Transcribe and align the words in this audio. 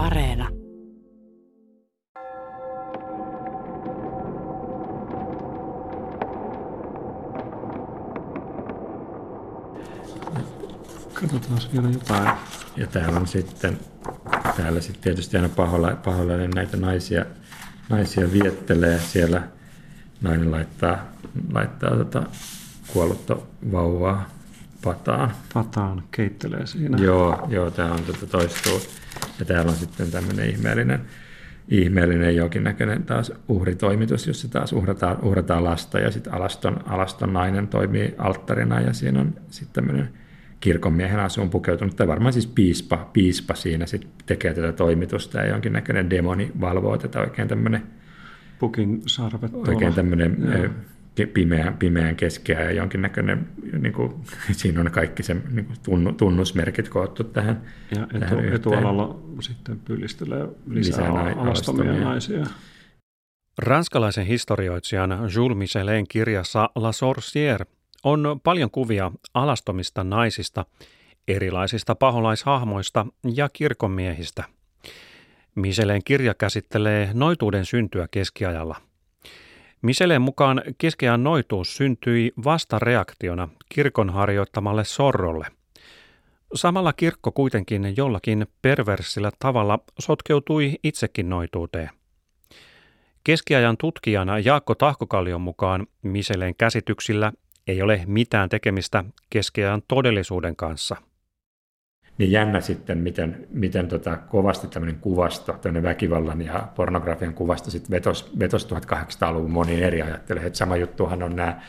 Areena. 0.00 0.48
Katsotaan 11.14 11.60
vielä 11.72 11.88
jotain. 11.90 12.38
Ja 12.76 12.86
täällä 12.86 13.20
on 13.20 13.26
sitten, 13.26 13.78
täällä 14.56 14.80
sitten 14.80 15.02
tietysti 15.02 15.36
aina 15.36 15.48
pahoilla, 15.48 15.90
pahoillinen 15.90 16.50
näitä 16.50 16.76
naisia, 16.76 17.24
naisia 17.88 18.32
viettelee 18.32 18.98
siellä. 18.98 19.42
Nainen 20.20 20.50
laittaa, 20.50 20.98
laittaa 21.52 21.96
tota 21.96 22.22
kuollutta 22.92 23.36
vauvaa 23.72 24.28
pataan. 24.84 25.32
Pataan 25.54 26.02
keittelee 26.10 26.66
siinä. 26.66 26.98
Joo, 26.98 27.46
joo 27.48 27.70
tämä 27.70 27.92
on 27.92 28.02
tota 28.02 28.26
toistuu. 28.26 28.80
Ja 29.40 29.46
täällä 29.46 29.70
on 29.70 29.76
sitten 29.76 30.10
tämmöinen 30.10 30.50
ihmeellinen, 30.50 31.00
ihmeellinen 31.68 32.36
jonkinnäköinen 32.36 33.02
taas 33.02 33.32
uhritoimitus, 33.48 34.26
jossa 34.26 34.48
taas 34.48 34.72
uhrataan, 34.72 35.24
uhrataan 35.24 35.64
lasta 35.64 35.98
ja 35.98 36.10
sitten 36.10 36.34
alaston, 36.34 36.80
alaston 36.86 37.32
nainen 37.32 37.68
toimii 37.68 38.14
alttarina 38.18 38.80
ja 38.80 38.92
siinä 38.92 39.20
on 39.20 39.34
sitten 39.50 39.84
tämmöinen 39.84 40.08
kirkonmiehen 40.60 41.20
asuun 41.20 41.50
pukeutunut, 41.50 41.96
tai 41.96 42.08
varmaan 42.08 42.32
siis 42.32 42.46
piispa, 42.46 43.10
piispa 43.12 43.54
siinä 43.54 43.86
sit 43.86 44.08
tekee 44.26 44.54
tätä 44.54 44.72
toimitusta 44.72 45.38
ja 45.38 45.46
jonkinnäköinen 45.46 46.10
demoni 46.10 46.52
valvoo 46.60 46.98
tätä 46.98 47.20
oikein 47.20 47.48
tämmöinen 47.48 47.82
Pukin 48.58 49.02
sarvet 49.06 49.54
Oikein 49.54 49.94
tämmöinen 49.94 50.36
pimeän, 51.34 51.76
pimeän 51.76 52.16
keskeä 52.16 52.60
ja 52.60 52.72
jonkinnäköinen, 52.72 53.48
niin 53.78 53.92
kuin, 53.92 54.14
siinä 54.52 54.80
on 54.80 54.90
kaikki 54.90 55.22
se 55.22 55.36
niin 55.50 55.66
kuin 55.84 56.16
tunnusmerkit 56.16 56.88
koottu 56.88 57.24
tähän. 57.24 57.62
Ja 57.96 58.02
etu, 58.02 58.18
tähän 58.20 58.54
etualalla 58.54 59.20
sitten 59.40 59.80
pylistelee 59.80 60.48
lisää, 60.66 61.14
lisää 61.14 61.34
alastomia 61.36 61.92
naisia. 61.92 62.46
Ranskalaisen 63.58 64.26
historioitsijan 64.26 65.30
Jules 65.34 65.58
Michelin 65.58 66.06
kirjassa 66.08 66.70
La 66.74 66.90
Sorcière 66.90 67.64
on 68.04 68.40
paljon 68.44 68.70
kuvia 68.70 69.12
alastomista 69.34 70.04
naisista, 70.04 70.64
erilaisista 71.28 71.94
paholaishahmoista 71.94 73.06
ja 73.34 73.48
kirkonmiehistä. 73.52 74.44
Micheleen 75.54 76.04
kirja 76.04 76.34
käsittelee 76.34 77.10
noituuden 77.14 77.64
syntyä 77.64 78.08
keskiajalla. 78.10 78.76
Micheleen 79.82 80.22
mukaan 80.22 80.62
keskiajan 80.78 81.24
noituus 81.24 81.76
syntyi 81.76 82.32
vastareaktiona 82.44 83.48
kirkon 83.68 84.10
harjoittamalle 84.10 84.84
sorrolle. 84.84 85.46
Samalla 86.54 86.92
kirkko 86.92 87.32
kuitenkin 87.32 87.94
jollakin 87.96 88.46
perversillä 88.62 89.30
tavalla 89.38 89.78
sotkeutui 89.98 90.74
itsekin 90.84 91.28
noituuteen. 91.28 91.90
Keskiajan 93.24 93.76
tutkijana 93.76 94.38
Jaakko 94.38 94.74
Tahkokallion 94.74 95.40
mukaan 95.40 95.86
Micheleen 96.02 96.54
käsityksillä 96.54 97.32
ei 97.66 97.82
ole 97.82 98.02
mitään 98.06 98.48
tekemistä 98.48 99.04
keskiajan 99.30 99.82
todellisuuden 99.88 100.56
kanssa. 100.56 100.96
Niin 102.20 102.32
jännä 102.32 102.60
sitten, 102.60 102.98
miten, 102.98 103.46
miten 103.50 103.88
tota 103.88 104.16
kovasti 104.16 104.68
tämmöinen 104.68 105.00
kuvasto, 105.00 105.52
tämmöinen 105.52 105.82
väkivallan 105.82 106.42
ja 106.42 106.68
pornografian 106.74 107.34
kuvasto 107.34 107.70
sitten 107.70 107.90
vetos, 107.90 108.38
vetos 108.38 108.68
1800-luvun 108.72 109.50
moniin 109.50 109.82
eri 109.82 110.02
ajattelemaan. 110.02 110.46
Että 110.46 110.56
sama 110.56 110.76
juttuhan 110.76 111.22
on 111.22 111.36
nämä 111.36 111.60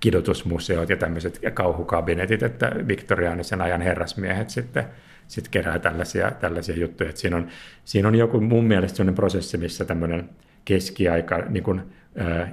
kidutusmuseot 0.00 0.88
ja 0.88 0.96
tämmöiset 0.96 1.38
ja 1.42 1.50
kauhukabinetit, 1.50 2.42
että 2.42 2.72
viktoriaanisen 2.88 3.60
ajan 3.60 3.80
herrasmiehet 3.80 4.50
sitten 4.50 4.84
sit 5.28 5.48
kerää 5.48 5.78
tällaisia, 5.78 6.30
tällaisia 6.30 6.76
juttuja. 6.76 7.12
Siinä, 7.14 7.36
on, 7.36 7.48
siinä 7.84 8.08
on 8.08 8.14
joku 8.14 8.40
mun 8.40 8.64
mielestä 8.64 8.96
sellainen 8.96 9.14
prosessi, 9.14 9.58
missä 9.58 9.84
tämmöinen 9.84 10.28
keskiaika, 10.64 11.38
niin 11.38 11.62
kuin, 11.62 11.82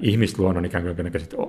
ihmisluonnon 0.02 0.66
ikään 0.66 0.84
kuin 0.84 0.96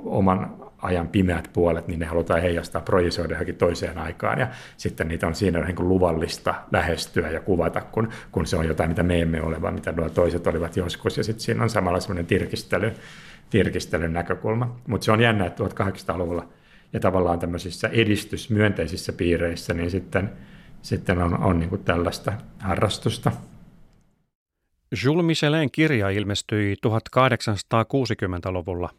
oman 0.05 0.57
ajan 0.83 1.09
pimeät 1.09 1.51
puolet, 1.53 1.89
niin 1.89 2.01
ne 2.01 2.07
halutaan 2.07 2.43
heijastaa, 2.43 2.81
projisoida 2.81 3.35
johonkin 3.35 3.57
toiseen 3.57 3.99
aikaan, 3.99 4.39
ja 4.39 4.49
sitten 4.77 5.09
niitä 5.09 5.27
on 5.27 5.35
siinä 5.35 5.61
niin 5.61 5.77
kuin 5.77 5.89
luvallista 5.89 6.55
lähestyä 6.73 7.31
ja 7.31 7.41
kuvata, 7.41 7.81
kun, 7.81 8.09
kun 8.33 8.47
se 8.47 8.57
on 8.57 8.67
jotain, 8.67 8.91
mitä 8.91 9.03
me 9.03 9.21
emme 9.21 9.43
ole, 9.43 9.63
vaan 9.63 9.75
mitä 9.75 9.93
nuo 9.93 10.11
toiset 10.11 10.47
olivat 10.47 10.77
joskus, 10.77 11.17
ja 11.17 11.25
sitten 11.25 11.41
siinä 11.41 11.63
on 11.63 11.71
samalla 11.71 12.01
semmoinen 12.01 12.27
tirkistely, 12.27 12.93
tirkistelyn 13.51 14.13
näkökulma. 14.13 14.77
Mutta 14.87 15.05
se 15.05 15.13
on 15.13 15.21
jännä, 15.21 15.47
että 15.47 15.65
1800-luvulla 15.65 16.49
ja 16.93 17.01
tavallaan 17.01 17.39
tämmöisissä 17.39 17.89
edistysmyönteisissä 17.89 19.13
piireissä, 19.13 19.75
niin 19.75 19.91
sitten, 19.91 20.31
sitten 20.83 21.19
on, 21.19 21.39
on 21.39 21.59
niin 21.59 21.71
kuin 21.71 21.85
tällaista 21.85 22.33
harrastusta. 22.59 23.33
Jules 25.05 25.27
Michelin 25.27 25.71
kirja 25.71 26.11
ilmestyi 26.11 26.77
1860-luvulla. 26.87 28.91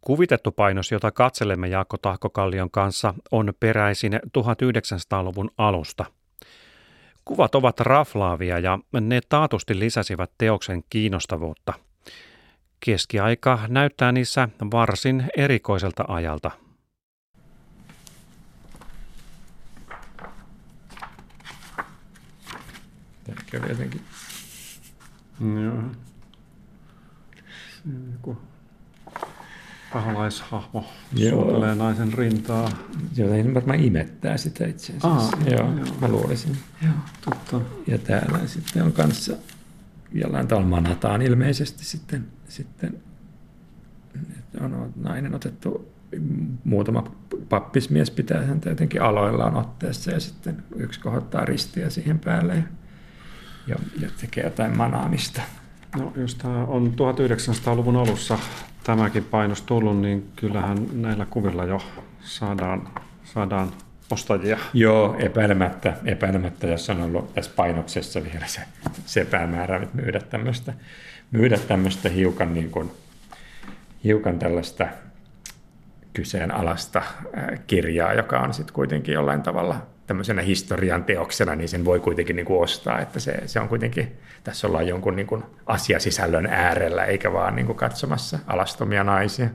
Kuvitettu 0.00 0.52
painos, 0.52 0.92
jota 0.92 1.10
katselemme 1.10 1.68
Jaakko 1.68 1.96
Tahkokallion 1.96 2.70
kanssa, 2.70 3.14
on 3.30 3.52
peräisin 3.60 4.12
1900-luvun 4.12 5.50
alusta. 5.58 6.04
Kuvat 7.24 7.54
ovat 7.54 7.80
raflaavia 7.80 8.58
ja 8.58 8.78
ne 9.00 9.20
taatusti 9.28 9.78
lisäsivät 9.78 10.30
teoksen 10.38 10.84
kiinnostavuutta. 10.90 11.72
Keskiaika 12.80 13.58
näyttää 13.68 14.12
niissä 14.12 14.48
varsin 14.70 15.26
erikoiselta 15.36 16.04
ajalta. 16.08 16.50
Tämä 23.50 23.66
jotenkin 23.68 24.00
Joo. 25.40 25.82
Joku 28.12 28.38
paholaishahmo 29.92 30.84
suutelee 31.30 31.74
naisen 31.74 32.12
rintaa. 32.12 32.70
Joten 33.16 33.54
varmaan 33.54 33.80
imettää 33.80 34.36
sitä 34.36 34.66
itse 34.66 34.92
asiassa. 34.92 35.36
Aa, 35.36 35.42
joo, 35.50 35.76
joo, 35.76 35.96
mä 36.00 36.08
luulisin. 36.08 36.56
Joo, 36.82 36.92
totta. 37.24 37.60
Ja 37.86 37.98
täällä 37.98 38.46
sitten 38.46 38.82
on 38.82 38.92
kanssa 38.92 39.32
jollain 40.12 40.48
tavalla 40.48 40.68
manataan 40.68 41.22
ilmeisesti 41.22 41.84
sitten, 41.84 42.26
sitten 42.48 43.00
on 44.60 44.92
nainen 44.96 45.34
otettu, 45.34 45.92
muutama 46.64 47.04
pappismies 47.48 48.10
pitää 48.10 48.42
häntä 48.42 48.68
jotenkin 48.68 49.02
aloillaan 49.02 49.56
otteessa 49.56 50.10
ja 50.10 50.20
sitten 50.20 50.64
yksi 50.76 51.00
kohottaa 51.00 51.44
ristiä 51.44 51.90
siihen 51.90 52.18
päälle 52.18 52.54
ja, 52.54 52.62
ja 53.66 53.76
tekee 54.20 54.44
jotain 54.44 54.76
manaamista. 54.76 55.42
No, 55.98 56.12
jos 56.16 56.34
tämä 56.34 56.64
on 56.64 56.94
1900-luvun 56.94 57.96
alussa 57.96 58.38
tämäkin 58.84 59.24
painos 59.24 59.62
tullut, 59.62 60.00
niin 60.00 60.30
kyllähän 60.36 60.86
näillä 60.92 61.26
kuvilla 61.26 61.64
jo 61.64 61.82
saadaan, 62.20 62.88
saadaan 63.24 63.72
ostajia. 64.10 64.58
Joo, 64.74 65.16
epäilemättä, 65.18 65.96
epäilemättä, 66.04 66.66
jos 66.66 66.90
on 66.90 67.02
ollut 67.02 67.34
tässä 67.34 67.50
painoksessa 67.56 68.24
vielä 68.24 68.46
se, 68.46 68.60
se 69.06 69.24
päämäärä, 69.24 69.76
että 69.76 69.96
myydä 69.96 70.20
tämmöistä, 70.20 70.72
myydä 71.30 71.58
tämmöistä 71.58 72.08
hiukan, 72.08 72.54
niin 72.54 72.70
kuin, 72.70 72.90
hiukan 74.04 74.38
tällaista 74.38 74.86
kyseenalaista 76.12 77.02
kirjaa, 77.66 78.14
joka 78.14 78.40
on 78.40 78.54
sitten 78.54 78.74
kuitenkin 78.74 79.14
jollain 79.14 79.42
tavalla 79.42 79.86
tämmöisenä 80.06 80.42
historian 80.42 81.04
teoksena, 81.04 81.54
niin 81.54 81.68
sen 81.68 81.84
voi 81.84 82.00
kuitenkin 82.00 82.36
niin 82.36 82.46
kuin 82.46 82.62
ostaa, 82.62 83.00
että 83.00 83.20
se, 83.20 83.42
se 83.46 83.60
on 83.60 83.68
kuitenkin, 83.68 84.16
tässä 84.44 84.66
ollaan 84.66 84.88
jonkun 84.88 85.16
niin 85.16 85.26
kuin 85.26 85.44
asiasisällön 85.66 86.46
äärellä, 86.46 87.04
eikä 87.04 87.32
vaan 87.32 87.56
niin 87.56 87.66
kuin 87.66 87.78
katsomassa 87.78 88.38
alastomia 88.46 89.04
naisia. 89.04 89.48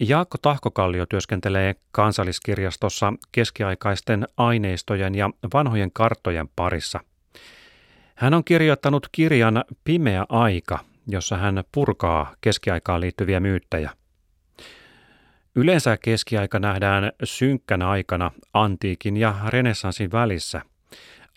Jaakko 0.00 0.38
Tahkokallio 0.42 1.06
työskentelee 1.06 1.74
kansalliskirjastossa 1.90 3.12
keskiaikaisten 3.32 4.26
aineistojen 4.36 5.14
ja 5.14 5.30
vanhojen 5.54 5.90
karttojen 5.92 6.48
parissa. 6.56 7.00
Hän 8.14 8.34
on 8.34 8.44
kirjoittanut 8.44 9.08
kirjan 9.12 9.64
Pimeä 9.84 10.26
aika, 10.28 10.78
jossa 11.06 11.36
hän 11.36 11.64
purkaa 11.72 12.34
keskiaikaan 12.40 13.00
liittyviä 13.00 13.40
myyttejä– 13.40 13.90
Yleensä 15.58 15.96
keskiaika 15.96 16.58
nähdään 16.58 17.12
synkkänä 17.24 17.88
aikana 17.88 18.30
antiikin 18.52 19.16
ja 19.16 19.34
renessanssin 19.48 20.12
välissä. 20.12 20.62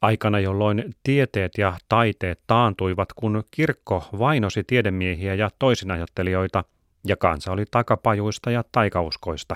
Aikana, 0.01 0.39
jolloin 0.39 0.95
tieteet 1.04 1.51
ja 1.57 1.74
taiteet 1.89 2.39
taantuivat, 2.48 3.13
kun 3.13 3.44
kirkko 3.51 4.10
vainosi 4.19 4.63
tiedemiehiä 4.63 5.33
ja 5.33 5.50
toisinajattelijoita, 5.60 6.63
ja 7.07 7.18
kansa 7.18 7.51
oli 7.51 7.66
takapajuista 7.71 8.51
ja 8.51 8.63
taikauskoista. 8.71 9.56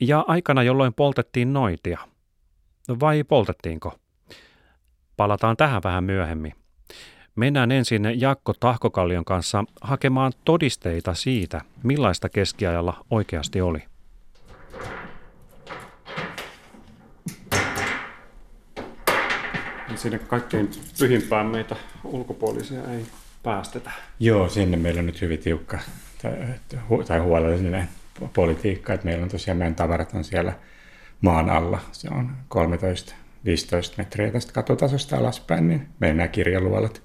Ja 0.00 0.24
aikana, 0.28 0.62
jolloin 0.62 0.94
poltettiin 0.94 1.52
noitia. 1.52 1.98
Vai 3.00 3.24
poltettiinko? 3.24 3.98
Palataan 5.16 5.56
tähän 5.56 5.82
vähän 5.84 6.04
myöhemmin. 6.04 6.61
Mennään 7.36 7.72
ensin 7.72 8.20
Jakko 8.20 8.52
Tahkokallion 8.60 9.24
kanssa 9.24 9.64
hakemaan 9.80 10.32
todisteita 10.44 11.14
siitä, 11.14 11.60
millaista 11.82 12.28
keskiajalla 12.28 13.04
oikeasti 13.10 13.60
oli. 13.60 13.82
sinne 20.02 20.18
kaikkein 20.18 20.70
pyhimpään 20.98 21.46
meitä 21.46 21.76
ulkopuolisia 22.04 22.84
ei 22.92 23.06
päästetä. 23.42 23.90
Joo, 24.20 24.48
sinne 24.48 24.76
meillä 24.76 24.98
on 24.98 25.06
nyt 25.06 25.20
hyvin 25.20 25.38
tiukka 25.38 25.78
tai 27.08 27.18
huolellinen 27.18 27.88
politiikka, 28.34 28.92
että 28.92 29.06
meillä 29.06 29.22
on 29.22 29.28
tosiaan 29.28 29.58
meidän 29.58 29.74
tavarat 29.74 30.14
on 30.14 30.24
siellä 30.24 30.52
maan 31.20 31.50
alla. 31.50 31.78
Se 31.92 32.08
on 32.10 32.36
13-15 32.54 32.58
metriä 33.98 34.30
tästä 34.30 34.52
katotasosta 34.52 35.16
alaspäin, 35.16 35.68
niin 35.68 35.88
meidän 36.00 36.16
nämä 36.16 36.28
kirjaluolat, 36.28 37.02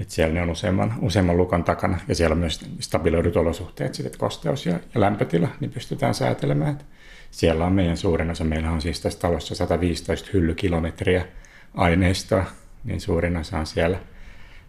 että 0.00 0.14
siellä 0.14 0.34
ne 0.34 0.42
on 0.42 0.50
useamman, 0.50 0.94
useamman 1.00 1.36
lukon 1.36 1.64
takana 1.64 1.98
ja 2.08 2.14
siellä 2.14 2.34
on 2.34 2.38
myös 2.38 2.60
stabiloidut 2.80 3.36
olosuhteet, 3.36 3.94
sitten 3.94 4.18
kosteus 4.18 4.66
ja, 4.66 4.72
ja 4.94 5.00
lämpötila, 5.00 5.48
niin 5.60 5.70
pystytään 5.70 6.14
säätelemään. 6.14 6.72
Että 6.72 6.84
siellä 7.30 7.66
on 7.66 7.72
meidän 7.72 7.96
suurin 7.96 8.30
osa, 8.30 8.44
meillä 8.44 8.70
on 8.70 8.82
siis 8.82 9.00
tässä 9.00 9.18
talossa 9.18 9.54
115 9.54 10.30
hyllykilometriä 10.32 11.26
aineistoa, 11.74 12.44
niin 12.84 13.00
suurin 13.00 13.36
osa 13.36 13.58
on 13.58 13.66
siellä, 13.66 13.98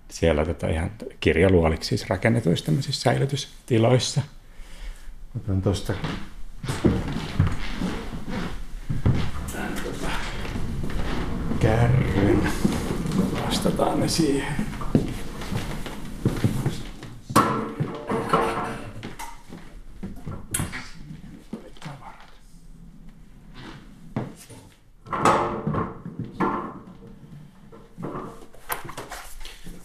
siellä 0.10 0.46
tota 0.46 0.68
ihan 0.68 0.92
kirjaluoliksi 1.20 1.88
siis 1.88 2.10
rakennetuissa 2.10 2.66
tämmöisissä 2.66 3.02
säilytystiloissa. 3.02 4.22
Otan 5.36 5.62
tuosta 5.62 5.94
kärryn. 11.60 12.48
Vastataan 13.46 14.00
ne 14.00 14.08
siihen. 14.08 14.56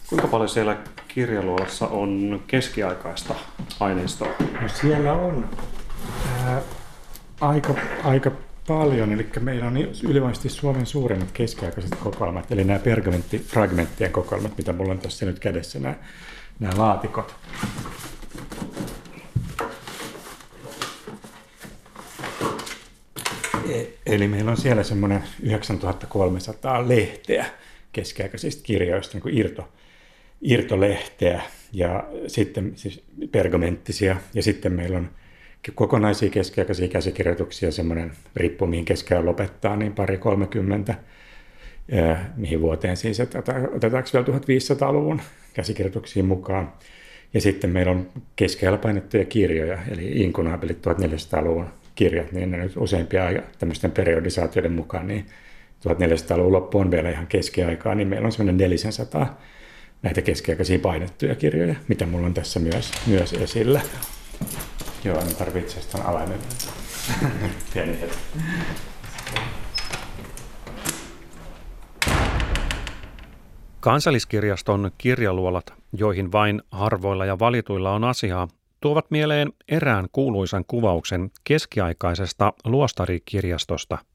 Kuinka 0.09 0.25
paljon 0.37 0.49
siellä 0.49 0.77
kirjaluolassa 1.07 1.87
on 1.87 2.43
keskiaikaista 2.47 3.35
aineistoa? 3.79 4.29
No 4.61 4.69
siellä 4.69 5.13
on 5.13 5.49
ää, 6.45 6.61
aika, 7.41 7.75
aika 8.03 8.31
paljon, 8.67 9.11
eli 9.11 9.29
meillä 9.39 9.67
on 9.67 9.77
ylivoimaisesti 9.77 10.49
Suomen 10.49 10.85
suurimmat 10.85 11.31
keskiaikaiset 11.31 11.95
kokoelmat, 12.03 12.51
eli 12.51 12.63
nämä 12.63 12.79
pergamenttifragmenttien 12.79 14.11
kokoelmat, 14.11 14.57
mitä 14.57 14.73
mulla 14.73 14.91
on 14.91 14.99
tässä 14.99 15.25
nyt 15.25 15.39
kädessä, 15.39 15.79
nämä, 15.79 15.95
nämä 16.59 16.73
laatikot. 16.77 17.35
E, 23.69 23.85
eli 24.05 24.27
meillä 24.27 24.51
on 24.51 24.57
siellä 24.57 24.83
semmoinen 24.83 25.23
9300 25.43 26.89
lehteä 26.89 27.45
keskiaikaisista 27.91 28.63
kirjoista, 28.63 29.13
niin 29.13 29.21
kuin 29.21 29.37
irto, 29.37 29.67
irtolehteä 30.41 31.41
ja 31.73 32.03
sitten 32.27 32.71
siis 32.75 33.03
pergamenttisia 33.31 34.15
ja 34.33 34.43
sitten 34.43 34.73
meillä 34.73 34.97
on 34.97 35.09
kokonaisia 35.75 36.29
keskiaikaisia 36.29 36.87
käsikirjoituksia, 36.87 37.71
semmoinen 37.71 38.11
riippuu 38.35 38.67
mihin 38.67 38.85
keskellä 38.85 39.25
lopettaa, 39.25 39.75
niin 39.75 39.93
pari 39.93 40.17
30, 40.17 40.95
mihin 42.35 42.61
vuoteen 42.61 42.97
siis, 42.97 43.19
että 43.19 43.39
otetaanko 43.75 44.09
vielä 44.13 44.25
1500-luvun 44.25 45.21
käsikirjoituksiin 45.53 46.25
mukaan. 46.25 46.73
Ja 47.33 47.41
sitten 47.41 47.69
meillä 47.69 47.91
on 47.91 48.09
keskellä 48.35 48.77
painettuja 48.77 49.25
kirjoja, 49.25 49.77
eli 49.91 50.11
inkunaabelit 50.11 50.87
1400-luvun 50.87 51.67
kirjat, 51.95 52.31
niin 52.31 52.51
ne 52.51 52.57
nyt 52.57 52.77
useimpia 52.77 53.23
tämmöisten 53.59 53.91
periodisaatioiden 53.91 54.71
mukaan, 54.71 55.07
niin 55.07 55.25
1400-luvun 55.87 56.51
loppu 56.51 56.79
on 56.79 56.91
vielä 56.91 57.09
ihan 57.09 57.27
keskiaikaa, 57.27 57.95
niin 57.95 58.07
meillä 58.07 58.25
on 58.25 58.31
semmoinen 58.31 58.57
400 58.57 59.41
näitä 60.01 60.21
keskiaikaisia 60.21 60.79
painettuja 60.79 61.35
kirjoja, 61.35 61.75
mitä 61.87 62.05
mulla 62.05 62.27
on 62.27 62.33
tässä 62.33 62.59
myös, 62.59 62.91
myös 63.07 63.33
esillä. 63.33 63.81
Joo, 65.03 65.19
en 65.19 65.35
tarvitse 65.35 65.81
sitä 65.81 66.03
alaimen. 66.03 66.39
Pieni 67.73 68.01
hetki. 68.01 68.17
Kansalliskirjaston 73.79 74.91
kirjaluolat, 74.97 75.73
joihin 75.93 76.31
vain 76.31 76.61
harvoilla 76.71 77.25
ja 77.25 77.39
valituilla 77.39 77.91
on 77.93 78.03
asiaa, 78.03 78.47
tuovat 78.81 79.11
mieleen 79.11 79.53
erään 79.67 80.07
kuuluisan 80.11 80.65
kuvauksen 80.67 81.31
keskiaikaisesta 81.43 82.53
luostarikirjastosta– 82.65 83.97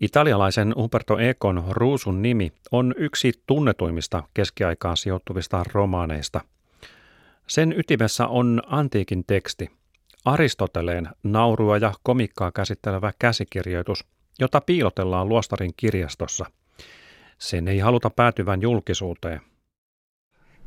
Italialaisen 0.00 0.74
Umberto 0.76 1.18
Econ 1.18 1.64
Ruusun 1.70 2.22
nimi 2.22 2.52
on 2.72 2.94
yksi 2.96 3.32
tunnetuimmista 3.46 4.22
keskiaikaan 4.34 4.96
sijoittuvista 4.96 5.64
romaaneista. 5.72 6.40
Sen 7.46 7.74
ytimessä 7.78 8.26
on 8.26 8.62
antiikin 8.66 9.24
teksti, 9.26 9.70
Aristoteleen 10.24 11.08
naurua 11.22 11.76
ja 11.76 11.92
komikkaa 12.02 12.52
käsittelevä 12.52 13.12
käsikirjoitus, 13.18 14.04
jota 14.38 14.60
piilotellaan 14.60 15.28
luostarin 15.28 15.72
kirjastossa. 15.76 16.46
Sen 17.38 17.68
ei 17.68 17.78
haluta 17.78 18.10
päätyvän 18.10 18.62
julkisuuteen. 18.62 19.40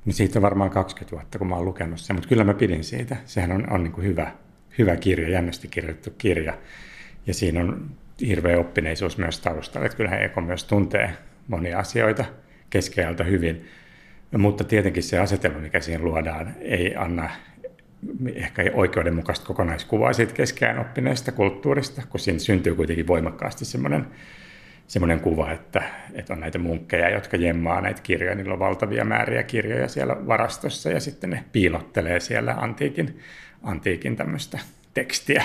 Niin 0.06 0.13
siitä 0.13 0.39
on 0.39 0.44
varmaan 0.44 0.69
20 0.69 1.15
vuotta, 1.15 1.38
kun 1.38 1.47
mä 1.47 1.56
oon 1.56 1.65
lukenut 1.65 2.00
sen, 2.00 2.15
mutta 2.15 2.30
kyllä 2.30 2.44
mä 2.44 2.53
pidin 2.53 2.83
siitä. 2.83 3.18
Sehän 3.25 3.51
on, 3.51 3.74
on 3.74 3.83
niin 3.83 3.94
kuin 3.94 4.07
hyvä, 4.07 4.31
hyvä 4.77 4.95
kirja, 4.95 5.30
jännästi 5.30 5.68
kirjoitettu 5.68 6.12
kirja. 6.18 6.57
Ja 7.27 7.33
siinä 7.33 7.62
on 7.62 7.91
hirveä 8.21 8.60
oppineisuus 8.60 9.18
myös 9.18 9.39
taustalla. 9.39 9.86
Että 9.86 9.98
kyllähän 9.98 10.21
Eko 10.21 10.42
myös 10.42 10.63
tuntee 10.63 11.13
monia 11.48 11.80
asioita 11.80 12.25
keskeältä 12.69 13.24
hyvin, 13.24 13.65
mutta 14.38 14.63
tietenkin 14.63 15.04
se 15.04 15.19
asetelma, 15.19 15.60
mikä 15.60 15.80
siihen 15.80 16.04
luodaan, 16.04 16.56
ei 16.62 16.95
anna 16.95 17.30
ehkä 18.36 18.71
oikeudenmukaista 18.74 19.45
kokonaiskuvaa 19.45 20.13
siitä 20.13 20.33
keskeään 20.33 20.80
oppineesta 20.80 21.31
kulttuurista, 21.31 22.01
kun 22.10 22.19
siinä 22.19 22.39
syntyy 22.39 22.75
kuitenkin 22.75 23.07
voimakkaasti 23.07 23.65
semmoinen, 23.65 24.06
semmoinen 24.88 25.19
kuva, 25.19 25.51
että, 25.51 25.83
että 26.13 26.33
on 26.33 26.39
näitä 26.39 26.59
munkkeja, 26.59 27.09
jotka 27.09 27.38
jemmaa 27.38 27.81
näitä 27.81 28.01
kirjoja, 28.01 28.36
niillä 28.36 28.54
on 28.54 28.59
valtavia 28.59 29.06
määriä 29.06 29.44
kirjoja 29.44 29.88
siellä 29.88 30.27
varastossa 30.27 30.89
ja 30.89 31.00
sitten 31.00 31.30
ne 31.30 31.44
piilottelee 31.51 32.19
siellä 32.19 32.54
antiikin, 32.54 33.19
antiikin 33.63 34.16
tämmöistä 34.16 34.59
tekstiä 34.94 35.44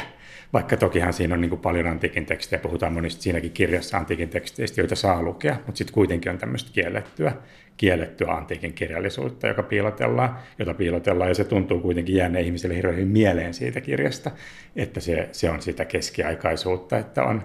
vaikka 0.53 0.77
tokihan 0.77 1.12
siinä 1.12 1.35
on 1.35 1.41
niin 1.41 1.49
kuin 1.49 1.61
paljon 1.61 1.87
antiikin 1.87 2.27
tekstejä, 2.27 2.61
puhutaan 2.61 2.93
monista 2.93 3.23
siinäkin 3.23 3.50
kirjassa 3.50 3.99
antiikin 3.99 4.29
teksteistä, 4.29 4.81
joita 4.81 4.97
saa 4.97 5.23
lukea, 5.23 5.56
mutta 5.67 5.79
sitten 5.79 5.95
kuitenkin 5.95 6.33
on 6.33 6.39
tämmöistä 6.39 6.71
kiellettyä, 6.73 7.33
kiellettyä 7.76 8.33
antiikin 8.33 8.73
kirjallisuutta, 8.73 9.47
joka 9.47 9.62
piilotellaan, 9.62 10.38
jota 10.59 10.75
piilotellaan, 10.75 11.31
ja 11.31 11.35
se 11.35 11.45
tuntuu 11.45 11.81
kuitenkin 11.81 12.17
jääneen 12.17 12.45
ihmisille 12.45 12.76
hirveän 12.76 13.09
mieleen 13.09 13.55
siitä 13.55 13.81
kirjasta, 13.81 14.31
että 14.76 15.00
se, 15.00 15.28
se 15.33 15.50
on 15.50 15.62
sitä 15.62 15.85
keskiaikaisuutta, 15.85 16.99
että 16.99 17.25
on, 17.25 17.45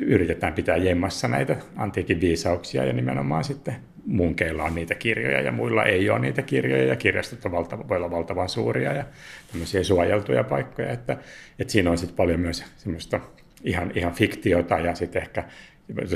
yritetään 0.00 0.52
pitää 0.52 0.76
jemmassa 0.76 1.28
näitä 1.28 1.56
antiikin 1.76 2.20
viisauksia 2.20 2.84
ja 2.84 2.92
nimenomaan 2.92 3.44
sitten 3.44 3.76
munkeilla 4.08 4.64
on 4.64 4.74
niitä 4.74 4.94
kirjoja 4.94 5.40
ja 5.40 5.52
muilla 5.52 5.84
ei 5.84 6.10
ole 6.10 6.18
niitä 6.18 6.42
kirjoja 6.42 6.84
ja 6.84 6.96
kirjastot 6.96 7.44
on 7.44 7.52
valtava, 7.52 7.88
voi 7.88 7.96
olla 7.96 8.10
valtavan 8.10 8.48
suuria 8.48 8.92
ja 8.92 9.04
tämmöisiä 9.52 9.82
suojeltuja 9.82 10.44
paikkoja, 10.44 10.90
että, 10.90 11.16
että 11.58 11.72
siinä 11.72 11.90
on 11.90 11.98
sitten 11.98 12.16
paljon 12.16 12.40
myös 12.40 12.64
semmoista 12.76 13.20
ihan, 13.64 13.92
ihan 13.94 14.12
fiktiota 14.12 14.78
ja 14.78 14.94
sitten 14.94 15.22
ehkä 15.22 15.44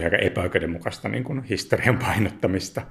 aika 0.04 0.16
epäoikeudenmukaista 0.16 1.08
niin 1.08 1.24
kuin 1.24 1.42
historian 1.42 1.98
painottamista, 1.98 2.82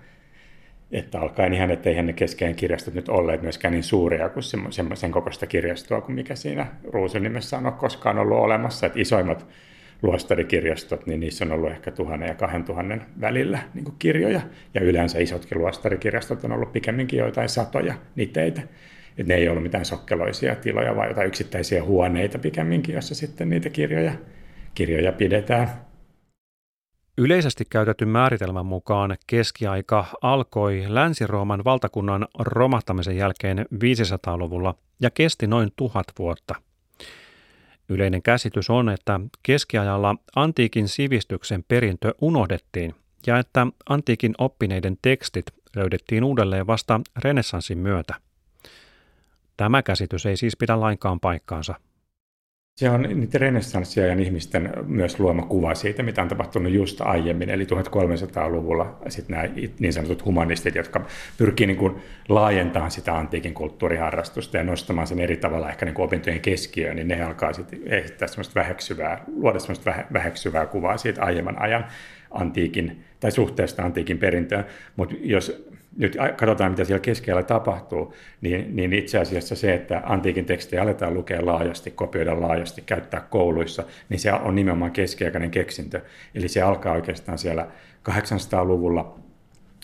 että 0.91 1.21
alkaen 1.21 1.53
ihan, 1.53 1.71
että 1.71 1.89
eihän 1.89 2.05
ne 2.05 2.13
keskeen 2.13 2.55
kirjastot 2.55 2.93
nyt 2.93 3.09
olleet 3.09 3.41
myöskään 3.41 3.71
niin 3.71 3.83
suuria 3.83 4.29
kuin 4.29 4.43
semmoisen 4.69 5.11
kokoista 5.11 5.47
kirjastoa 5.47 6.01
kuin 6.01 6.15
mikä 6.15 6.35
siinä 6.35 6.67
Ruusun 6.83 7.23
nimessä 7.23 7.57
on 7.57 7.73
koskaan 7.73 8.17
ollut 8.17 8.37
olemassa, 8.37 8.85
että 8.85 8.99
isoimmat 8.99 9.47
luostarikirjastot, 10.01 11.05
niin 11.05 11.19
niissä 11.19 11.45
on 11.45 11.51
ollut 11.51 11.71
ehkä 11.71 11.91
tuhannen 11.91 12.27
ja 12.27 12.35
kahden 12.35 12.63
tuhannen 12.63 13.01
välillä 13.21 13.59
niin 13.73 13.85
kuin 13.85 13.95
kirjoja. 13.99 14.41
Ja 14.73 14.81
yleensä 14.81 15.19
isotkin 15.19 15.57
luostarikirjastot 15.57 16.43
on 16.43 16.51
ollut 16.51 16.71
pikemminkin 16.71 17.19
joitain 17.19 17.49
satoja 17.49 17.93
niteitä. 18.15 18.61
Et 19.17 19.27
ne 19.27 19.35
ei 19.35 19.49
ollut 19.49 19.63
mitään 19.63 19.85
sokkeloisia 19.85 20.55
tiloja, 20.55 20.95
vaan 20.95 21.07
jotain 21.07 21.27
yksittäisiä 21.27 21.83
huoneita 21.83 22.39
pikemminkin, 22.39 22.95
jossa 22.95 23.15
sitten 23.15 23.49
niitä 23.49 23.69
kirjoja, 23.69 24.13
kirjoja 24.75 25.11
pidetään. 25.11 25.69
Yleisesti 27.17 27.63
käytetyn 27.69 28.07
määritelmän 28.07 28.65
mukaan 28.65 29.17
keskiaika 29.27 30.05
alkoi 30.21 30.83
Länsi-Rooman 30.87 31.63
valtakunnan 31.63 32.27
romahtamisen 32.39 33.17
jälkeen 33.17 33.65
500-luvulla 33.73 34.75
ja 35.01 35.09
kesti 35.09 35.47
noin 35.47 35.69
tuhat 35.75 36.05
vuotta– 36.19 36.55
Yleinen 37.89 38.21
käsitys 38.21 38.69
on, 38.69 38.89
että 38.89 39.19
keskiajalla 39.43 40.15
antiikin 40.35 40.87
sivistyksen 40.87 41.63
perintö 41.67 42.13
unohdettiin 42.21 42.95
ja 43.27 43.39
että 43.39 43.67
antiikin 43.89 44.33
oppineiden 44.37 44.97
tekstit 45.01 45.45
löydettiin 45.75 46.23
uudelleen 46.23 46.67
vasta 46.67 47.01
renessanssin 47.17 47.77
myötä. 47.77 48.15
Tämä 49.57 49.83
käsitys 49.83 50.25
ei 50.25 50.37
siis 50.37 50.57
pidä 50.57 50.79
lainkaan 50.79 51.19
paikkaansa. 51.19 51.75
Se 52.81 52.89
on 52.89 53.01
niitä 53.01 53.37
renessanssiajan 53.37 54.19
ihmisten 54.19 54.73
myös 54.85 55.19
luoma 55.19 55.41
kuva 55.41 55.75
siitä, 55.75 56.03
mitä 56.03 56.21
on 56.21 56.27
tapahtunut 56.27 56.73
just 56.73 57.01
aiemmin, 57.01 57.49
eli 57.49 57.63
1300-luvulla 57.63 58.99
sitten 59.07 59.35
nämä 59.35 59.49
niin 59.79 59.93
sanotut 59.93 60.25
humanistit, 60.25 60.75
jotka 60.75 61.05
pyrkii 61.37 61.67
niin 61.67 61.77
kuin 61.77 61.95
laajentamaan 62.29 62.91
sitä 62.91 63.17
antiikin 63.17 63.53
kulttuuriharrastusta 63.53 64.57
ja 64.57 64.63
nostamaan 64.63 65.07
sen 65.07 65.19
eri 65.19 65.37
tavalla 65.37 65.69
ehkä 65.69 65.85
niin 65.85 65.95
kuin 65.95 66.05
opintojen 66.05 66.39
keskiöön, 66.39 66.95
niin 66.95 67.07
ne 67.07 67.23
alkaa 67.23 67.53
sitten 67.53 67.79
ehtiä 67.85 68.27
semmoista 68.27 68.59
väheksyvää, 68.59 69.23
luoda 69.35 69.59
semmoista 69.59 69.93
väheksyvää 70.13 70.65
kuvaa 70.65 70.97
siitä 70.97 71.23
aiemman 71.23 71.61
ajan 71.61 71.85
antiikin 72.31 73.03
tai 73.19 73.31
suhteesta 73.31 73.83
antiikin 73.83 74.17
perintöön, 74.17 74.65
mutta 74.95 75.15
jos 75.19 75.70
nyt 75.97 76.17
katsotaan, 76.37 76.71
mitä 76.71 76.83
siellä 76.83 77.01
keskellä 77.01 77.43
tapahtuu, 77.43 78.13
niin, 78.41 78.75
niin 78.75 78.93
itse 78.93 79.19
asiassa 79.19 79.55
se, 79.55 79.73
että 79.73 80.01
antiikin 80.05 80.45
tekstejä 80.45 80.81
aletaan 80.81 81.13
lukea 81.13 81.45
laajasti, 81.45 81.91
kopioida 81.91 82.41
laajasti, 82.41 82.81
käyttää 82.81 83.21
kouluissa, 83.21 83.83
niin 84.09 84.19
se 84.19 84.33
on 84.33 84.55
nimenomaan 84.55 84.91
keskiaikainen 84.91 85.51
keksintö. 85.51 86.01
Eli 86.35 86.47
se 86.47 86.61
alkaa 86.61 86.93
oikeastaan 86.93 87.37
siellä 87.37 87.67
800-luvulla 88.09 89.20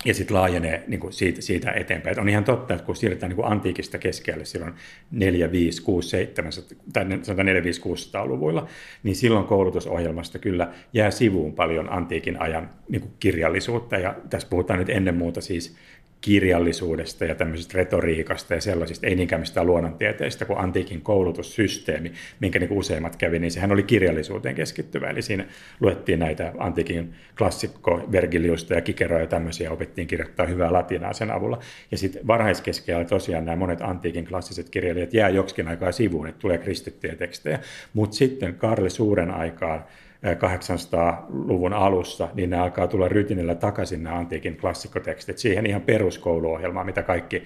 ja 0.06 0.14
sitten 0.14 0.38
laajenee 0.38 0.84
niin 0.88 1.00
kuin 1.00 1.14
siitä, 1.14 1.42
siitä 1.42 1.72
eteenpäin. 1.72 2.12
Et 2.12 2.18
on 2.18 2.30
ihan 2.30 2.44
totta, 2.44 2.74
että 2.74 2.86
kun 2.86 2.96
siirrytään 2.96 3.30
niin 3.30 3.36
kuin 3.36 3.52
antiikista 3.52 3.98
keskelle 3.98 4.46
silloin 4.46 4.74
4, 5.12 5.52
5, 5.52 5.82
6, 5.82 6.10
7 6.10 6.52
tai 6.94 7.06
4, 7.44 7.64
5, 7.64 7.82
600-luvuilla, 7.82 8.68
niin 9.04 9.16
silloin 9.16 9.46
koulutusohjelmasta 9.46 10.40
kyllä 10.40 10.74
jää 10.94 11.12
sivuun 11.12 11.54
paljon 11.54 11.94
antiikin 11.94 12.42
ajan 12.42 12.70
niin 12.90 13.02
kuin 13.02 13.12
kirjallisuutta. 13.20 13.96
Ja 13.96 14.16
tässä 14.30 14.48
puhutaan 14.50 14.80
nyt 14.80 14.90
ennen 14.90 15.16
muuta 15.16 15.42
siis 15.42 15.76
kirjallisuudesta 16.22 17.26
ja 17.26 17.36
tämmöisestä 17.36 17.78
retoriikasta 17.78 18.54
ja 18.54 18.62
sellaisista, 18.62 19.08
ei 19.08 19.16
niinkään 19.16 19.40
mistään 19.40 19.66
luonnontieteistä, 19.66 20.46
kuin 20.46 20.60
antiikin 20.60 21.02
koulutussysteemi, 21.02 22.12
minkä 22.40 22.60
niin 22.60 22.72
useimmat 22.72 23.16
kävi, 23.16 23.40
niin 23.40 23.52
sehän 23.52 23.72
oli 23.72 23.84
kirjallisuuteen 23.84 24.56
keskittyvä. 24.56 25.10
Eli 25.10 25.22
siinä 25.22 25.46
luettiin 25.80 26.20
näitä 26.20 26.54
antiikin 26.58 27.14
klassikko, 27.38 28.08
Vergiliusta 28.12 28.74
ja 28.74 28.82
Kikeroa 28.82 29.20
ja 29.20 29.28
tämmöisiä, 29.28 29.72
opettiin 29.72 30.08
kirjoittaa 30.08 30.46
hyvää 30.46 30.74
latinaa 30.74 31.14
sen 31.14 31.32
avulla. 31.32 31.60
Ja 31.92 31.98
sitten 31.98 32.28
varhaiskeskellä 32.28 33.06
tosiaan 33.06 33.46
nämä 33.46 33.56
monet 33.56 33.82
antiikin 33.82 34.26
klassiset 34.26 34.70
kirjailijat 34.70 35.14
jää 35.14 35.30
joksikin 35.30 35.68
aikaa 35.68 35.92
sivuun, 35.92 36.28
että 36.28 36.40
tulee 36.40 36.58
kristittyjä 36.58 37.16
tekstejä. 37.16 37.60
Mutta 37.94 38.16
sitten 38.16 38.56
Karli 38.56 38.90
Suuren 38.90 39.32
aikaan 39.32 39.86
800-luvun 40.24 41.74
alussa, 41.74 42.30
niin 42.34 42.50
ne 42.50 42.58
alkaa 42.60 42.88
tulla 42.88 43.08
rytinillä 43.08 43.56
takaisin 43.56 44.04
nämä 44.04 44.18
antiikin 44.18 44.58
klassikkotekstit. 44.58 45.38
Siihen 45.38 45.66
ihan 45.66 45.82
peruskouluohjelmaan, 45.82 46.86
mitä 46.86 47.04
kaikki, 47.04 47.44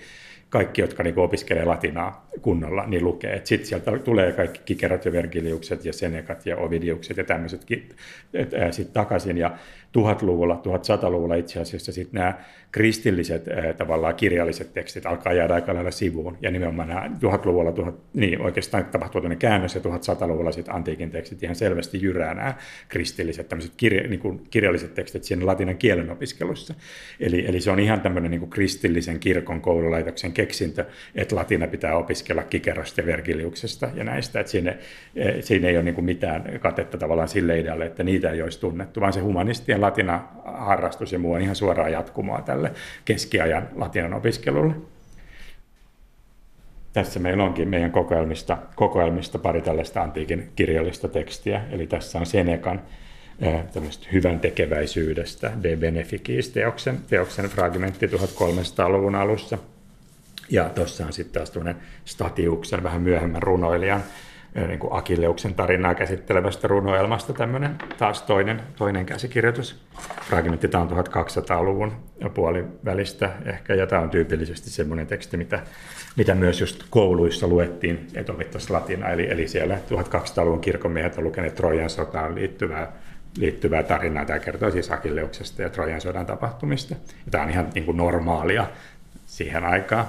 kaikki 0.50 0.82
jotka 0.82 1.04
niin 1.04 1.20
opiskelee 1.20 1.66
latinaa 1.66 2.28
kunnolla, 2.42 2.88
niin 2.88 3.04
lukee. 3.04 3.42
Sitten 3.44 3.68
sieltä 3.68 4.00
tulee 4.00 4.32
kaikki 4.32 4.62
kikerat 4.66 5.06
ja 5.06 5.12
vergiliukset 5.12 5.86
ja 5.86 5.94
senekat 5.94 6.46
ja 6.46 6.58
ovidiukset 6.58 7.18
ja 7.18 7.24
tämmöiset 7.24 7.62
sitten 8.72 8.94
takaisin. 8.94 9.38
Ja 9.38 9.58
1000-luvulla, 9.98 10.62
1100-luvulla 10.66 11.36
itse 11.36 11.60
asiassa 11.60 11.92
sitten 11.92 12.20
nämä 12.20 12.34
kristilliset 12.72 13.46
tavallaan 13.78 14.16
kirjalliset 14.16 14.74
tekstit 14.74 15.06
alkaa 15.06 15.34
jäädä 15.34 15.54
aika 15.54 15.74
lailla 15.74 15.92
sivuun. 15.92 16.38
Ja 16.42 16.52
nimenomaan 16.52 16.88
nämä 16.88 17.08
1000-luvulla, 17.08 17.72
1000, 17.72 18.00
niin 18.14 18.42
oikeastaan 18.42 18.86
tapahtuu 18.86 19.22
tämmöinen 19.22 19.38
käännös 19.38 19.76
ja 19.76 19.82
1100-luvulla 19.82 20.52
sitten 20.52 20.76
antiikin 20.76 21.12
tekstit 21.12 21.44
ihan 21.44 21.56
selvästi 21.56 22.02
jyrää 22.02 22.34
nämä 22.34 22.54
kristilliset 22.90 23.50
tämmöiset 23.50 23.74
kirja, 23.78 24.08
niin 24.08 24.20
kuin 24.20 24.42
kirjalliset 24.50 24.94
tekstit 24.94 25.24
siinä 25.24 25.46
latinan 25.46 25.78
kielen 25.78 26.10
opiskelussa. 26.10 26.74
Eli, 27.20 27.46
eli 27.48 27.62
se 27.62 27.72
on 27.72 27.80
ihan 27.80 28.02
tämmöinen 28.02 28.32
niin 28.32 28.40
kuin 28.40 28.50
kristillisen 28.50 29.20
kirkon 29.20 29.62
koululaitoksen 29.62 30.32
keksintö, 30.32 30.86
että 31.16 31.36
latina 31.36 31.68
pitää 31.68 31.98
opiskella 31.98 32.21
kikerosta 32.50 33.02
ja 33.02 33.08
vergiliuksesta 33.08 33.90
ja 33.96 34.04
näistä, 34.04 34.40
että 34.40 34.52
siinä, 34.52 34.76
siinä 35.40 35.68
ei 35.68 35.78
ole 35.78 35.84
niin 35.84 36.06
mitään 36.06 36.60
katetta 36.60 36.98
tavallaan 36.98 37.28
sille 37.28 37.60
idealle, 37.60 37.86
että 37.86 38.04
niitä 38.04 38.30
ei 38.30 38.42
olisi 38.42 38.60
tunnettu, 38.60 39.02
vaan 39.02 39.14
se 39.14 39.20
humanistien 39.20 39.82
latina-harrastus 39.82 41.12
ja 41.12 41.20
muu 41.20 41.34
on 41.34 41.42
ihan 41.42 41.56
suoraa 41.56 41.90
jatkumoa 41.90 42.42
tälle 42.42 42.72
keskiajan 43.06 43.70
latinan 43.76 44.14
opiskelulle. 44.14 44.74
Tässä 46.94 47.20
meillä 47.20 47.44
onkin 47.44 47.68
meidän 47.68 47.92
kokoelmista, 47.92 48.58
kokoelmista 48.76 49.40
pari 49.40 49.62
tällaista 49.62 50.02
antiikin 50.02 50.52
kirjallista 50.56 51.08
tekstiä. 51.08 51.62
Eli 51.72 51.88
tässä 51.88 52.20
on 52.20 52.26
Senekan 52.26 52.82
tämmöistä 53.74 54.08
hyvän 54.14 54.40
tekeväisyydestä, 54.40 55.52
De 55.64 55.76
Beneficis 55.76 56.50
teoksen, 56.50 56.98
teoksen 57.10 57.46
fragmentti 57.46 58.08
1300-luvun 58.08 59.16
alussa. 59.16 59.58
Ja 60.50 60.70
tuossa 60.70 61.06
on 61.06 61.14
sitten 61.14 61.42
taas 61.42 61.76
Statiuksen, 62.06 62.84
vähän 62.84 63.02
myöhemmän 63.02 63.44
runoilijan 63.44 64.04
niin 64.68 64.80
kuin 64.80 64.94
Akilleuksen 64.94 65.54
tarinaa 65.54 65.96
käsittelevästä 65.96 66.68
runoelmasta 66.68 67.34
tämmöinen 67.34 67.78
taas 67.98 68.22
toinen, 68.22 68.62
toinen 68.76 69.06
käsikirjoitus. 69.06 69.82
Fragmentti 70.22 70.68
tämä 70.68 70.84
on 70.84 70.90
1200-luvun 70.90 71.94
puolivälistä 72.34 73.30
ehkä, 73.46 73.74
ja 73.76 73.88
tämä 73.88 74.02
on 74.02 74.10
tyypillisesti 74.10 74.70
semmoinen 74.70 75.08
teksti, 75.08 75.38
mitä, 75.38 75.60
mitä 76.16 76.36
myös 76.36 76.62
just 76.62 76.84
kouluissa 76.90 77.48
luettiin, 77.48 78.08
että 78.16 78.32
opittaisiin 78.32 78.74
latina, 78.74 79.10
eli, 79.10 79.32
eli 79.32 79.48
siellä 79.48 79.76
1200-luvun 79.76 80.62
kirkonmiehet 80.62 81.18
on 81.18 81.24
lukeneet 81.24 81.56
Trojan 81.56 81.90
sotaan 81.90 82.36
liittyvää 82.36 82.92
liittyvää 83.38 83.84
tarinaa. 83.84 84.26
Tämä 84.26 84.40
kertoo 84.40 84.72
siis 84.72 84.92
Akilleuksesta 84.92 85.62
ja 85.62 85.70
Trojan 85.70 86.02
sodan 86.02 86.26
tapahtumista. 86.26 86.94
Ja 87.26 87.32
tämä 87.32 87.44
on 87.44 87.50
ihan 87.50 87.70
niin 87.76 87.86
kuin 87.86 87.98
normaalia 87.98 88.66
siihen 89.26 89.64
aikaan 89.64 90.08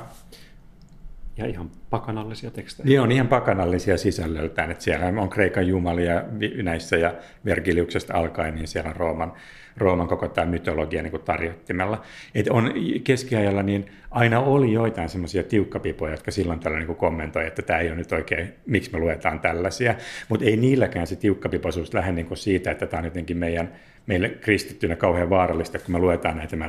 ja 1.37 1.47
ihan 1.47 1.71
pakanallisia 1.91 2.51
tekstejä. 2.51 2.87
Niin 2.87 3.01
on 3.01 3.12
ihan 3.12 3.29
pakanallisia 3.29 3.99
sisällöltään, 3.99 4.71
että 4.71 4.85
siellä 4.85 5.07
on 5.07 5.31
Kreikan 5.31 5.67
jumalia 5.67 6.23
näissä 6.62 6.97
ja 6.97 7.15
Vergiliuksesta 7.45 8.15
alkaen, 8.15 8.55
niin 8.55 8.69
siellä 8.69 8.91
on 8.91 8.97
Rooman, 8.97 9.33
Rooman 9.76 10.09
koko 10.09 10.29
tämä 10.29 10.47
mytologia 10.47 11.02
niin 11.02 11.11
kuin 11.11 11.23
tarjottimella. 11.23 12.02
Et 12.35 12.49
on 12.49 12.73
keskiajalla 13.05 13.62
niin 13.62 13.87
aina 14.11 14.41
oli 14.41 14.73
joitain 14.73 15.09
semmoisia 15.09 15.43
tiukkapipoja, 15.43 16.12
jotka 16.12 16.31
silloin 16.31 16.61
tällä 16.61 16.79
niin 16.79 16.97
kommentoi, 16.97 17.47
että 17.47 17.62
tämä 17.62 17.79
ei 17.79 17.88
ole 17.88 17.97
nyt 17.97 18.12
oikein, 18.12 18.52
miksi 18.67 18.93
me 18.93 18.99
luetaan 18.99 19.41
tällaisia, 19.41 19.95
mutta 20.29 20.47
ei 20.47 20.57
niilläkään 20.57 21.07
se 21.07 21.17
tiukkapipoisuus 21.17 21.95
lähde 21.95 22.12
niin 22.12 22.37
siitä, 22.37 22.71
että 22.71 22.87
tämä 22.87 22.99
on 22.99 23.05
jotenkin 23.05 23.37
meidän 23.37 23.73
meille 24.07 24.29
kristittynä 24.29 24.97
kauhean 24.97 25.31
vaarallista, 25.31 25.79
kun 25.79 25.93
me 25.93 25.99
luetaan 25.99 26.37
näitä, 26.37 26.57
mä 26.57 26.69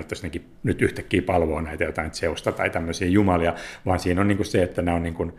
nyt 0.64 0.82
yhtäkkiä 0.82 1.22
palvoa 1.22 1.62
näitä 1.62 1.84
jotain 1.84 2.14
seusta 2.14 2.52
tai 2.52 2.70
tämmöisiä 2.70 3.08
jumalia, 3.08 3.54
vaan 3.86 4.00
siinä 4.00 4.22
on 4.22 4.28
niin 4.28 4.38
kuin 4.38 4.48
se, 4.48 4.64
että 4.64 4.82
nämä 4.82 4.98
on 4.98 5.04
niin 5.04 5.14
kuin, 5.14 5.34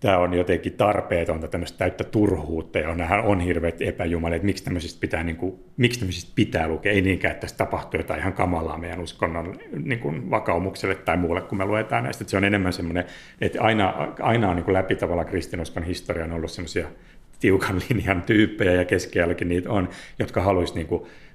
tämä 0.00 0.18
on 0.18 0.34
jotenkin 0.34 0.72
tarpeetonta, 0.72 1.48
tämmöistä 1.48 1.78
täyttä 1.78 2.04
turhuutta, 2.04 2.78
ja 2.78 2.88
nämähän 2.88 3.24
on 3.24 3.40
hirveät 3.40 3.82
epäjumalia, 3.82 4.36
että 4.36 4.46
miksi 4.46 4.64
tämmöisistä 4.64 5.00
pitää, 5.00 5.24
niin 5.24 5.36
kuin, 5.36 5.58
miksi 5.76 6.00
tämmöisistä 6.00 6.32
pitää 6.34 6.68
lukea, 6.68 6.92
ei 6.92 7.00
niinkään, 7.00 7.32
että 7.32 7.40
tästä 7.40 7.58
tapahtuu 7.58 8.00
jotain 8.00 8.20
ihan 8.20 8.32
kamalaa 8.32 8.78
meidän 8.78 9.00
uskonnon 9.00 9.60
niin 9.84 10.00
kuin 10.00 10.30
vakaumukselle 10.30 10.94
tai 10.94 11.16
muulle, 11.16 11.40
kun 11.40 11.58
me 11.58 11.64
luetaan 11.64 12.04
näistä, 12.04 12.22
että 12.22 12.30
se 12.30 12.36
on 12.36 12.44
enemmän 12.44 12.72
semmoinen, 12.72 13.04
että 13.40 13.62
aina, 13.62 13.94
aina 14.20 14.48
on 14.48 14.56
niin 14.56 14.64
kuin 14.64 14.74
läpi 14.74 14.96
tavalla 14.96 15.24
kristinuskon 15.24 15.82
historian 15.82 16.32
ollut 16.32 16.50
semmoisia 16.50 16.88
tiukan 17.40 17.82
linjan 17.88 18.22
tyyppejä, 18.22 18.72
ja 18.72 18.84
keskiajallakin 18.84 19.48
niitä 19.48 19.70
on, 19.70 19.88
jotka 20.18 20.42
haluaisi 20.42 20.74
niin 20.74 20.86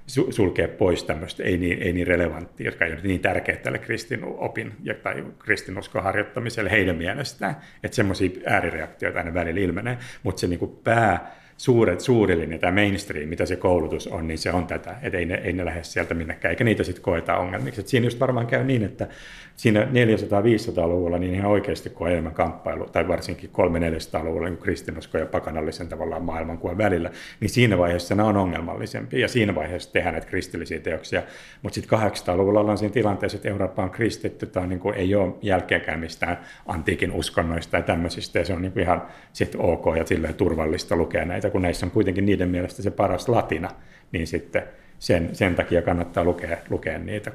sulkea 0.06 0.68
pois 0.68 1.04
tämmöistä 1.04 1.42
ei 1.42 1.56
niin, 1.56 1.82
ei 1.82 1.92
niin 1.92 2.06
relevanttia, 2.06 2.66
jotka 2.66 2.84
ei 2.84 2.92
ole 2.92 3.00
niin 3.02 3.20
tärkeitä 3.20 3.62
tälle 3.62 3.78
kristinopin 3.78 4.72
tai 5.02 5.24
kristinuskon 5.38 6.02
harjoittamiselle 6.02 6.70
heidän 6.70 6.96
mielestään, 6.96 7.56
että 7.82 7.94
semmoisia 7.94 8.30
äärireaktioita 8.46 9.18
aina 9.18 9.34
välillä 9.34 9.60
ilmenee, 9.60 9.98
mutta 10.22 10.40
se 10.40 10.46
niin 10.46 10.78
pää, 10.84 11.34
suuret, 11.56 12.00
suuri 12.00 12.38
linja, 12.38 12.58
tämä 12.58 12.80
mainstream, 12.80 13.28
mitä 13.28 13.46
se 13.46 13.56
koulutus 13.56 14.06
on, 14.06 14.26
niin 14.26 14.38
se 14.38 14.52
on 14.52 14.66
tätä, 14.66 14.96
että 15.02 15.18
ei 15.18 15.26
ne, 15.26 15.34
ei 15.34 15.52
ne 15.52 15.64
lähde 15.64 15.82
sieltä 15.82 16.14
minnekään, 16.14 16.50
eikä 16.50 16.64
niitä 16.64 16.84
sitten 16.84 17.02
koeta 17.02 17.36
ongelmiksi. 17.36 17.80
Et 17.80 17.88
siinä 17.88 18.06
just 18.06 18.20
varmaan 18.20 18.46
käy 18.46 18.64
niin, 18.64 18.84
että 18.84 19.08
siinä 19.56 19.84
400-500-luvulla 19.84 21.18
niin 21.18 21.34
ihan 21.34 21.50
oikeasti 21.50 21.90
kun 21.90 22.10
enemmän 22.10 22.34
kamppailu, 22.34 22.86
tai 22.86 23.08
varsinkin 23.08 23.50
300-400-luvulla 23.50 24.48
niin 24.48 24.58
kristinusko 24.58 25.18
ja 25.18 25.26
pakanallisen 25.26 25.88
tavallaan 25.88 26.22
maailmankuvan 26.22 26.78
välillä, 26.78 27.10
niin 27.40 27.50
siinä 27.50 27.78
vaiheessa 27.78 28.14
nämä 28.14 28.28
on 28.28 28.36
ongelmallisempia, 28.36 29.20
ja 29.20 29.28
siinä 29.28 29.54
vaiheessa 29.54 29.92
tehdään 29.92 30.12
näitä 30.12 30.26
kristillisiä 30.26 30.80
teoksia. 30.80 31.22
Mutta 31.62 31.74
sitten 31.74 31.98
800-luvulla 31.98 32.60
ollaan 32.60 32.78
siinä 32.78 32.92
tilanteessa, 32.92 33.36
että 33.36 33.48
Eurooppa 33.48 33.82
on 33.82 33.90
kristitty, 33.90 34.46
tai 34.46 34.66
niin 34.66 34.80
kuin 34.80 34.94
ei 34.94 35.14
ole 35.14 35.34
jälkeenkään 35.42 36.00
mistään 36.00 36.38
antiikin 36.66 37.12
uskonnoista 37.12 37.76
ja 37.76 37.82
tämmöisistä, 37.82 38.38
ja 38.38 38.44
se 38.44 38.52
on 38.52 38.62
niin 38.62 38.72
kuin 38.72 38.82
ihan 38.82 39.02
sit 39.32 39.54
ok 39.58 39.84
ja 39.96 40.06
silleen 40.06 40.34
turvallista 40.34 40.96
lukea 40.96 41.24
näitä, 41.24 41.50
kun 41.50 41.62
näissä 41.62 41.86
on 41.86 41.92
kuitenkin 41.92 42.26
niiden 42.26 42.48
mielestä 42.48 42.82
se 42.82 42.90
paras 42.90 43.28
latina, 43.28 43.70
niin 44.12 44.26
sitten 44.26 44.62
sen, 44.98 45.28
sen 45.32 45.54
takia 45.54 45.82
kannattaa 45.82 46.24
lukea, 46.24 46.56
lukea 46.70 46.98
niitä. 46.98 47.32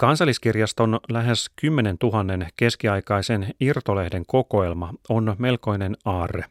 Kansalliskirjaston 0.00 1.00
lähes 1.08 1.50
10 1.56 1.96
000 2.02 2.46
keskiaikaisen 2.56 3.54
irtolehden 3.60 4.26
kokoelma 4.26 4.94
on 5.08 5.36
melkoinen 5.38 5.96
aarre. 6.04 6.44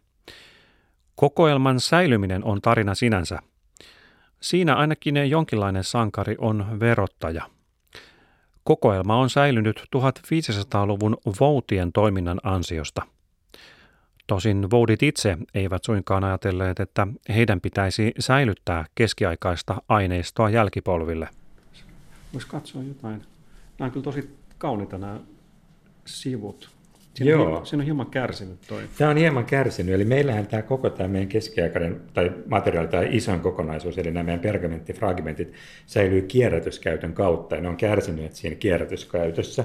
Kokoelman 1.15 1.79
säilyminen 1.79 2.43
on 2.43 2.61
tarina 2.61 2.95
sinänsä. 2.95 3.39
Siinä 4.41 4.75
ainakin 4.75 5.29
jonkinlainen 5.29 5.83
sankari 5.83 6.35
on 6.37 6.79
verottaja. 6.79 7.49
Kokoelma 8.63 9.17
on 9.17 9.29
säilynyt 9.29 9.83
1500-luvun 9.97 11.17
voutien 11.39 11.91
toiminnan 11.91 12.39
ansiosta. 12.43 13.01
Tosin 14.27 14.71
voudit 14.71 15.03
itse 15.03 15.37
eivät 15.53 15.83
suinkaan 15.83 16.23
ajatelleet, 16.23 16.79
että 16.79 17.07
heidän 17.29 17.61
pitäisi 17.61 18.13
säilyttää 18.19 18.85
keskiaikaista 18.95 19.81
aineistoa 19.87 20.49
jälkipolville. 20.49 21.29
Voisi 22.33 22.47
katsoa 22.47 22.83
jotain. 22.83 23.21
Nämä 23.79 23.87
on 23.87 23.91
kyllä 23.91 24.03
tosi 24.03 24.29
kauniita 24.57 24.97
nämä 24.97 25.19
sivut. 26.05 26.69
Siinä 27.13 27.31
Joo. 27.31 27.57
On, 27.57 27.65
siinä 27.65 27.81
on 27.81 27.85
hieman 27.85 28.09
kärsinyt 28.11 28.59
toi. 28.67 28.83
Tämä 28.97 29.09
on 29.09 29.17
hieman 29.17 29.45
kärsinyt, 29.45 29.95
eli 29.95 30.05
meillähän 30.05 30.47
tämä 30.47 30.61
koko 30.61 30.89
tämä 30.89 31.09
meidän 31.09 31.29
keskiaikainen 31.29 32.01
tai 32.13 32.31
materiaali, 32.47 32.87
tämä 32.87 33.03
isoin 33.03 33.39
kokonaisuus, 33.39 33.97
eli 33.97 34.11
nämä 34.11 34.23
meidän 34.23 34.39
pergamenttifragmentit, 34.39 35.53
säilyy 35.85 36.21
kierrätyskäytön 36.21 37.13
kautta, 37.13 37.55
ja 37.55 37.61
ne 37.61 37.69
on 37.69 37.77
kärsineet 37.77 38.35
siinä 38.35 38.55
kierrätyskäytössä. 38.55 39.63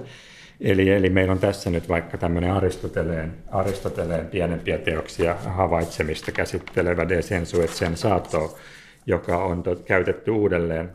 Eli, 0.60 0.90
eli 0.90 1.10
meillä 1.10 1.32
on 1.32 1.38
tässä 1.38 1.70
nyt 1.70 1.88
vaikka 1.88 2.18
tämmöinen 2.18 2.50
Aristoteleen, 2.50 3.34
Aristoteleen 3.50 4.26
pienempiä 4.26 4.78
teoksia 4.78 5.34
havaitsemista 5.34 6.32
käsittelevä 6.32 7.08
De 7.08 7.22
sensu 7.22 7.60
et 7.60 7.70
sensato, 7.70 8.58
joka 9.06 9.44
on 9.44 9.62
tot, 9.62 9.82
käytetty 9.82 10.30
uudelleen 10.30 10.90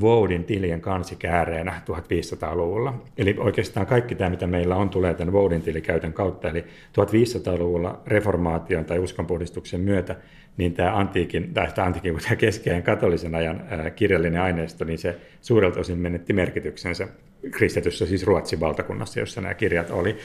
Voudin 0.00 0.44
tilien 0.44 0.80
kansikääreenä 0.80 1.82
1500-luvulla. 1.90 2.94
Eli 3.18 3.36
oikeastaan 3.38 3.86
kaikki 3.86 4.14
tämä, 4.14 4.30
mitä 4.30 4.46
meillä 4.46 4.76
on, 4.76 4.88
tulee 4.88 5.14
tämän 5.14 5.32
Voudin 5.32 5.62
tilikäytön 5.62 6.12
kautta. 6.12 6.48
Eli 6.48 6.60
1500-luvulla 6.60 8.00
reformaation 8.06 8.84
tai 8.84 8.98
uskonpuhdistuksen 8.98 9.80
myötä, 9.80 10.16
niin 10.56 10.72
tämä 10.72 10.96
antiikin, 10.96 11.54
tai 11.54 11.66
tämä 11.74 11.86
antiikin, 11.86 12.18
tämä 12.22 12.36
keskeinen 12.36 12.82
katolisen 12.82 13.34
ajan 13.34 13.62
kirjallinen 13.96 14.40
aineisto, 14.40 14.84
niin 14.84 14.98
se 14.98 15.16
suurelta 15.40 15.80
osin 15.80 15.98
menetti 15.98 16.32
merkityksensä 16.32 17.08
kristityssä, 17.50 18.06
siis 18.06 18.26
Ruotsin 18.26 18.60
valtakunnassa, 18.60 19.20
jossa 19.20 19.40
nämä 19.40 19.54
kirjat 19.54 19.90
oli. 19.90 20.16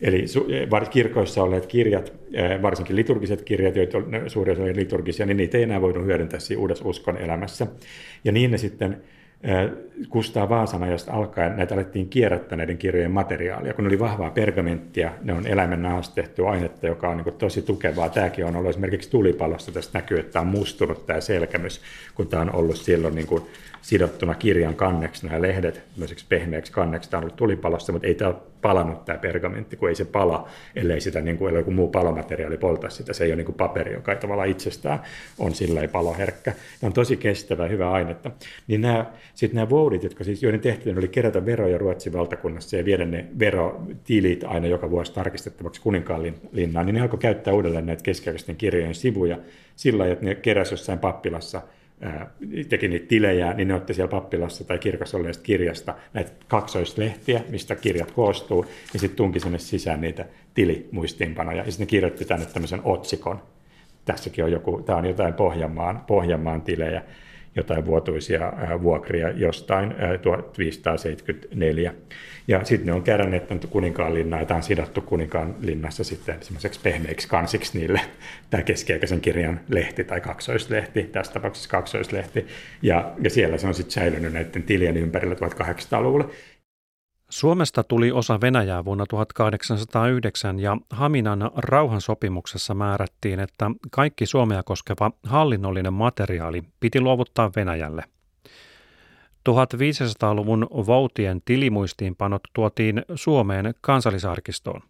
Eli 0.00 0.24
kirkoissa 0.90 1.42
olleet 1.42 1.66
kirjat, 1.66 2.12
varsinkin 2.62 2.96
liturgiset 2.96 3.42
kirjat, 3.42 3.76
joita 3.76 3.98
suuri 4.26 4.52
osa 4.52 4.62
oli 4.62 4.76
liturgisia, 4.76 5.26
niin 5.26 5.36
niitä 5.36 5.58
ei 5.58 5.62
enää 5.62 5.80
voinut 5.80 6.04
hyödyntää 6.04 6.40
siinä 6.40 6.60
uudessa 6.60 6.88
uskon 6.88 7.16
elämässä. 7.16 7.66
Ja 8.24 8.32
niin 8.32 8.50
ne 8.50 8.58
sitten 8.58 9.02
Kustaa 10.08 10.48
Vaasan 10.48 10.82
ajasta 10.82 11.12
alkaen 11.12 11.56
näitä 11.56 11.74
alettiin 11.74 12.08
kierrättää 12.08 12.56
näiden 12.56 12.78
kirjojen 12.78 13.10
materiaalia. 13.10 13.74
Kun 13.74 13.84
ne 13.84 13.88
oli 13.88 13.98
vahvaa 13.98 14.30
pergamenttia, 14.30 15.10
ne 15.22 15.32
on 15.32 15.46
eläimen 15.46 15.82
nahasta 15.82 16.14
tehty 16.14 16.46
ainetta, 16.46 16.86
joka 16.86 17.08
on 17.08 17.16
niin 17.16 17.34
tosi 17.34 17.62
tukevaa. 17.62 18.08
Tämäkin 18.08 18.44
on 18.44 18.56
ollut 18.56 18.70
esimerkiksi 18.70 19.10
tulipalosta. 19.10 19.72
Tästä 19.72 19.98
näkyy, 19.98 20.18
että 20.18 20.32
tämä 20.32 20.40
on 20.40 20.46
mustunut 20.46 21.06
tämä 21.06 21.20
selkämys, 21.20 21.80
kun 22.14 22.28
tämä 22.28 22.42
on 22.42 22.54
ollut 22.54 22.76
silloin 22.76 23.14
niin 23.14 23.26
kuin 23.26 23.42
sidottuna 23.82 24.34
kirjan 24.34 24.74
kanneksi 24.74 25.26
nämä 25.26 25.42
lehdet, 25.42 25.82
tämmöiseksi 25.92 26.26
pehmeäksi 26.28 26.72
kanneksi. 26.72 27.10
Tämä 27.10 27.18
on 27.18 27.24
ollut 27.24 27.36
tulipalosta, 27.36 27.92
mutta 27.92 28.08
ei 28.08 28.14
tämä 28.14 28.30
ole 28.30 28.36
palannut 28.62 29.04
tämä 29.04 29.18
pergamentti, 29.18 29.76
kun 29.76 29.88
ei 29.88 29.94
se 29.94 30.04
pala, 30.04 30.48
ellei 30.76 31.00
sitä 31.00 31.20
niin 31.20 31.38
kuin, 31.38 31.54
joku 31.54 31.70
muu 31.70 31.88
palomateriaali 31.88 32.56
polta 32.56 32.90
sitä. 32.90 33.12
Se 33.12 33.24
ei 33.24 33.30
ole 33.30 33.36
niin 33.36 33.46
kuin 33.46 33.56
paperi, 33.56 33.92
joka 33.92 34.12
ei 34.12 34.18
tavallaan 34.18 34.48
itsestään 34.48 35.00
on 35.38 35.54
sillä 35.54 35.88
paloherkkä. 35.88 36.52
Tämä 36.52 36.88
on 36.88 36.92
tosi 36.92 37.16
kestävä, 37.16 37.68
hyvä 37.68 37.90
ainetta. 37.90 38.30
Niin 38.66 38.80
nämä, 38.80 39.06
sitten 39.34 39.54
nämä 39.56 39.70
voudit, 39.70 40.02
jotka 40.02 40.24
siis, 40.24 40.42
joiden 40.42 40.60
tehtävänä 40.60 40.98
oli 40.98 41.08
kerätä 41.08 41.46
veroja 41.46 41.78
Ruotsin 41.78 42.12
valtakunnassa 42.12 42.76
ja 42.76 42.84
viedä 42.84 43.04
ne 43.04 43.26
verotilit 43.38 44.44
aina 44.44 44.66
joka 44.66 44.90
vuosi 44.90 45.12
tarkistettavaksi 45.12 45.80
kuninkaan 45.80 46.22
linnaan, 46.52 46.86
niin 46.86 46.94
ne 46.94 47.00
alkoi 47.00 47.18
käyttää 47.18 47.54
uudelleen 47.54 47.86
näitä 47.86 48.02
keskiaikaisten 48.02 48.56
kirjojen 48.56 48.94
sivuja 48.94 49.38
sillä 49.76 50.06
että 50.06 50.24
ne 50.24 50.34
keräsi 50.34 50.72
jossain 50.72 50.98
pappilassa 50.98 51.62
teki 52.68 52.88
niitä 52.88 53.06
tilejä, 53.06 53.52
niin 53.52 53.68
ne 53.68 53.74
otti 53.74 53.94
siellä 53.94 54.10
pappilassa 54.10 54.64
tai 54.64 54.78
kirkossa 54.78 55.16
olleesta 55.16 55.42
kirjasta 55.42 55.94
näitä 56.14 56.32
kaksoislehtiä, 56.48 57.40
mistä 57.48 57.76
kirjat 57.76 58.10
koostuu, 58.10 58.66
ja 58.94 59.00
sitten 59.00 59.16
tunki 59.16 59.40
sinne 59.40 59.58
sisään 59.58 60.00
niitä 60.00 60.26
tilimuistiinpanoja, 60.54 61.64
ja 61.64 61.70
sitten 61.70 61.86
ne 61.86 61.90
kirjoitti 61.90 62.24
tänne 62.24 62.46
tämmöisen 62.46 62.80
otsikon. 62.84 63.42
Tässäkin 64.04 64.44
on 64.44 64.52
joku, 64.52 64.82
tämä 64.82 64.98
on 64.98 65.06
jotain 65.06 65.34
Pohjanmaan, 65.34 66.00
Pohjanmaan 66.06 66.62
tilejä, 66.62 67.02
jotain 67.56 67.86
vuotuisia 67.86 68.52
vuokria 68.82 69.30
jostain 69.30 69.94
1574. 70.22 71.94
Ja 72.48 72.64
sitten 72.64 72.86
ne 72.86 72.92
on 72.92 73.02
keränneet 73.02 73.48
tämän 73.48 73.68
kuninkaan 73.70 74.14
linnaa, 74.14 74.40
ja 74.40 74.46
tämä 74.46 74.56
on 74.56 74.62
sidottu 74.62 75.00
kuninkaan 75.00 75.54
linnassa 75.60 76.04
sitten 76.04 76.36
semmoiseksi 76.40 76.80
pehmeiksi 76.82 77.28
kansiksi 77.28 77.78
niille, 77.78 78.00
tämä 78.50 78.62
keskiaikaisen 78.62 79.20
kirjan 79.20 79.60
lehti 79.68 80.04
tai 80.04 80.20
kaksoislehti, 80.20 81.02
tässä 81.02 81.32
tapauksessa 81.32 81.70
kaksoislehti. 81.70 82.46
Ja, 82.82 83.12
ja 83.22 83.30
siellä 83.30 83.58
se 83.58 83.66
on 83.66 83.74
sitten 83.74 83.92
säilynyt 83.92 84.32
näiden 84.32 84.62
tilien 84.62 84.96
ympärillä 84.96 85.34
1800-luvulla. 85.34 86.30
Suomesta 87.30 87.84
tuli 87.84 88.12
osa 88.12 88.40
Venäjää 88.40 88.84
vuonna 88.84 89.06
1809 89.06 90.58
ja 90.58 90.76
Haminan 90.90 91.50
rauhansopimuksessa 91.56 92.74
määrättiin, 92.74 93.40
että 93.40 93.70
kaikki 93.90 94.26
Suomea 94.26 94.62
koskeva 94.62 95.10
hallinnollinen 95.24 95.92
materiaali 95.92 96.62
piti 96.80 97.00
luovuttaa 97.00 97.50
Venäjälle. 97.56 98.04
1500-luvun 99.48 100.66
Voutien 100.70 101.42
tilimuistiinpanot 101.44 102.42
tuotiin 102.52 103.02
Suomeen 103.14 103.74
kansallisarkistoon. 103.80 104.80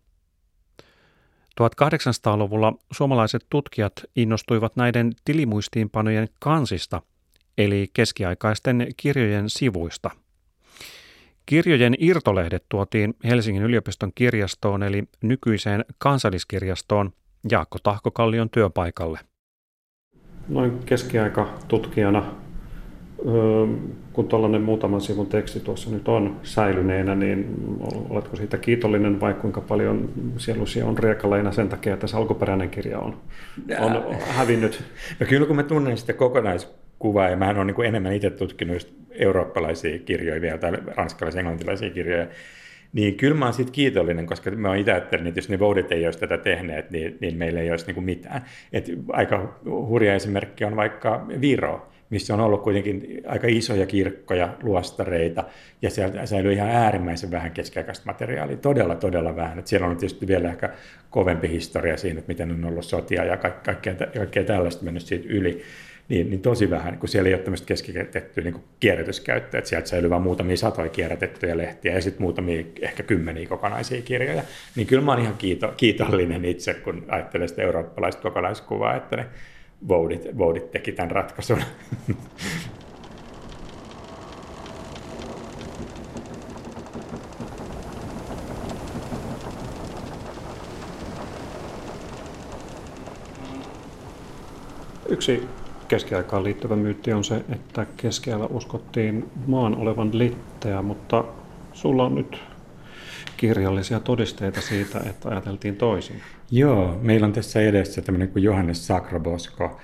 1800-luvulla 1.61 2.72
suomalaiset 2.92 3.46
tutkijat 3.50 3.92
innostuivat 4.16 4.76
näiden 4.76 5.12
tilimuistiinpanojen 5.24 6.29
kansista, 6.38 7.03
eli 7.59 7.90
keskiaikaisten 7.92 8.87
kirjojen 8.96 9.50
sivuista– 9.50 10.11
Kirjojen 11.46 11.94
irtolehdet 11.98 12.64
tuotiin 12.68 13.14
Helsingin 13.24 13.62
yliopiston 13.62 14.12
kirjastoon 14.14 14.83
eli 14.83 15.05
nykyiseen 15.22 15.85
kansalliskirjastoon 15.98 17.12
Jaakko 17.50 17.79
Tahkokallion 17.83 18.50
työpaikalle. 18.50 19.18
Noin 20.48 20.79
keskiaika 20.87 21.59
tutkijana, 21.68 22.35
kun 24.12 24.29
tuollainen 24.29 24.62
muutaman 24.62 25.00
sivun 25.00 25.26
teksti 25.26 25.61
tuossa 25.61 25.90
nyt 25.90 26.09
on 26.09 26.40
säilyneenä, 26.42 27.14
niin 27.14 27.57
oletko 28.11 28.37
siitä 28.37 28.59
kiitollinen 28.59 29.20
vai 29.20 29.35
kuinka 29.35 29.61
paljon 29.61 30.09
sielusia 30.37 30.87
on 30.87 30.98
riekaleina 30.98 31.53
sen 31.53 31.68
takia, 31.68 31.94
että 31.94 32.07
se 32.07 32.16
alkuperäinen 32.16 32.70
kirja 32.70 32.98
on, 32.98 33.20
on 33.81 34.07
hävinnyt? 34.20 34.85
No 35.20 35.26
kyllä 35.26 35.46
kun 35.46 35.57
mä 35.57 35.62
tunnen 35.62 35.98
sitä 35.98 36.12
kokonaiskuvaa 36.12 37.29
ja 37.29 37.37
mä 37.37 37.55
oon 37.57 37.66
niin 37.66 37.85
enemmän 37.85 38.12
itse 38.12 38.31
tutkinut 38.31 39.00
eurooppalaisia 39.20 39.98
kirjoja 39.98 40.40
vielä, 40.40 40.59
tai 40.59 40.72
ranskalaisia, 40.96 41.38
englantilaisia 41.38 41.90
kirjoja, 41.90 42.26
niin 42.92 43.16
kyllä 43.16 43.37
mä 43.37 43.44
oon 43.44 43.54
siitä 43.54 43.72
kiitollinen, 43.72 44.26
koska 44.26 44.50
mä 44.50 44.68
oon 44.68 44.76
itse 44.76 44.92
ajattelin, 44.92 45.26
että 45.26 45.38
jos 45.38 45.48
ne 45.48 45.59
voudit 45.59 45.92
ei 45.92 46.04
olisi 46.04 46.18
tätä 46.18 46.38
tehneet, 46.38 46.90
niin, 46.90 47.18
niin 47.20 47.37
meillä 47.37 47.61
ei 47.61 47.70
olisi 47.70 47.87
niin 47.87 47.94
kuin 47.94 48.04
mitään. 48.04 48.44
Et 48.72 48.90
aika 49.09 49.61
hurja 49.64 50.14
esimerkki 50.14 50.64
on 50.64 50.76
vaikka 50.76 51.26
Viro, 51.40 51.90
missä 52.11 52.35
on 52.35 52.40
ollut 52.40 52.62
kuitenkin 52.62 53.22
aika 53.26 53.46
isoja 53.50 53.87
kirkkoja, 53.87 54.48
luostareita, 54.62 55.44
ja 55.83 55.90
siellä 55.90 56.26
säilyy 56.26 56.52
ihan 56.52 56.68
äärimmäisen 56.68 57.30
vähän 57.30 57.50
keskiaikaista 57.50 58.06
materiaalia, 58.06 58.56
todella, 58.56 58.94
todella 58.94 59.37
vähän. 59.37 59.59
Et 59.59 59.66
siellä 59.66 59.87
on 59.87 59.96
tietysti 59.96 60.26
vielä 60.26 60.48
ehkä 60.48 60.70
kovempi 61.11 61.48
historia 61.48 61.96
siinä, 61.96 62.18
että 62.18 62.28
miten 62.28 62.50
on 62.50 62.64
ollut 62.64 62.85
sotia 62.85 63.24
ja 63.24 63.37
kaikkea, 63.37 63.74
kaikkea 64.16 64.44
tällaista 64.44 64.85
mennyt 64.85 65.02
siitä 65.02 65.28
yli 65.28 65.62
niin, 66.11 66.31
niin 66.31 66.42
tosi 66.42 66.70
vähän, 66.70 66.99
kun 66.99 67.09
siellä 67.09 67.29
ei 67.29 67.35
ole 67.35 67.42
tämmöistä 67.42 67.66
keskitettyä 67.66 68.44
niin 68.44 68.64
kierrätyskäyttöä, 68.81 69.59
että 69.59 69.68
sieltä 69.68 69.88
säilyy 69.88 70.11
vain 70.11 70.23
muutamia 70.23 70.57
satoja 70.57 70.88
kierrätettyjä 70.88 71.57
lehtiä 71.57 71.94
ja 71.94 72.01
sitten 72.03 72.23
muutamia 72.23 72.64
ehkä 72.81 73.03
kymmeniä 73.03 73.49
kokonaisia 73.49 74.03
kirjoja. 74.03 74.42
Niin 74.77 74.87
kyllä 74.87 75.03
mä 75.03 75.12
oon 75.12 75.20
ihan 75.20 75.37
kiito, 75.37 75.75
kiitollinen 75.77 76.44
itse, 76.44 76.75
kun 76.75 77.05
ajattelen 77.09 77.49
sitä 77.49 77.62
eurooppalaista 77.62 78.23
kokonaiskuvaa, 78.23 78.96
että 78.96 79.16
ne 79.16 79.27
voudit, 79.88 80.38
voudit 80.38 80.70
teki 80.70 80.92
tämän 80.92 81.11
ratkaisun. 81.11 81.62
Yksi 95.09 95.49
keskiaikaan 95.90 96.44
liittyvä 96.44 96.76
myytti 96.76 97.12
on 97.12 97.24
se, 97.24 97.44
että 97.53 97.87
keskiajalla 97.96 98.48
uskottiin 98.50 99.31
maan 99.46 99.76
olevan 99.76 100.18
litteä, 100.18 100.83
mutta 100.83 101.24
sulla 101.72 102.05
on 102.05 102.14
nyt 102.14 102.42
kirjallisia 103.37 104.00
todisteita 104.00 104.61
siitä, 104.61 105.00
että 105.11 105.29
ajateltiin 105.29 105.76
toisin. 105.76 106.16
Joo, 106.50 106.98
meillä 107.03 107.26
on 107.26 107.33
tässä 107.33 107.61
edessä 107.61 108.03
tämmöinen 108.03 108.29
kuin 108.29 108.42
Johannes 108.42 108.87
Sakrobosko, 108.87 109.81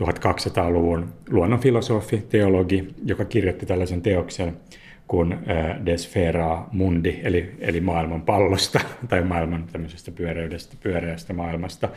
1200-luvun 0.00 1.12
luonnonfilosofi, 1.30 2.18
teologi, 2.28 2.94
joka 3.04 3.24
kirjoitti 3.24 3.66
tällaisen 3.66 4.02
teoksen 4.02 4.56
kuin 5.08 5.38
De 5.86 5.96
Sfera 5.96 6.66
Mundi, 6.72 7.20
eli, 7.22 7.54
eli 7.60 7.80
maailman 7.80 8.22
pallosta 8.22 8.80
tai 9.08 9.22
maailman 9.22 9.64
tämmöisestä 9.72 10.10
pyöreydestä, 10.10 10.76
pyöreästä 10.82 11.32
maailmasta. 11.32 11.88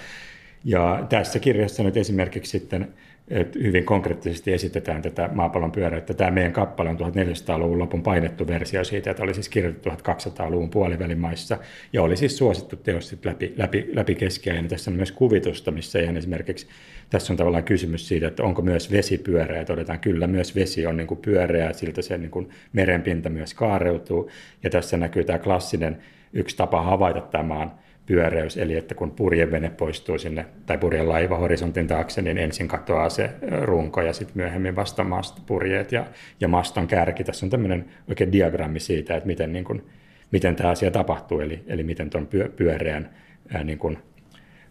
Ja 0.64 1.06
tässä 1.10 1.40
kirjassa 1.40 1.84
nyt 1.84 1.98
esimerkiksi 1.98 2.60
sitten 2.60 2.94
että 3.32 3.60
hyvin 3.60 3.86
konkreettisesti 3.86 4.54
esitetään 4.54 5.02
tätä 5.02 5.30
maapallon 5.34 5.72
pyöräyttä. 5.72 6.14
Tämä 6.14 6.32
meidän 6.32 6.54
kappale 6.54 6.90
on 6.90 6.98
1400-luvun 7.00 7.80
lopun 7.80 8.04
painettu 8.04 8.48
versio 8.48 8.84
siitä, 8.84 9.12
että 9.12 9.24
oli 9.24 9.34
siis 9.34 9.50
kirjoitettu 9.50 9.90
1200-luvun 9.90 10.70
puolivälimaissa 10.70 11.58
ja 11.94 12.04
oli 12.04 12.18
siis 12.18 12.38
suosittu 12.38 12.76
teos 12.76 13.16
läpi, 13.26 13.54
läpi, 13.58 13.90
läpi 13.94 14.16
keskiajan. 14.16 14.68
Tässä 14.68 14.92
on 14.92 14.98
myös 14.98 15.12
kuvitusta, 15.12 15.72
missä 15.72 16.00
ihan 16.00 16.18
esimerkiksi 16.18 16.68
tässä 17.10 17.34
on 17.34 17.38
tavallaan 17.38 17.64
kysymys 17.64 18.08
siitä, 18.08 18.28
että 18.28 18.44
onko 18.44 18.62
myös 18.62 18.92
vesi 18.92 19.18
pyöreä. 19.18 19.66
Todetaan 19.66 20.00
kyllä, 20.00 20.28
myös 20.28 20.56
vesi 20.56 20.86
on 20.86 20.98
niin 20.98 21.08
kuin 21.08 21.22
pyöreä, 21.22 21.74
siltä 21.74 22.02
se 22.02 22.18
niin 22.18 22.32
kuin 22.32 22.50
merenpinta 22.74 23.30
myös 23.30 23.54
kaareutuu. 23.54 24.30
Ja 24.64 24.70
tässä 24.70 24.98
näkyy 24.98 25.24
tämä 25.24 25.40
klassinen 25.40 25.98
yksi 26.34 26.58
tapa 26.58 26.82
havaita 26.82 27.22
tämä 27.22 27.44
maan 27.44 27.72
pyöreys, 28.06 28.58
eli 28.58 28.78
että 28.78 28.96
kun 28.96 29.12
purjevene 29.12 29.70
poistuu 29.70 30.18
sinne, 30.18 30.46
tai 30.66 30.78
laiva 31.04 31.38
horisontin 31.38 31.88
taakse, 31.88 32.22
niin 32.22 32.38
ensin 32.38 32.68
katoaa 32.68 33.10
se 33.10 33.30
runko 33.62 34.02
ja 34.02 34.14
sitten 34.14 34.38
myöhemmin 34.38 34.76
vasta 34.76 35.04
mast, 35.04 35.46
purjeet 35.46 35.92
ja, 35.92 36.06
ja 36.40 36.48
maston 36.48 36.88
kärki. 36.88 37.24
Tässä 37.24 37.46
on 37.46 37.50
tämmöinen 37.50 37.86
oikein 38.10 38.32
diagrammi 38.32 38.80
siitä, 38.80 39.16
että 39.16 39.28
miten, 39.28 39.54
niin 39.54 39.66
kuin, 39.66 39.86
miten 40.32 40.56
tämä 40.56 40.70
asia 40.70 40.92
tapahtuu, 40.92 41.40
eli, 41.40 41.64
eli 41.68 41.84
miten 41.84 42.10
tuon 42.10 42.28
pyö, 42.28 42.50
pyöreän, 42.56 43.10
ää, 43.54 43.64
niin 43.64 43.78
kuin, 43.80 43.98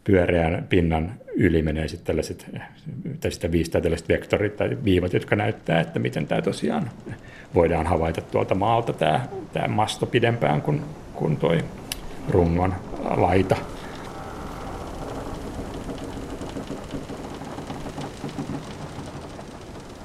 pyöreän 0.04 0.66
pinnan 0.68 1.12
yli 1.34 1.62
menee 1.62 1.88
sitten 1.88 2.06
tällaiset, 2.06 2.46
tai 3.20 3.30
sitten 3.30 3.52
viisi 3.52 3.70
tällaiset 3.70 4.08
vektorit 4.08 4.56
tai 4.56 4.78
viivat, 4.84 5.12
jotka 5.12 5.36
näyttää, 5.36 5.80
että 5.80 5.98
miten 5.98 6.26
tämä 6.26 6.42
tosiaan 6.42 6.90
voidaan 7.54 7.86
havaita 7.86 8.20
tuolta 8.20 8.54
maalta 8.54 8.92
tämä, 8.92 9.28
tämä 9.52 9.68
masto 9.68 10.06
pidempään 10.06 10.62
kuin, 10.62 10.82
kuin 11.14 11.36
toi 11.36 11.58
rungon 12.28 12.74
laita. 13.16 13.56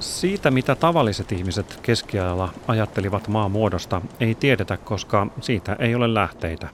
Siitä, 0.00 0.50
mitä 0.50 0.74
tavalliset 0.74 1.32
ihmiset 1.32 1.78
keskiajalla 1.82 2.48
ajattelivat 2.68 3.28
maan 3.28 3.50
muodosta, 3.50 4.02
ei 4.20 4.34
tiedetä, 4.34 4.76
koska 4.76 5.26
siitä 5.40 5.76
ei 5.78 5.94
ole 5.94 6.14
lähteitä. 6.14 6.68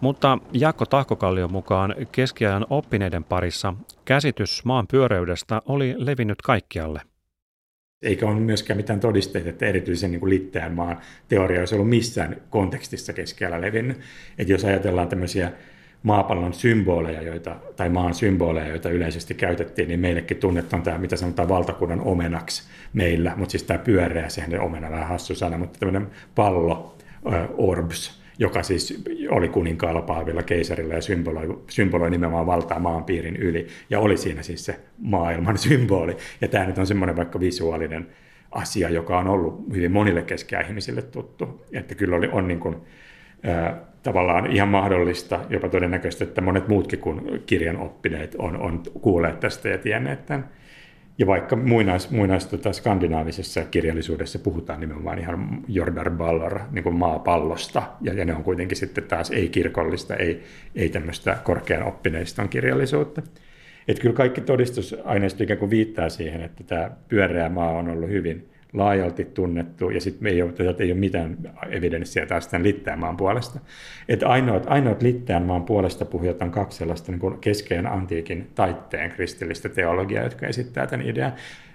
Mutta 0.00 0.38
Jaakko 0.52 0.86
Tahkokallion 0.86 1.52
mukaan 1.52 1.94
keskiajan 2.12 2.66
oppineiden 2.70 3.24
parissa 3.24 3.74
käsitys 4.04 4.64
maan 4.64 4.86
pyöreydestä 4.86 5.62
oli 5.66 5.94
levinnyt 5.98 6.42
kaikkialle. 6.42 7.11
Eikä 8.02 8.26
ole 8.26 8.40
myöskään 8.40 8.76
mitään 8.76 9.00
todisteita, 9.00 9.48
että 9.48 9.66
erityisen 9.66 10.10
niin 10.10 10.20
kuin 10.20 10.30
litteän 10.30 10.72
maan 10.72 10.98
teoria 11.28 11.60
olisi 11.60 11.74
ollut 11.74 11.88
missään 11.88 12.36
kontekstissa 12.50 13.12
keskellä 13.12 13.60
levinnyt. 13.60 14.00
Että 14.38 14.52
jos 14.52 14.64
ajatellaan 14.64 15.08
tämmöisiä 15.08 15.52
maapallon 16.02 16.52
symboleja, 16.52 17.22
joita, 17.22 17.56
tai 17.76 17.88
maan 17.88 18.14
symboleja, 18.14 18.68
joita 18.68 18.90
yleisesti 18.90 19.34
käytettiin, 19.34 19.88
niin 19.88 20.00
meillekin 20.00 20.36
tunnettu 20.36 20.76
on 20.76 20.82
tämä, 20.82 20.98
mitä 20.98 21.16
sanotaan 21.16 21.48
valtakunnan 21.48 22.00
omenaksi 22.00 22.62
meillä, 22.92 23.32
mutta 23.36 23.50
siis 23.50 23.62
tämä 23.62 23.78
pyöreä, 23.78 24.28
sehän 24.28 24.54
on 24.54 24.60
omena 24.60 24.90
vähän 24.90 25.08
hassu 25.08 25.34
sana, 25.34 25.58
mutta 25.58 25.78
tämmöinen 25.78 26.10
pallo, 26.34 26.96
orbs, 27.56 28.21
joka 28.42 28.62
siis 28.62 29.02
oli 29.28 29.48
kuninkaalla 29.48 30.02
Paavilla 30.02 30.42
keisarilla 30.42 30.94
ja 30.94 31.00
symboloi, 31.00 31.58
symboloi 31.70 32.10
nimenomaan 32.10 32.46
valtaa 32.46 32.78
maanpiirin 32.78 33.36
yli. 33.36 33.66
Ja 33.90 34.00
oli 34.00 34.16
siinä 34.16 34.42
siis 34.42 34.64
se 34.64 34.80
maailman 34.98 35.58
symboli. 35.68 36.16
Ja 36.40 36.48
tämä 36.48 36.66
nyt 36.66 36.78
on 36.78 36.86
semmoinen 36.86 37.16
vaikka 37.16 37.40
visuaalinen 37.40 38.06
asia, 38.50 38.90
joka 38.90 39.18
on 39.18 39.28
ollut 39.28 39.64
hyvin 39.74 39.92
monille 39.92 40.24
ihmisille 40.68 41.02
tuttu. 41.02 41.64
Että 41.72 41.94
kyllä 41.94 42.16
oli, 42.16 42.28
on 42.32 42.48
niin 42.48 42.60
kuin, 42.60 42.76
äh, 43.48 43.74
tavallaan 44.02 44.46
ihan 44.46 44.68
mahdollista, 44.68 45.40
jopa 45.50 45.68
todennäköistä, 45.68 46.24
että 46.24 46.40
monet 46.40 46.68
muutkin 46.68 46.98
kuin 46.98 47.42
kirjan 47.46 47.76
oppineet 47.76 48.34
on, 48.38 48.60
on 48.60 48.82
kuulleet 49.00 49.40
tästä 49.40 49.68
ja 49.68 49.78
tienneet 49.78 50.26
tämän. 50.26 50.48
Ja 51.18 51.26
vaikka 51.26 51.56
muinais, 51.56 52.10
muinais 52.10 52.46
tota, 52.46 52.72
skandinaavisessa 52.72 53.64
kirjallisuudessa 53.64 54.38
puhutaan 54.38 54.80
nimenomaan 54.80 55.18
ihan 55.18 55.64
Jordar 55.68 56.10
Ballar 56.10 56.60
niin 56.70 56.82
kuin 56.82 56.94
maapallosta, 56.94 57.82
ja, 58.00 58.14
ja 58.14 58.24
ne 58.24 58.34
on 58.34 58.44
kuitenkin 58.44 58.76
sitten 58.76 59.04
taas 59.04 59.30
ei-kirkollista, 59.30 60.16
ei, 60.16 60.42
ei 60.74 60.88
tämmöistä 60.88 61.38
korkean 61.44 61.82
oppineiston 61.82 62.48
kirjallisuutta. 62.48 63.22
Että 63.88 64.02
kyllä 64.02 64.14
kaikki 64.14 64.40
todistusaineisto 64.40 65.44
ikään 65.44 65.58
kuin 65.58 65.70
viittaa 65.70 66.08
siihen, 66.08 66.42
että 66.42 66.64
tämä 66.64 66.90
pyöreä 67.08 67.48
maa 67.48 67.70
on 67.70 67.88
ollut 67.88 68.10
hyvin 68.10 68.51
laajalti 68.72 69.24
tunnettu, 69.24 69.90
ja 69.90 70.00
sitten 70.00 70.28
ei 70.32 70.42
ei 70.80 70.92
ole 70.92 71.00
mitään 71.00 71.36
evidenssiä 71.70 72.26
taas 72.26 72.48
tämän 72.48 72.62
Littäänmaan 72.62 73.16
puolesta. 73.16 73.60
Että 74.08 74.28
ainoat, 74.28 74.66
ainoat 74.66 75.02
Littäänmaan 75.02 75.62
puolesta 75.62 76.04
puhujat 76.04 76.42
on 76.42 76.50
kaksi 76.50 76.78
sellaista 76.78 77.12
niin 77.12 77.38
keskeinen 77.40 77.92
antiikin 77.92 78.50
taitteen 78.54 79.10
kristillistä 79.10 79.68
teologiaa, 79.68 80.24
jotka 80.24 80.46
esittää 80.46 80.86
tämän 80.86 81.06
idean 81.06 81.32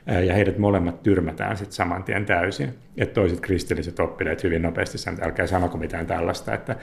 ja 0.07 0.33
heidät 0.33 0.57
molemmat 0.57 1.03
tyrmätään 1.03 1.57
sitten 1.57 1.75
saman 1.75 2.03
tien 2.03 2.25
täysin. 2.25 2.73
Että 2.97 3.13
toiset 3.13 3.39
kristilliset 3.39 3.99
oppineet 3.99 4.43
hyvin 4.43 4.61
nopeasti 4.61 4.97
sanoivat, 4.97 5.19
että 5.19 5.29
älkää 5.29 5.47
sanoko 5.47 5.77
mitään 5.77 6.05
tällaista, 6.05 6.53
että, 6.53 6.75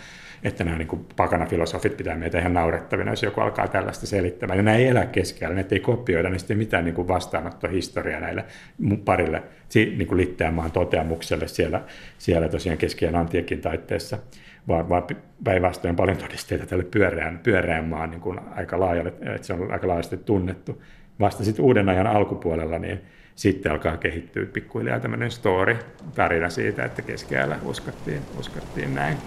että 0.43 0.65
nämä 0.65 0.79
niin 0.79 1.07
pakana 1.17 1.47
filosofit 1.47 1.97
pitää 1.97 2.17
meitä 2.17 2.39
ihan 2.39 2.55
naurettavina, 2.55 3.13
jos 3.13 3.23
joku 3.23 3.41
alkaa 3.41 3.69
tällaista 3.69 4.07
selittämään. 4.07 4.57
Ja 4.57 4.63
nämä 4.63 4.77
ei 4.77 4.89
elä 4.89 5.07
keskellä, 5.07 5.55
ne 5.55 5.67
ei 5.71 5.81
kopioida, 5.81 6.31
niin 6.31 6.39
sitten 6.39 6.59
mitään 6.59 6.85
niin 6.85 7.09
vastaanottohistoriaa 7.09 8.21
näille 8.21 8.45
parille 9.05 9.43
niin 9.75 10.07
kuin 10.07 10.19
Litteänmaan 10.19 10.71
toteamukselle 10.71 11.49
siellä, 11.49 11.81
siellä 12.19 12.49
tosiaan 12.49 12.79
keskiään 12.79 13.17
antiikin 13.17 13.61
taitteessa 13.61 14.19
vaan, 14.69 14.89
vaan 14.89 15.03
päinvastoin 15.45 15.97
paljon 15.97 16.17
todisteita 16.17 16.67
tälle 16.67 16.85
pyöreän, 16.85 17.41
pyöreän 17.43 17.85
maan 17.85 18.11
niin 18.11 18.21
kuin 18.21 18.41
aika 18.55 18.81
laajalle, 18.81 19.13
että 19.21 19.47
se 19.47 19.53
on 19.53 19.73
aika 19.73 19.89
laajasti 19.89 20.17
tunnettu 20.17 20.83
vasta 21.21 21.45
sitten 21.45 21.65
uuden 21.65 21.89
ajan 21.89 22.07
alkupuolella, 22.07 22.79
niin 22.79 23.01
sitten 23.35 23.73
alkaa 23.73 23.97
kehittyä 23.97 24.47
pikkuhiljaa 24.47 25.01
tämmöinen 25.01 25.31
story, 25.31 25.77
tarina 26.15 26.51
siitä, 26.51 26.85
että 26.85 27.03
keskellä 27.03 27.59
uskottiin, 27.65 28.23
uskottiin 28.39 28.95
näin. 28.95 29.19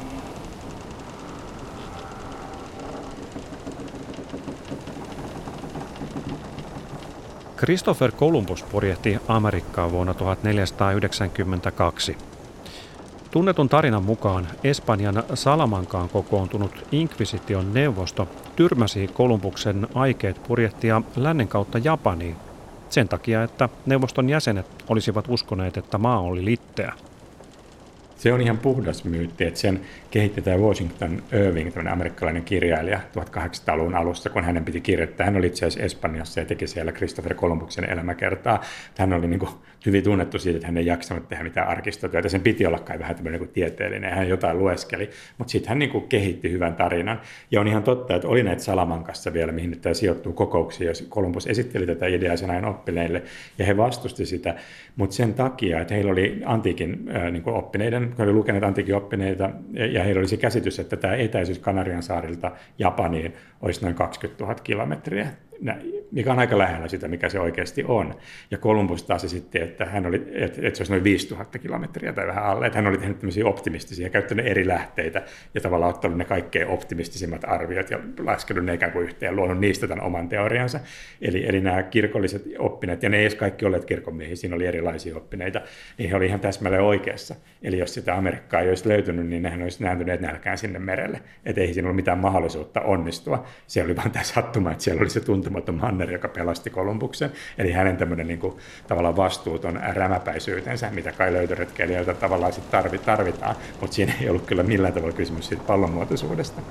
Christopher 7.58 8.12
Columbus 8.12 8.64
purjehti 8.64 9.18
Amerikkaa 9.28 9.92
vuonna 9.92 10.14
1492. 10.14 12.18
Tunnetun 13.32 13.70
tarinan 13.70 14.04
mukaan 14.04 14.48
Espanjan 14.64 15.24
Salamankaan 15.34 16.10
kokoontunut 16.10 16.86
Inquisition 16.92 17.74
neuvosto 17.74 18.28
tyrmäsi 18.58 19.08
Kolumbuksen 19.08 19.88
aikeet 19.94 20.44
purjehtia 20.48 21.02
lännen 21.16 21.48
kautta 21.48 21.78
Japaniin 21.78 22.36
sen 22.90 23.08
takia, 23.08 23.44
että 23.44 23.70
neuvoston 23.86 24.30
jäsenet 24.30 24.66
olisivat 24.90 25.26
uskoneet, 25.28 25.78
että 25.78 25.98
maa 25.98 26.20
oli 26.20 26.46
litteä. 26.46 26.94
Se 28.16 28.34
on 28.34 28.42
ihan 28.42 28.58
puhdas 28.58 29.04
myytti, 29.04 29.44
että 29.44 29.60
sen 29.60 29.82
kehitti 30.12 30.42
tämä 30.42 30.58
Washington 30.58 31.24
Irving, 31.32 31.70
tämmöinen 31.70 31.94
amerikkalainen 31.94 32.44
kirjailija 32.44 33.00
1800-luvun 33.18 33.96
alussa, 33.96 34.30
kun 34.30 34.44
hänen 34.44 34.66
piti 34.66 34.82
kirjoittaa. 34.82 35.26
Hän 35.26 35.38
oli 35.38 35.48
itse 35.48 35.66
asiassa 35.66 35.86
Espanjassa 35.86 36.40
ja 36.40 36.46
teki 36.46 36.68
siellä 36.68 36.92
Christopher 36.92 37.36
Columbuksen 37.36 37.90
elämäkertaa. 37.90 38.62
Hän 38.98 39.14
oli 39.14 39.28
niin 39.28 39.40
kuin 39.40 39.52
hyvin 39.86 40.04
tunnettu 40.04 40.40
siitä, 40.40 40.58
että 40.58 40.68
hän 40.68 40.78
ei 40.78 40.86
jaksanut 40.86 41.28
tehdä 41.28 41.44
mitään 41.44 41.68
arkistotyötä. 41.68 42.30
Sen 42.30 42.42
piti 42.42 42.66
olla 42.66 42.80
kai 42.80 43.00
vähän 43.00 43.16
tämmöinen 43.16 43.42
niin 43.42 43.50
tieteellinen. 43.50 44.14
Hän 44.14 44.30
jotain 44.30 44.60
lueskeli, 44.60 45.10
mutta 45.38 45.52
sitten 45.52 45.70
hän 45.70 45.80
niin 45.80 45.90
kuin 45.90 46.08
kehitti 46.08 46.52
hyvän 46.52 46.76
tarinan. 46.76 47.22
Ja 47.52 47.62
on 47.62 47.68
ihan 47.68 47.84
totta, 47.84 48.16
että 48.16 48.28
oli 48.28 48.44
näitä 48.44 48.64
Salamankassa 48.64 49.34
vielä, 49.34 49.52
mihin 49.52 49.80
tämä 49.82 49.94
sijoittuu 49.94 50.34
kokouksiin, 50.34 50.88
jos 50.88 51.08
Columbus 51.10 51.48
esitteli 51.48 51.86
tätä 51.86 52.08
ideaa 52.08 52.38
sen 52.38 52.50
ajan 52.50 52.66
oppineille, 52.66 53.24
ja 53.58 53.66
he 53.66 53.78
vastusti 53.78 54.26
sitä, 54.26 54.56
mutta 54.96 55.16
sen 55.16 55.34
takia, 55.34 55.82
että 55.82 55.94
heillä 55.94 56.12
oli 56.12 56.42
antiikin 56.46 57.06
niin 57.32 57.50
oppineiden, 57.50 58.16
he 58.18 58.24
olivat 58.24 58.38
lukeneet 58.38 58.64
antiikin 58.64 58.96
oppineita, 58.96 59.50
ja 59.92 60.04
heillä 60.04 60.20
oli 60.20 60.28
se 60.28 60.38
käsitys, 60.38 60.80
että 60.80 60.98
tämä 60.98 61.16
etäisyys 61.16 61.60
Kanarian 61.60 62.04
saarilta 62.04 62.52
Japaniin 62.80 63.34
olisi 63.62 63.82
noin 63.82 63.96
20 63.96 64.44
000 64.44 64.56
kilometriä 64.56 65.28
mikä 66.12 66.32
on 66.32 66.40
aika 66.40 66.58
lähellä 66.58 66.88
sitä, 66.88 67.08
mikä 67.08 67.30
se 67.30 67.40
oikeasti 67.40 67.84
on. 67.88 68.14
Ja 68.52 68.58
Columbus 68.58 69.04
taas 69.04 69.24
esitti, 69.24 69.62
että, 69.62 69.86
hän 69.86 70.06
oli, 70.06 70.28
että, 70.34 70.56
se 70.56 70.68
olisi 70.68 70.92
noin 70.92 71.04
5000 71.04 71.60
kilometriä 71.60 72.14
tai 72.14 72.28
vähän 72.28 72.44
alle, 72.44 72.66
että 72.66 72.78
hän 72.78 72.88
oli 72.88 72.98
tehnyt 72.98 73.20
tämmöisiä 73.20 73.46
optimistisia, 73.46 74.10
käyttänyt 74.10 74.48
eri 74.48 74.68
lähteitä 74.68 75.22
ja 75.54 75.62
tavallaan 75.62 75.94
ottanut 75.94 76.18
ne 76.18 76.26
kaikkein 76.26 76.68
optimistisimmat 76.68 77.42
arviot 77.44 77.92
ja 77.92 78.00
laskenut 78.20 78.66
ne 78.66 78.74
ikään 78.74 78.92
kuin 78.92 79.04
yhteen, 79.04 79.36
luonut 79.36 79.60
niistä 79.60 79.88
tämän 79.88 80.06
oman 80.06 80.30
teoriansa. 80.30 80.80
Eli, 81.22 81.46
eli 81.48 81.62
nämä 81.62 81.84
kirkolliset 81.84 82.44
oppineet, 82.60 83.04
ja 83.04 83.10
ne 83.10 83.18
ei 83.18 83.24
edes 83.24 83.36
kaikki 83.36 83.66
olleet 83.66 83.86
kirkonmiehiä, 83.86 84.36
siinä 84.36 84.56
oli 84.56 84.66
erilaisia 84.66 85.18
oppineita, 85.18 85.62
niin 85.98 86.10
he 86.10 86.16
olivat 86.16 86.30
ihan 86.30 86.40
täsmälleen 86.40 86.84
oikeassa. 86.84 87.36
Eli 87.62 87.78
jos 87.78 87.94
sitä 87.94 88.16
Amerikkaa 88.16 88.62
ei 88.62 88.70
olisi 88.70 88.90
löytynyt, 88.90 89.28
niin 89.28 89.44
nehän 89.44 89.62
olisi 89.62 89.84
nääntyneet 89.84 90.22
nälkään 90.22 90.58
sinne 90.58 90.80
merelle. 90.80 91.22
Että 91.46 91.62
ei 91.62 91.74
siinä 91.74 91.88
ollut 91.88 91.96
mitään 91.96 92.18
mahdollisuutta 92.18 92.82
onnistua. 92.82 93.46
Se 93.68 93.84
oli 93.84 93.96
vain 93.96 94.12
tämä 94.12 94.24
sattuma, 94.24 94.72
että 94.72 94.84
siellä 94.84 95.02
oli 95.02 95.10
se 95.10 95.20
tuntu 95.20 95.47
tuntematon 95.48 95.76
Manner, 95.76 96.12
joka 96.12 96.28
pelasti 96.28 96.70
Kolumbuksen. 96.70 97.32
Eli 97.58 97.72
hänen 97.72 97.98
tämmöinen 97.98 98.28
niin 98.28 98.40
kuin, 98.40 98.58
tavallaan 98.88 99.16
vastuuton 99.16 99.80
rämäpäisyytensä, 99.94 100.90
mitä 100.90 101.12
kai 101.12 101.34
löytöretkeilijöiltä 101.34 102.14
tavallaan 102.14 102.54
sitten 102.54 102.84
tarvitaan, 103.06 103.56
mutta 103.82 103.96
siinä 103.96 104.14
ei 104.22 104.30
ollut 104.30 104.46
kyllä 104.46 104.64
millään 104.64 104.94
tavalla 104.94 105.16
kysymys 105.16 105.48
siitä 105.48 105.64
pallonmuotoisuudesta. 105.68 106.62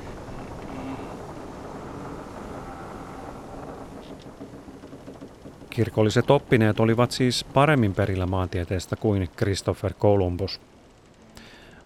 Kirkolliset 5.71 6.31
oppineet 6.31 6.81
olivat 6.81 7.11
siis 7.11 7.45
paremmin 7.45 7.95
perillä 7.95 8.27
maantieteestä 8.27 8.97
kuin 8.97 9.29
Christopher 9.37 9.95
Columbus. 9.95 10.61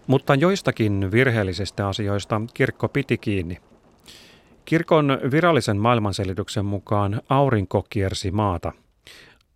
Mutta 0.07 0.35
joistakin 0.35 1.09
virheellisistä 1.13 1.89
asioista 1.89 2.41
kirkko 2.55 2.89
piti 2.89 3.19
kiinni. 3.19 3.59
Kirkon 4.71 5.19
virallisen 5.31 5.77
maailmanselityksen 5.77 6.65
mukaan 6.65 7.21
aurinko 7.29 7.87
kiersi 7.91 8.31
maata. 8.31 8.73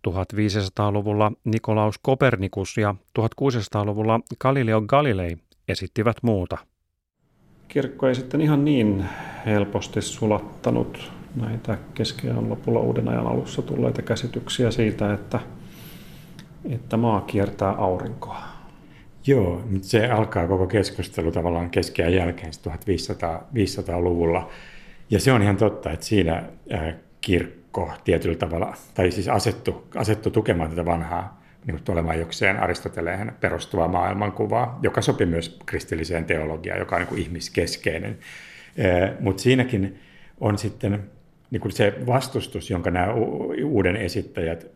1500-luvulla 0.07 1.31
Nikolaus 1.43 1.95
Kopernikus 2.01 2.77
ja 2.77 2.95
1600-luvulla 3.19 4.19
Galileo 4.39 4.81
Galilei 4.81 5.37
esittivät 5.67 6.17
muuta. 6.21 6.57
Kirkko 7.67 8.07
ei 8.07 8.15
sitten 8.15 8.41
ihan 8.41 8.65
niin 8.65 9.05
helposti 9.45 10.01
sulattanut 10.01 11.11
näitä 11.35 11.77
keskiajan 11.93 12.49
lopulla 12.49 12.79
uuden 12.79 13.07
ajan 13.07 13.27
alussa 13.27 13.61
tulleita 13.61 14.01
käsityksiä 14.01 14.71
siitä, 14.71 15.13
että, 15.13 15.39
että 16.69 16.97
maa 16.97 17.21
kiertää 17.21 17.71
aurinkoa. 17.71 18.43
Joo, 19.27 19.61
se 19.81 20.07
alkaa 20.11 20.47
koko 20.47 20.67
keskustelu 20.67 21.31
tavallaan 21.31 21.69
keskiajan 21.69 22.13
jälkeen 22.13 22.53
1500-luvulla. 22.53 24.49
Ja 25.09 25.19
se 25.19 25.31
on 25.31 25.41
ihan 25.41 25.57
totta, 25.57 25.91
että 25.91 26.05
siinä 26.05 26.43
kirkko 27.21 27.91
tietyllä 28.03 28.35
tavalla, 28.37 28.73
tai 28.93 29.11
siis 29.11 29.27
asettu, 29.27 29.87
asettu 29.95 30.31
tukemaan 30.31 30.69
tätä 30.69 30.85
vanhaa 30.85 31.45
niin 31.67 31.79
olemaan 31.89 32.19
jokseen 32.19 32.59
Aristoteleen 32.59 33.33
perustuvaa 33.39 33.87
maailmankuvaa, 33.87 34.79
joka 34.81 35.01
sopi 35.01 35.25
myös 35.25 35.59
kristilliseen 35.65 36.25
teologiaan, 36.25 36.79
joka 36.79 36.95
on 36.95 36.99
niin 36.99 37.09
kuin 37.09 37.21
ihmiskeskeinen. 37.21 38.17
Mutta 39.19 39.43
siinäkin 39.43 39.99
on 40.39 40.57
sitten 40.57 41.03
niin 41.51 41.61
kuin 41.61 41.71
se 41.71 41.93
vastustus, 42.05 42.69
jonka 42.69 42.91
nämä 42.91 43.13
uuden 43.63 43.95
esittäjät 43.95 44.67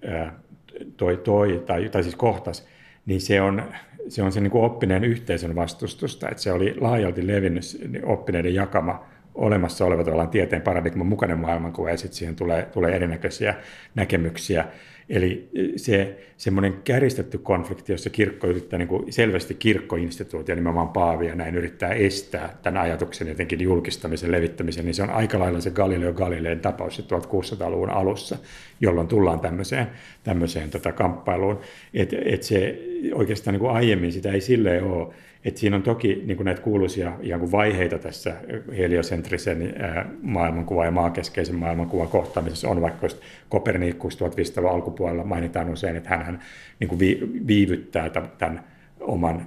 toi, 0.98 1.18
toi 1.18 1.64
tai, 1.66 1.90
tai 1.90 2.04
siis 2.04 2.16
kohtas, 2.16 2.68
niin 3.06 3.22
se 3.22 3.42
on 3.42 3.64
se, 4.08 4.24
on 4.24 4.32
se 4.32 4.42
niin 4.42 4.52
kuin 4.52 4.64
oppineen 4.64 5.04
yhteisön 5.04 5.56
vastustusta, 5.56 6.30
että 6.30 6.44
se 6.44 6.52
oli 6.52 6.76
laajalti 6.80 7.28
levinnyt 7.28 7.64
oppineiden 8.04 8.54
jakama 8.54 9.06
olemassa 9.40 9.86
oleva 9.86 10.04
tavallaan 10.04 10.30
tieteen 10.30 10.62
paradigman 10.62 11.08
mukainen 11.08 11.40
maailmankuva 11.40 11.90
ja 11.90 11.98
sitten 11.98 12.18
siihen 12.18 12.36
tulee, 12.36 12.64
tulee 12.64 12.96
erinäköisiä 12.96 13.56
näkemyksiä. 13.96 14.66
Eli 15.10 15.50
se 15.76 16.18
semmoinen 16.38 16.74
käristetty 16.84 17.38
konflikti, 17.38 17.92
jossa 17.92 18.10
kirkko 18.10 18.48
yrittää 18.48 18.80
niin 18.80 18.88
kuin 18.88 19.14
selvästi 19.14 19.54
kirkkoinstituutio, 19.54 20.56
nimenomaan 20.56 20.90
Paavi 20.90 21.28
ja 21.28 21.36
näin 21.36 21.56
yrittää 21.56 21.94
estää 21.94 22.58
tämän 22.62 22.82
ajatuksen 22.82 23.28
jotenkin 23.28 23.62
julkistamisen, 23.62 24.32
levittämisen, 24.32 24.86
niin 24.86 24.94
se 24.94 25.04
on 25.04 25.10
aika 25.10 25.40
lailla 25.40 25.62
se 25.62 25.70
Galileo 25.70 26.14
Galileen 26.14 26.60
tapaus 26.60 27.00
1600-luvun 27.00 27.90
alussa, 27.90 28.38
jolloin 28.82 29.08
tullaan 29.08 29.40
tämmöiseen, 29.40 29.88
tämmöiseen 30.24 30.70
tota 30.70 30.92
kamppailuun. 30.92 31.60
Että 31.94 32.18
et 32.26 32.44
se 32.44 32.80
oikeastaan 33.14 33.54
niin 33.54 33.60
kuin 33.60 33.72
aiemmin 33.72 34.12
sitä 34.12 34.32
ei 34.32 34.42
silleen 34.42 34.84
ole, 34.84 35.14
et 35.46 35.58
siinä 35.58 35.76
on 35.76 35.84
toki 35.84 36.24
niin 36.26 36.38
kuin 36.38 36.46
näitä 36.46 36.62
kuuluisia 36.62 37.12
ihan 37.22 37.40
kuin 37.40 37.52
vaiheita 37.52 38.00
tässä 38.00 38.36
heliosentrisen 38.78 39.76
maailmankuvan 40.22 40.86
ja 40.86 40.92
maakeskeisen 40.92 41.56
maailmankuvan 41.56 42.08
kohtaamisessa. 42.08 42.70
On 42.70 42.82
vaikka 42.82 43.08
Kopernikus 43.50 44.18
1500 44.18 44.72
alkupuolella. 44.72 45.24
Mainitaan 45.24 45.70
usein, 45.70 45.96
että 45.96 46.10
hän 46.10 46.40
niin 46.80 47.00
viivyttää 47.48 48.10
tämän 48.38 48.64
oman 49.00 49.46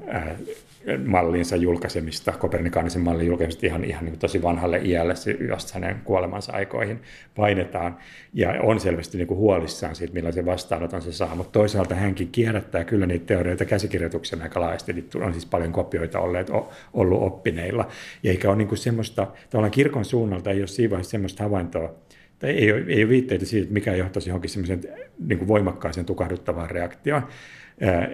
mallinsa 1.07 1.57
julkaisemista, 1.57 2.33
kopernikaanisen 2.33 3.03
mallin 3.03 3.27
julkaisemista 3.27 3.66
ihan, 3.66 3.85
ihan 3.85 4.05
niin 4.05 4.18
tosi 4.18 4.42
vanhalle 4.42 4.81
iälle, 4.85 5.14
just 5.49 5.71
hänen 5.75 6.01
kuolemansa 6.05 6.53
aikoihin 6.53 7.01
painetaan, 7.35 7.97
ja 8.33 8.55
on 8.62 8.81
selvästi 8.81 9.18
niin 9.18 9.29
kuin 9.29 9.38
huolissaan 9.38 9.97
siitä, 9.97 10.14
millaisen 10.14 10.47
vastaanoton 10.47 11.03
se 11.03 11.12
saa, 11.12 11.35
mutta 11.35 11.53
toisaalta 11.53 11.95
hänkin 11.95 12.29
kierrättää 12.33 12.85
kyllä 12.85 13.07
niitä 13.07 13.27
teorioita 13.27 13.64
käsikirjoituksen 13.64 14.42
aika 14.42 14.61
laajasti, 14.61 14.92
niitä 14.92 15.18
on 15.18 15.33
siis 15.33 15.47
paljon 15.47 15.73
kopioita 15.73 16.21
olleet, 16.21 16.51
ollut 16.92 17.23
oppineilla, 17.23 17.88
ja 18.23 18.31
eikä 18.31 18.49
ole 18.49 18.57
niin 18.57 18.68
kuin 18.68 18.79
semmoista, 18.79 19.27
tavallaan 19.51 19.71
kirkon 19.71 20.05
suunnalta 20.05 20.51
ei 20.51 20.61
ole 20.61 20.66
siinä 20.66 20.90
vaiheessa 20.90 21.11
semmoista 21.11 21.42
havaintoa, 21.42 21.95
tai 22.38 22.51
ei 22.51 22.73
ole, 22.73 22.85
ei 22.88 23.03
ole 23.03 23.09
viitteitä 23.09 23.45
siitä, 23.45 23.62
että 23.62 23.75
mikä 23.75 23.95
johtaisi 23.95 24.31
johonkin 24.31 24.51
semmoisen 24.51 24.81
niin 25.18 25.38
kuin 25.38 25.49
voimakkaaseen 25.49 26.07
tukahduttavaan 26.07 26.71
reaktioon, 26.71 27.23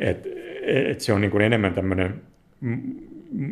että 0.01 0.29
et 0.67 1.01
se 1.01 1.13
on 1.13 1.21
niin 1.21 1.31
kuin 1.31 1.43
enemmän 1.43 1.75
tämmöinen 1.75 2.23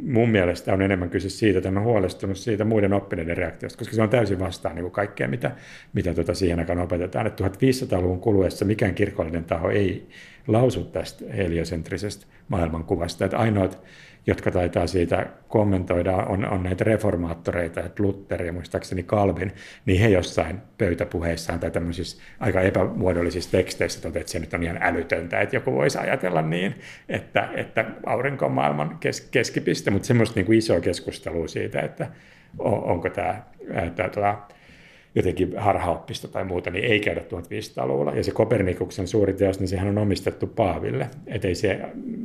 mun 0.02 0.28
mielestä 0.28 0.72
on 0.72 0.82
enemmän 0.82 1.10
kyse 1.10 1.28
siitä, 1.28 1.58
että 1.58 1.70
mä 1.70 1.80
huolestunut 1.80 2.36
siitä 2.36 2.64
muiden 2.64 2.92
oppineiden 2.92 3.36
reaktiosta, 3.36 3.78
koska 3.78 3.94
se 3.94 4.02
on 4.02 4.08
täysin 4.08 4.38
vastaan 4.38 4.74
niin 4.74 4.82
kuin 4.82 4.92
kaikkea, 4.92 5.28
mitä, 5.28 5.50
mitä 5.92 6.14
tuota 6.14 6.34
siihen 6.34 6.58
aikaan 6.58 6.78
opetetaan. 6.78 7.26
Että 7.26 7.44
1500-luvun 7.44 8.20
kuluessa 8.20 8.64
mikään 8.64 8.94
kirkollinen 8.94 9.44
taho 9.44 9.70
ei 9.70 10.06
lausu 10.46 10.84
tästä 10.84 11.24
heliosentrisestä 11.32 12.26
maailmankuvasta. 12.48 13.24
Että 13.24 13.38
ainoat 13.38 13.82
jotka 14.26 14.50
taitaa 14.50 14.86
siitä 14.86 15.26
kommentoida, 15.48 16.16
on, 16.16 16.44
on 16.48 16.62
näitä 16.62 16.84
reformaattoreita, 16.84 17.80
että 17.80 18.02
Luther 18.02 18.42
ja 18.42 18.52
muistaakseni 18.52 19.02
Calvin, 19.02 19.52
niin 19.86 20.00
he 20.00 20.08
jossain 20.08 20.58
pöytäpuheissaan 20.78 21.60
tai 21.60 21.70
tämmöisissä 21.70 22.22
aika 22.40 22.60
epämuodollisissa 22.60 23.50
teksteissä 23.50 24.00
toteavat, 24.00 24.20
että 24.20 24.32
se 24.32 24.38
nyt 24.38 24.54
on 24.54 24.62
ihan 24.62 24.78
älytöntä, 24.80 25.40
että 25.40 25.56
joku 25.56 25.72
voisi 25.72 25.98
ajatella 25.98 26.42
niin, 26.42 26.74
että, 27.08 27.48
että 27.54 27.84
aurinko 28.06 28.46
on 28.46 28.52
maailman 28.52 28.96
kes, 29.00 29.20
keskipiste, 29.20 29.90
mutta 29.90 30.06
semmoista 30.06 30.34
niin 30.34 30.46
kuin 30.46 30.58
isoa 30.58 30.80
keskustelua 30.80 31.48
siitä, 31.48 31.80
että 31.80 32.06
on, 32.58 32.84
onko 32.84 33.10
tämä, 33.10 33.42
tämä 33.96 34.08
tuota, 34.08 34.38
jotenkin 35.16 35.58
harhaoppista 35.58 36.28
tai 36.28 36.44
muuta, 36.44 36.70
niin 36.70 36.84
ei 36.84 37.00
käydä 37.00 37.20
1500-luvulla. 37.20 38.12
Ja 38.12 38.24
se 38.24 38.30
Kopernikuksen 38.30 39.08
suuri 39.08 39.32
teos, 39.32 39.60
niin 39.60 39.68
sehän 39.68 39.88
on 39.88 39.98
omistettu 39.98 40.46
Paaville. 40.46 41.10
Et 41.26 41.44
ei 41.44 41.54
se, 41.54 41.80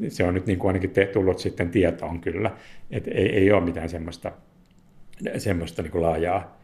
se 0.07 0.23
on 0.23 0.33
nyt 0.33 0.45
niin 0.45 0.59
kuin 0.59 0.69
ainakin 0.69 0.89
te, 0.89 1.05
tullut 1.05 1.39
sitten 1.39 1.69
tietoon 1.69 2.21
kyllä. 2.21 2.51
Et 2.91 3.07
ei, 3.07 3.29
ei 3.29 3.51
ole 3.51 3.63
mitään 3.63 3.89
semmoista, 3.89 4.31
semmoista 5.37 5.81
niin 5.81 5.91
kuin 5.91 6.01
laajaa, 6.01 6.57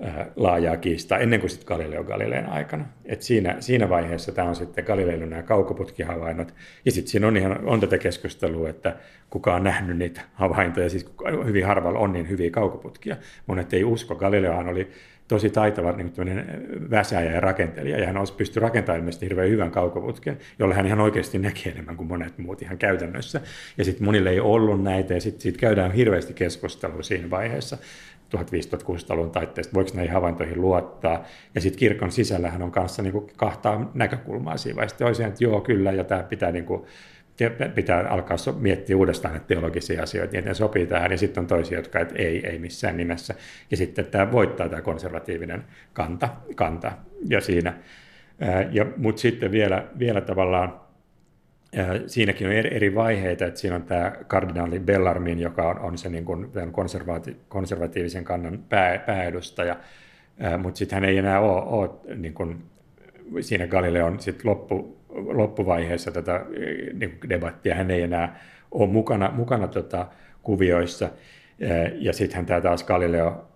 ää, 0.00 0.30
laajaa 0.36 0.76
kiistaa 0.76 1.18
ennen 1.18 1.40
kuin 1.40 1.50
sitten 1.50 1.66
Galileo 1.66 2.04
Galileen 2.04 2.46
aikana. 2.46 2.84
Et 3.04 3.22
siinä, 3.22 3.56
siinä 3.60 3.88
vaiheessa 3.88 4.32
tämä 4.32 4.48
on 4.48 4.56
sitten 4.56 4.84
Galileilla 4.84 5.26
nämä 5.26 5.42
kaukoputkihavainnot. 5.42 6.54
Ja 6.84 6.92
sitten 6.92 7.10
siinä 7.10 7.26
on, 7.26 7.36
ihan, 7.36 7.64
on 7.64 7.80
tätä 7.80 7.98
keskustelua, 7.98 8.68
että 8.68 8.96
kuka 9.30 9.54
on 9.54 9.64
nähnyt 9.64 9.98
niitä 9.98 10.20
havaintoja. 10.34 10.90
Siis 10.90 11.14
hyvin 11.44 11.66
harvalla 11.66 11.98
on 11.98 12.12
niin 12.12 12.28
hyviä 12.28 12.50
kaukoputkia. 12.50 13.16
Monet 13.46 13.72
ei 13.72 13.84
usko. 13.84 14.14
Galileohan 14.14 14.68
oli 14.68 14.90
tosi 15.28 15.50
taitava 15.50 15.92
niin 15.92 16.12
väsääjä 16.90 17.32
ja 17.32 17.40
rakentelija, 17.40 17.98
ja 17.98 18.06
hän 18.06 18.16
olisi 18.16 18.32
pystynyt 18.32 18.62
rakentamaan 18.62 18.98
ilmeisesti 18.98 19.26
hirveän 19.26 19.50
hyvän 19.50 19.70
kaukoputken, 19.70 20.38
jolle 20.58 20.74
hän 20.74 20.86
ihan 20.86 21.00
oikeasti 21.00 21.38
näkee 21.38 21.72
enemmän 21.72 21.96
kuin 21.96 22.06
monet 22.06 22.38
muut 22.38 22.62
ihan 22.62 22.78
käytännössä. 22.78 23.40
Ja 23.78 23.84
sitten 23.84 24.04
monille 24.04 24.30
ei 24.30 24.40
ollut 24.40 24.82
näitä, 24.82 25.14
ja 25.14 25.20
sitten 25.20 25.40
sit 25.40 25.56
käydään 25.56 25.92
hirveästi 25.92 26.34
keskustelua 26.34 27.02
siinä 27.02 27.30
vaiheessa, 27.30 27.78
1500-1600-luvun 28.36 29.30
taitteesta, 29.30 29.74
voiko 29.74 29.90
näihin 29.94 30.12
havaintoihin 30.12 30.60
luottaa. 30.60 31.24
Ja 31.54 31.60
sitten 31.60 31.78
kirkon 31.78 32.12
sisällähän 32.12 32.62
on 32.62 32.70
kanssa 32.70 33.02
niin 33.02 33.12
kuin 33.12 33.30
kahtaa 33.36 33.90
näkökulmaa 33.94 34.56
siinä 34.56 34.76
vaiheessa. 34.76 34.98
Toiseen, 34.98 35.28
että 35.28 35.44
joo, 35.44 35.60
kyllä, 35.60 35.92
ja 35.92 36.04
tämä 36.04 36.22
pitää 36.22 36.52
niin 36.52 36.64
kuin 36.64 36.82
pitää 37.74 38.08
alkaa 38.08 38.36
miettiä 38.58 38.96
uudestaan 38.96 39.34
näitä 39.34 39.46
teologisia 39.46 40.02
asioita, 40.02 40.32
niin 40.32 40.44
ne 40.44 40.54
sopii 40.54 40.86
tähän, 40.86 41.10
ja 41.10 41.18
sitten 41.18 41.40
on 41.40 41.46
toisia, 41.46 41.78
jotka 41.78 42.00
että 42.00 42.14
ei, 42.18 42.46
ei 42.46 42.58
missään 42.58 42.96
nimessä. 42.96 43.34
Ja 43.70 43.76
sitten 43.76 44.06
tämä 44.06 44.32
voittaa 44.32 44.68
tämä 44.68 44.82
konservatiivinen 44.82 45.64
kanta, 45.92 46.28
kanta 46.54 46.92
ja 47.28 47.40
siinä. 47.40 47.74
Ja, 48.70 48.86
mutta 48.96 49.20
sitten 49.20 49.50
vielä, 49.50 49.86
vielä 49.98 50.20
tavallaan 50.20 50.80
siinäkin 52.06 52.46
on 52.46 52.52
eri 52.52 52.94
vaiheita, 52.94 53.46
että 53.46 53.60
siinä 53.60 53.76
on 53.76 53.82
tämä 53.82 54.12
kardinaali 54.26 54.80
Bellarmin, 54.80 55.40
joka 55.40 55.68
on, 55.68 55.78
on 55.78 55.98
se 55.98 56.08
niin 56.08 56.24
kuin 56.24 56.48
konservati, 56.72 57.36
konservatiivisen 57.48 58.24
kannan 58.24 58.64
pää, 58.68 58.98
pääedustaja, 58.98 59.76
mutta 60.58 60.78
sitten 60.78 60.96
hän 60.96 61.08
ei 61.08 61.18
enää 61.18 61.40
ole, 61.40 61.62
ole 61.62 62.16
niin 62.16 62.34
kuin, 62.34 62.62
siinä 63.40 63.66
Galileon 63.66 64.20
sit 64.20 64.44
loppu, 64.44 64.95
loppuvaiheessa 65.16 66.10
tätä 66.10 66.44
niin 66.92 67.18
debattia. 67.28 67.74
Hän 67.74 67.90
ei 67.90 68.02
enää 68.02 68.40
ole 68.70 68.88
mukana, 68.88 69.30
mukana 69.30 69.68
tota, 69.68 70.06
kuvioissa. 70.42 71.08
Ja 71.94 72.12
sittenhän 72.12 72.46
tämä 72.46 72.60
taas 72.60 72.84
Galileo 72.84 73.48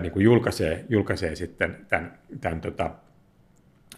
niin 0.00 0.12
kuin 0.12 0.24
julkaisee, 0.24 0.84
julkaisee 0.88 1.36
sitten 1.36 1.76
tämän, 1.88 2.18
tämän 2.40 2.60
tota, 2.60 2.90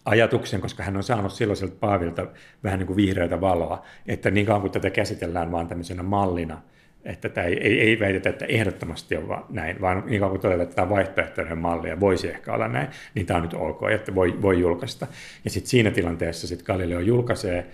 ajatuksen, 0.05 0.61
koska 0.61 0.83
hän 0.83 0.97
on 0.97 1.03
saanut 1.03 1.33
silloiselta 1.33 1.77
Paavilta 1.81 2.27
vähän 2.65 2.79
niin 2.79 2.87
kuin 2.87 2.97
vihreätä 2.97 3.41
valoa, 3.41 3.85
että 4.07 4.31
niin 4.31 4.47
kauan 4.47 4.61
kuin 4.61 4.73
tätä 4.73 4.91
käsitellään 4.91 5.53
vaan 5.53 5.69
tämmöisenä 5.69 6.03
mallina, 6.03 6.63
että 7.05 7.29
tämä 7.29 7.47
ei, 7.47 7.59
ei, 7.61 7.81
ei 7.81 8.01
väitetä, 8.01 8.31
että 8.31 8.45
ehdottomasti 8.45 9.17
on 9.17 9.29
vaan 9.29 9.45
näin, 9.51 9.81
vaan 9.81 10.03
niin 10.07 10.21
kauan 10.21 10.31
kuin 10.31 10.41
todetaan, 10.41 10.63
että 10.63 10.77
tämä 10.77 10.89
vaihtoehtoinen 10.89 11.59
malli 11.59 11.89
ja 11.89 12.01
voisi 12.01 12.29
ehkä 12.29 12.53
olla 12.53 12.69
näin, 12.69 12.89
niin 13.15 13.27
tämä 13.27 13.37
on 13.37 13.43
nyt 13.43 13.55
ok, 13.55 13.81
että 13.91 14.15
voi, 14.15 14.43
voi 14.43 14.61
julkaista. 14.61 15.07
Ja 15.45 15.51
sitten 15.51 15.71
siinä 15.71 15.91
tilanteessa 15.91 16.47
sitten 16.47 16.67
Galileo 16.67 17.01
julkaisee 17.01 17.67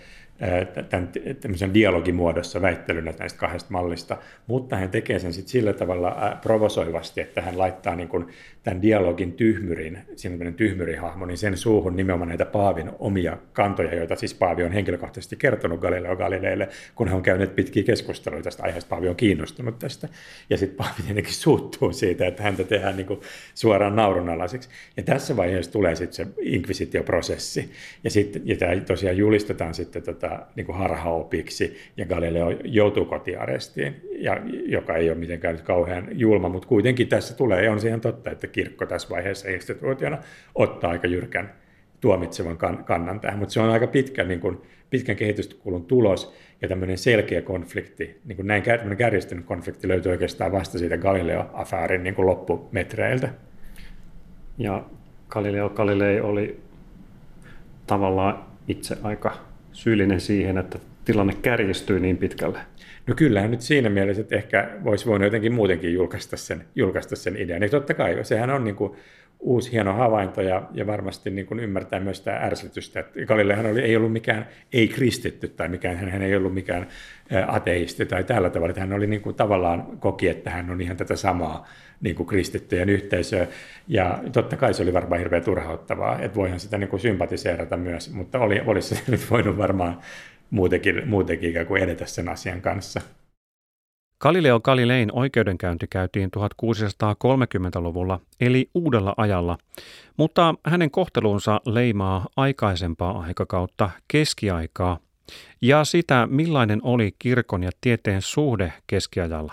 tämän 0.88 1.08
tämmöisen 1.40 1.74
dialogimuodossa 1.74 2.62
väittelynä 2.62 3.12
näistä 3.18 3.38
kahdesta 3.38 3.70
mallista, 3.70 4.16
mutta 4.46 4.76
hän 4.76 4.90
tekee 4.90 5.18
sen 5.18 5.32
sitten 5.32 5.52
sillä 5.52 5.72
tavalla 5.72 6.38
provosoivasti, 6.42 7.20
että 7.20 7.42
hän 7.42 7.58
laittaa 7.58 7.96
niin 7.96 8.08
kuin 8.08 8.26
tämän 8.62 8.82
dialogin 8.82 9.32
tyhmyrin, 9.32 9.98
semmoinen 10.16 10.54
tyhmyrihahmo, 10.54 11.26
niin 11.26 11.38
sen 11.38 11.56
suuhun 11.56 11.96
nimenomaan 11.96 12.28
näitä 12.28 12.44
Paavin 12.44 12.90
omia 12.98 13.36
kantoja, 13.52 13.94
joita 13.94 14.16
siis 14.16 14.34
Paavi 14.34 14.64
on 14.64 14.72
henkilökohtaisesti 14.72 15.36
kertonut 15.36 15.80
Galileo 15.80 16.16
Galileille, 16.16 16.68
kun 16.94 17.08
hän 17.08 17.16
on 17.16 17.22
käynyt 17.22 17.56
pitkiä 17.56 17.82
keskusteluja 17.82 18.42
tästä 18.42 18.62
aiheesta, 18.62 18.88
Paavi 18.88 19.08
on 19.08 19.16
kiinnostunut 19.16 19.78
tästä. 19.78 20.08
Ja 20.50 20.56
sitten 20.56 20.76
Paavi 20.76 21.02
tietenkin 21.02 21.34
suuttuu 21.34 21.92
siitä, 21.92 22.26
että 22.26 22.42
häntä 22.42 22.64
tehdään 22.64 22.96
niin 22.96 23.06
kuin 23.06 23.20
suoraan 23.54 23.96
naurunalaiseksi. 23.96 24.68
Ja 24.96 25.02
tässä 25.02 25.36
vaiheessa 25.36 25.72
tulee 25.72 25.94
sitten 25.96 26.26
se 26.26 26.32
inkvisitioprosessi. 26.40 27.70
Ja, 28.04 28.10
sitten, 28.10 28.42
ja 28.44 28.56
tämä 28.56 28.76
tosiaan 28.76 29.16
julistetaan 29.16 29.74
sitten 29.74 30.02
tota, 30.02 30.29
niin 30.56 30.66
kuin 30.66 30.78
harhaopiksi, 30.78 31.76
ja 31.96 32.06
Galileo 32.06 32.50
joutuu 32.64 33.04
kotiarestiin, 33.04 34.00
ja, 34.18 34.40
joka 34.66 34.96
ei 34.96 35.10
ole 35.10 35.18
mitenkään 35.18 35.54
nyt 35.54 35.64
kauhean 35.64 36.08
julma, 36.12 36.48
mutta 36.48 36.68
kuitenkin 36.68 37.08
tässä 37.08 37.36
tulee, 37.36 37.64
ja 37.64 37.72
on 37.72 37.80
siihen 37.80 38.00
totta, 38.00 38.30
että 38.30 38.46
kirkko 38.46 38.86
tässä 38.86 39.08
vaiheessa 39.10 39.48
instituutiona 39.48 40.18
ottaa 40.54 40.90
aika 40.90 41.06
jyrkän 41.06 41.52
tuomitsevan 42.00 42.58
kannan 42.84 43.20
tähän, 43.20 43.38
mutta 43.38 43.52
se 43.52 43.60
on 43.60 43.70
aika 43.70 43.86
pitkä, 43.86 44.24
niin 44.24 44.40
kuin, 44.40 44.60
pitkän 44.90 45.16
kehityskulun 45.16 45.84
tulos 45.84 46.34
ja 46.62 46.68
tämmöinen 46.68 46.98
selkeä 46.98 47.42
konflikti, 47.42 48.20
niin 48.24 48.36
kuin 48.36 48.46
näin 48.46 48.62
kärjistynyt 48.98 49.44
konflikti 49.44 49.88
löytyy 49.88 50.12
oikeastaan 50.12 50.52
vasta 50.52 50.78
siitä 50.78 50.98
Galileo-afäärin 50.98 52.02
niin 52.02 52.14
kuin 52.14 52.26
loppumetreiltä. 52.26 53.28
Ja 54.58 54.84
Galileo 55.28 55.68
Galilei 55.68 56.20
oli 56.20 56.60
tavallaan 57.86 58.44
itse 58.68 58.96
aika 59.02 59.49
syyllinen 59.72 60.20
siihen, 60.20 60.58
että 60.58 60.78
tilanne 61.04 61.34
kärjistyi 61.42 62.00
niin 62.00 62.16
pitkälle. 62.16 62.58
No 63.06 63.14
kyllähän 63.14 63.50
nyt 63.50 63.60
siinä 63.60 63.90
mielessä, 63.90 64.20
että 64.20 64.36
ehkä 64.36 64.70
voisi 64.84 65.06
voinut 65.06 65.24
jotenkin 65.24 65.52
muutenkin 65.52 65.94
julkaista 65.94 66.36
sen, 66.36 66.64
julkaista 66.74 67.16
sen 67.16 67.36
idean. 67.36 67.60
Niin 67.60 67.70
totta 67.70 67.94
kai, 67.94 68.24
sehän 68.24 68.50
on 68.50 68.64
niin 68.64 68.76
kuin 68.76 68.92
uusi 69.40 69.72
hieno 69.72 69.92
havainto 69.92 70.42
ja, 70.42 70.62
ja 70.72 70.86
varmasti 70.86 71.30
niin 71.30 71.46
kuin 71.46 71.60
ymmärtää 71.60 72.00
myös 72.00 72.18
sitä 72.18 72.36
ärsytystä. 72.36 73.00
Että 73.00 73.20
Galilehan 73.26 73.66
oli, 73.66 73.80
ei 73.80 73.96
ollut 73.96 74.12
mikään 74.12 74.46
ei-kristitty 74.72 75.48
tai 75.48 75.68
mikään, 75.68 75.96
hän 75.96 76.22
ei 76.22 76.36
ollut 76.36 76.54
mikään 76.54 76.86
ateisti 77.46 78.06
tai 78.06 78.24
tällä 78.24 78.50
tavalla. 78.50 78.70
Että 78.70 78.80
hän 78.80 78.92
oli 78.92 79.06
niin 79.06 79.22
kuin 79.22 79.36
tavallaan 79.36 79.86
koki, 79.98 80.28
että 80.28 80.50
hän 80.50 80.70
on 80.70 80.80
ihan 80.80 80.96
tätä 80.96 81.16
samaa 81.16 81.68
niin 82.00 82.16
kuin 82.16 82.26
kristittyjen 82.26 82.88
yhteisöä. 82.88 83.46
Ja 83.88 84.18
totta 84.32 84.56
kai 84.56 84.74
se 84.74 84.82
oli 84.82 84.92
varmaan 84.92 85.18
hirveän 85.18 85.44
turhauttavaa, 85.44 86.18
että 86.22 86.36
voihan 86.36 86.60
sitä 86.60 86.78
niin 86.78 86.88
kuin 86.90 87.00
sympatiseerata 87.00 87.76
myös, 87.76 88.12
mutta 88.12 88.38
oli, 88.38 88.60
olisi 88.66 88.94
se 88.94 89.02
nyt 89.10 89.30
voinut 89.30 89.56
varmaan 89.56 90.00
muutenkin, 90.50 91.08
muutenkin 91.08 91.50
ikään 91.50 91.66
kuin 91.66 91.82
edetä 91.82 92.06
sen 92.06 92.28
asian 92.28 92.60
kanssa. 92.60 93.00
Galileo 94.20 94.60
Galilein 94.60 95.12
oikeudenkäynti 95.12 95.86
käytiin 95.86 96.30
1630-luvulla, 96.36 98.20
eli 98.40 98.70
uudella 98.74 99.14
ajalla, 99.16 99.58
mutta 100.16 100.54
hänen 100.66 100.90
kohtelunsa 100.90 101.60
leimaa 101.66 102.26
aikaisempaa 102.36 103.20
aikakautta 103.20 103.90
keskiaikaa 104.08 104.98
ja 105.62 105.84
sitä, 105.84 106.28
millainen 106.30 106.80
oli 106.82 107.14
kirkon 107.18 107.62
ja 107.62 107.70
tieteen 107.80 108.22
suhde 108.22 108.72
keskiajalla. 108.86 109.52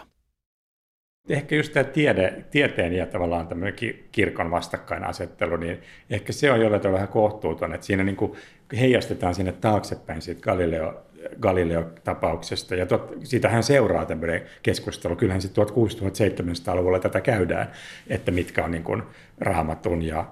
Ehkä 1.30 1.56
just 1.56 1.74
tämä 1.74 1.84
tiede, 1.84 2.46
tieteen 2.52 2.94
ja 2.94 3.06
tavallaan 3.06 3.48
tämmöinen 3.48 3.76
kirkon 4.12 4.52
vastakkainasettelu, 4.52 5.58
niin 5.58 5.82
ehkä 6.10 6.34
se 6.34 6.52
on 6.52 6.62
jollain 6.62 6.82
tavalla 6.82 6.98
vähän 6.98 7.14
kohtuuton, 7.14 7.74
että 7.74 7.88
siinä 7.88 8.04
niin 8.04 8.16
kuin 8.16 8.34
heijastetaan 8.80 9.36
sinne 9.36 9.52
taaksepäin 9.52 10.22
siitä 10.22 10.42
Galileo, 10.42 11.07
Galileo-tapauksesta, 11.40 12.76
ja 12.76 12.86
tot, 12.86 13.18
siitähän 13.24 13.64
seuraa 13.64 14.06
tämmöinen 14.06 14.42
keskustelu. 14.64 15.16
Kyllähän 15.16 15.42
sitten 15.42 15.66
1600-1700-luvulla 15.66 17.00
tätä 17.00 17.22
käydään, 17.22 17.72
että 18.08 18.32
mitkä 18.32 18.64
on 18.64 18.72
niin 18.72 18.84
kuin 18.84 19.04
raamatun 19.40 20.02
ja 20.02 20.26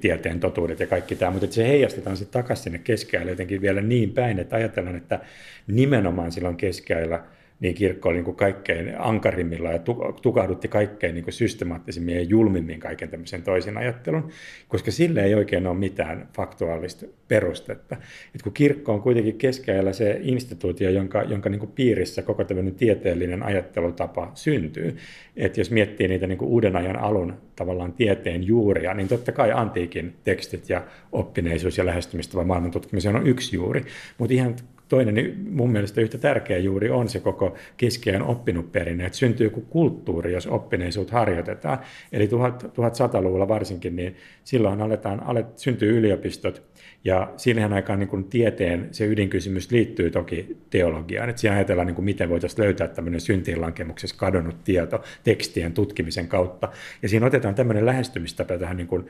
tieteen 0.00 0.40
totuudet 0.40 0.80
ja 0.80 0.86
kaikki 0.86 1.16
tämä, 1.16 1.30
mutta 1.30 1.46
se 1.50 1.68
heijastetaan 1.68 2.16
sitten 2.16 2.42
takaisin 2.42 2.64
sinne 2.64 2.78
keskiajalle 2.78 3.32
jotenkin 3.32 3.60
vielä 3.60 3.80
niin 3.80 4.12
päin, 4.12 4.38
että 4.38 4.56
ajatellaan, 4.56 4.96
että 4.96 5.20
nimenomaan 5.66 6.32
silloin 6.32 6.56
keskiajalla– 6.56 7.22
niin 7.60 7.74
kirkko 7.74 8.08
oli 8.08 8.16
niin 8.16 8.24
kuin 8.24 8.36
kaikkein 8.36 8.94
ankarimmilla 8.98 9.72
ja 9.72 9.78
tukahdutti 10.22 10.68
kaikkein 10.68 11.14
niin 11.14 11.24
kuin 11.24 11.34
systemaattisimmin 11.34 12.14
ja 12.14 12.22
julmimmin 12.22 12.80
kaiken 12.80 13.08
tämmöisen 13.08 13.42
toisen 13.42 13.76
ajattelun, 13.76 14.30
koska 14.68 14.90
sille 14.90 15.24
ei 15.24 15.34
oikein 15.34 15.66
ole 15.66 15.78
mitään 15.78 16.28
faktuaalista 16.36 17.06
perustetta. 17.28 17.96
Et 18.34 18.42
kun 18.42 18.52
kirkko 18.52 18.92
on 18.92 19.02
kuitenkin 19.02 19.38
keskeillä 19.38 19.92
se 19.92 20.20
instituutio, 20.22 20.90
jonka, 20.90 21.22
jonka 21.22 21.48
niin 21.48 21.60
kuin 21.60 21.72
piirissä 21.72 22.22
koko 22.22 22.44
tämmöinen 22.44 22.74
tieteellinen 22.74 23.42
ajattelutapa 23.42 24.30
syntyy. 24.34 24.96
Et 25.36 25.56
jos 25.56 25.70
miettii 25.70 26.08
niitä 26.08 26.26
niin 26.26 26.38
kuin 26.38 26.48
uuden 26.48 26.76
ajan 26.76 26.98
alun 26.98 27.34
tavallaan 27.56 27.92
tieteen 27.92 28.46
juuria, 28.46 28.94
niin 28.94 29.08
totta 29.08 29.32
kai 29.32 29.52
antiikin 29.52 30.14
tekstit 30.24 30.68
ja 30.68 30.84
oppineisuus 31.12 31.78
ja 31.78 31.86
lähestymistava 31.86 32.44
maailman 32.44 32.70
tutkimiseen 32.70 33.16
on 33.16 33.26
yksi 33.26 33.56
juuri, 33.56 33.84
mutta 34.18 34.34
ihan 34.34 34.56
toinen 34.88 35.34
mun 35.50 35.70
mielestä 35.70 36.00
yhtä 36.00 36.18
tärkeä 36.18 36.58
juuri 36.58 36.90
on 36.90 37.08
se 37.08 37.20
koko 37.20 37.54
keskeinen 37.76 38.22
oppinut 38.22 38.72
perinne, 38.72 39.06
että 39.06 39.18
syntyy 39.18 39.46
joku 39.46 39.60
kulttuuri, 39.60 40.32
jos 40.32 40.46
oppineisuutta 40.46 41.12
harjoitetaan. 41.12 41.78
Eli 42.12 42.26
1100-luvulla 42.26 43.48
varsinkin, 43.48 43.96
niin 43.96 44.16
silloin 44.44 44.82
aletaan, 44.82 45.22
alet, 45.22 45.58
syntyy 45.58 45.98
yliopistot, 45.98 46.62
ja 47.04 47.32
siihen 47.36 47.72
aikaan 47.72 47.98
niin 47.98 48.08
kuin 48.08 48.24
tieteen 48.24 48.88
se 48.90 49.06
ydinkysymys 49.06 49.70
liittyy 49.70 50.10
toki 50.10 50.56
teologiaan. 50.70 51.28
Että 51.28 51.40
siinä 51.40 51.56
ajatellaan, 51.56 51.86
niin 51.86 51.94
kuin 51.94 52.04
miten 52.04 52.28
voitaisiin 52.28 52.64
löytää 52.64 52.88
tämmöinen 52.88 53.20
syntiinlankemuksessa 53.20 54.16
kadonnut 54.16 54.64
tieto 54.64 55.02
tekstien 55.24 55.72
tutkimisen 55.72 56.28
kautta. 56.28 56.68
Ja 57.02 57.08
siinä 57.08 57.26
otetaan 57.26 57.54
tämmöinen 57.54 57.86
lähestymistapa 57.86 58.58
tähän 58.58 58.76
niin 58.76 58.86
kuin 58.86 59.06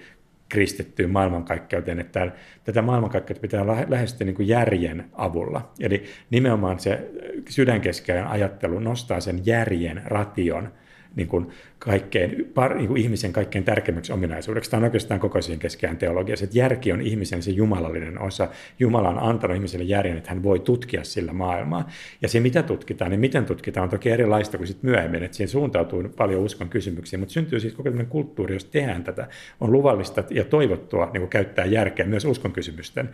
kristittyyn 0.48 1.10
maailmankaikkeuteen, 1.10 2.00
että 2.00 2.32
tätä 2.64 2.82
maailmankaikkeutta 2.82 3.40
pitää 3.40 3.66
lähestyä 3.66 4.24
niin 4.24 4.34
kuin 4.34 4.48
järjen 4.48 5.04
avulla. 5.12 5.72
Eli 5.80 6.04
nimenomaan 6.30 6.80
se 6.80 7.10
sydänkeskeinen 7.48 8.26
ajattelu 8.26 8.78
nostaa 8.78 9.20
sen 9.20 9.46
järjen, 9.46 10.02
ration 10.04 10.72
niin 11.18 11.28
kuin 11.28 11.46
kaikkein, 11.78 12.50
par, 12.54 12.74
niin 12.74 12.88
kuin 12.88 13.02
ihmisen 13.02 13.32
kaikkein 13.32 13.64
tärkeimmäksi 13.64 14.12
ominaisuudeksi. 14.12 14.70
Tämä 14.70 14.78
on 14.78 14.84
oikeastaan 14.84 15.20
koko 15.20 15.42
siihen 15.42 15.58
keskeään 15.58 15.96
teologiassa, 15.96 16.44
että 16.44 16.58
järki 16.58 16.92
on 16.92 17.00
ihmisen 17.00 17.42
se 17.42 17.50
jumalallinen 17.50 18.20
osa. 18.20 18.48
Jumala 18.78 19.08
on 19.08 19.18
antanut 19.18 19.54
ihmiselle 19.54 19.84
järjen, 19.84 20.16
että 20.16 20.30
hän 20.30 20.42
voi 20.42 20.60
tutkia 20.60 21.04
sillä 21.04 21.32
maailmaa. 21.32 21.88
Ja 22.22 22.28
se, 22.28 22.40
mitä 22.40 22.62
tutkitaan 22.62 23.10
niin 23.10 23.20
miten 23.20 23.46
tutkitaan, 23.46 23.84
on 23.84 23.90
toki 23.90 24.10
erilaista 24.10 24.56
kuin 24.56 24.66
sitten 24.66 24.90
myöhemmin, 24.90 25.22
että 25.22 25.36
siihen 25.36 25.48
suuntautuu 25.48 26.08
paljon 26.16 26.42
uskon 26.42 26.68
kysymyksiä, 26.68 27.18
mutta 27.18 27.32
syntyy 27.32 27.60
siis 27.60 27.74
koko 27.74 27.88
tämmöinen 27.88 28.10
kulttuuri, 28.10 28.54
jos 28.54 28.64
tehdään 28.64 29.04
tätä, 29.04 29.28
on 29.60 29.72
luvallista 29.72 30.24
ja 30.30 30.44
toivottua 30.44 31.10
niin 31.12 31.20
kuin 31.20 31.30
käyttää 31.30 31.64
järkeä 31.64 32.06
myös 32.06 32.24
uskon 32.24 32.52
kysymysten 32.52 33.10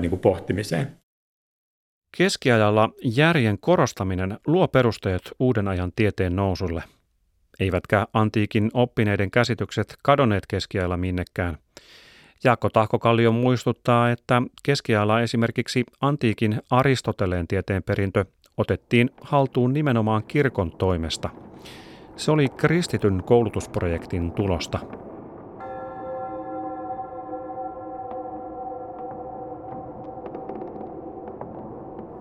niin 0.00 0.10
kuin 0.10 0.20
pohtimiseen. 0.20 0.86
Keskiajalla 2.18 2.90
järjen 3.04 3.58
korostaminen 3.60 4.38
luo 4.46 4.68
perusteet 4.68 5.22
uuden 5.38 5.68
ajan 5.68 5.92
tieteen 5.96 6.36
nousulle– 6.36 6.82
eivätkä 7.60 8.06
antiikin 8.12 8.70
oppineiden 8.74 9.30
käsitykset 9.30 9.96
kadonneet 10.02 10.46
keskiajalla 10.46 10.96
minnekään. 10.96 11.58
Jaakko 12.44 12.70
Tahkokallio 12.70 13.32
muistuttaa, 13.32 14.10
että 14.10 14.42
keskiajalla 14.62 15.20
esimerkiksi 15.20 15.84
antiikin 16.00 16.62
Aristoteleen 16.70 17.48
tieteen 17.48 17.82
perintö 17.82 18.24
otettiin 18.56 19.10
haltuun 19.20 19.72
nimenomaan 19.72 20.24
kirkon 20.24 20.70
toimesta. 20.70 21.30
Se 22.16 22.30
oli 22.30 22.48
kristityn 22.48 23.22
koulutusprojektin 23.26 24.32
tulosta. 24.32 24.78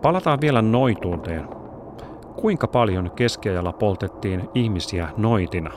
Palataan 0.01 0.41
vielä 0.41 0.61
noituuteen 0.61 1.54
kuinka 2.35 2.67
paljon 2.67 3.11
keskiajalla 3.15 3.73
poltettiin 3.73 4.41
ihmisiä 4.53 5.07
noitina? 5.17 5.71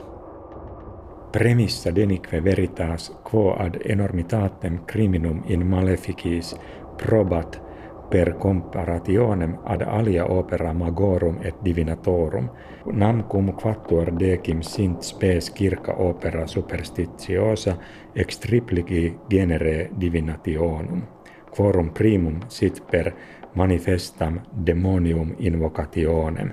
Premissa 1.33 1.95
denique 1.95 2.45
veritas 2.45 3.17
quo 3.35 3.57
ad 3.59 3.75
enormitatem 3.89 4.79
criminum 4.79 5.43
in 5.47 5.67
maleficis 5.67 6.57
probat 7.07 7.69
per 8.11 8.33
comparationem 8.33 9.57
ad 9.65 9.81
alia 9.87 10.25
opera 10.25 10.75
magorum 10.75 11.37
et 11.43 11.55
divinatorum, 11.65 12.49
namcum 12.93 13.53
quattuor 13.53 14.13
decim 14.19 14.63
sint 14.63 15.03
spes 15.03 15.53
circa 15.55 15.93
opera 15.93 16.47
superstitiosa 16.47 17.77
ex 18.15 18.39
triplici 18.39 19.19
genere 19.31 19.91
divinationum, 20.01 21.03
quorum 21.57 21.91
primum 21.91 22.41
sit 22.49 22.83
per 22.91 23.13
manifestam 23.59 24.41
demonium 24.67 25.35
invocationem. 25.39 26.51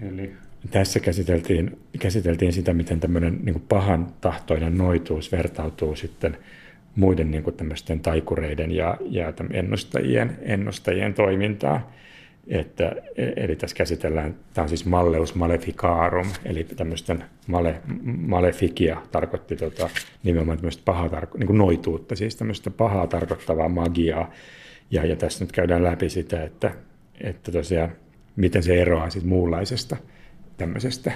Eli 0.00 0.32
tässä 0.70 1.00
käsiteltiin, 1.00 1.78
käsiteltiin 1.98 2.52
sitä, 2.52 2.74
miten 2.74 3.00
tämmöinen 3.00 3.38
niin 3.42 3.64
pahan 3.68 4.06
tahtoinen 4.20 4.78
noituus 4.78 5.32
vertautuu 5.32 5.96
sitten 5.96 6.36
muiden 6.96 7.30
niin 7.30 7.42
kuin 7.42 7.56
taikureiden 8.02 8.70
ja, 8.70 8.96
ja 9.10 9.32
ennustajien, 9.52 10.38
ennustajien 10.42 11.14
toimintaa. 11.14 11.92
Että, 12.48 12.92
eli 13.36 13.56
tässä 13.56 13.76
käsitellään, 13.76 14.34
tämä 14.54 14.62
on 14.62 14.68
siis 14.68 14.86
malleus 14.86 15.34
maleficarum, 15.34 16.26
eli 16.44 16.64
tämmöisten 16.64 17.24
male, 17.46 17.80
malefikia 18.26 19.02
tarkoitti 19.12 19.56
tota, 19.56 19.90
nimenomaan 20.22 20.58
tämmöistä 20.58 20.82
pahaa, 20.84 21.08
niin 21.38 21.46
kuin 21.46 21.58
noituutta, 21.58 22.16
siis 22.16 22.36
tämmöistä 22.36 22.70
pahaa 22.70 23.06
tarkoittavaa 23.06 23.68
magiaa. 23.68 24.30
Ja, 24.90 25.06
ja 25.06 25.16
tässä 25.16 25.44
nyt 25.44 25.52
käydään 25.52 25.82
läpi 25.82 26.08
sitä, 26.08 26.42
että, 26.42 26.70
että 27.20 27.52
tosiaan 27.52 27.92
miten 28.38 28.62
se 28.62 28.80
eroaa 28.80 29.10
sitten 29.10 29.28
muunlaisesta 29.28 29.96
tämmöisestä 30.56 31.12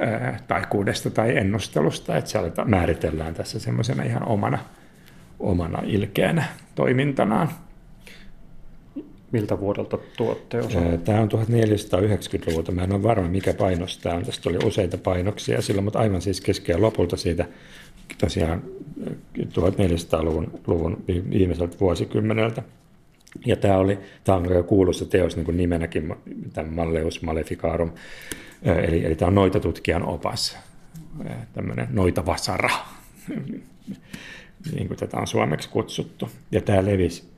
ää, 0.00 0.38
taikuudesta 0.48 1.10
tai 1.10 1.36
ennustelusta, 1.36 2.16
että 2.16 2.30
se 2.30 2.38
määritellään 2.64 3.34
tässä 3.34 3.58
semmoisena 3.58 4.02
ihan 4.02 4.28
omana, 4.28 4.58
omana 5.38 5.82
ilkeänä 5.84 6.44
toimintanaan. 6.74 7.48
Miltä 9.32 9.60
vuodelta 9.60 9.98
tuotte 10.16 10.58
osa? 10.58 10.78
Tämä 11.04 11.20
on 11.20 11.28
1490-luvulta. 11.32 12.72
Mä 12.72 12.84
en 12.84 12.92
ole 12.92 13.02
varma, 13.02 13.28
mikä 13.28 13.54
painos 13.54 13.98
tämä 13.98 14.14
on. 14.14 14.24
Tästä 14.24 14.48
oli 14.48 14.58
useita 14.64 14.98
painoksia 14.98 15.62
silloin, 15.62 15.84
mutta 15.84 15.98
aivan 15.98 16.22
siis 16.22 16.40
keskellä 16.40 16.82
lopulta 16.82 17.16
siitä 17.16 17.44
tosiaan 18.18 18.62
1400-luvun 19.38 20.60
luvun 20.66 21.04
viimeiseltä 21.08 21.76
vuosikymmeneltä. 21.80 22.62
Ja 23.46 23.56
tämä, 23.56 23.78
oli, 23.78 23.98
tämä 24.24 24.38
on 24.38 24.64
kuuluisa 24.66 25.04
teos 25.04 25.36
niin 25.36 25.44
kuin 25.44 25.56
nimenäkin, 25.56 26.14
tämä 26.52 26.70
Malleus 26.70 27.22
Maleficarum, 27.22 27.90
eli, 28.62 29.04
eli 29.04 29.14
tämä 29.14 29.28
on 29.28 29.34
noitatutkijan 29.34 30.02
opas, 30.02 30.58
tämmöinen 31.52 31.88
noitavasara, 31.90 32.70
niin 34.74 34.88
kuin 34.88 34.98
tätä 34.98 35.16
on 35.16 35.26
suomeksi 35.26 35.68
kutsuttu. 35.68 36.28
Ja 36.52 36.60
tämä 36.60 36.84
levisi 36.84 37.35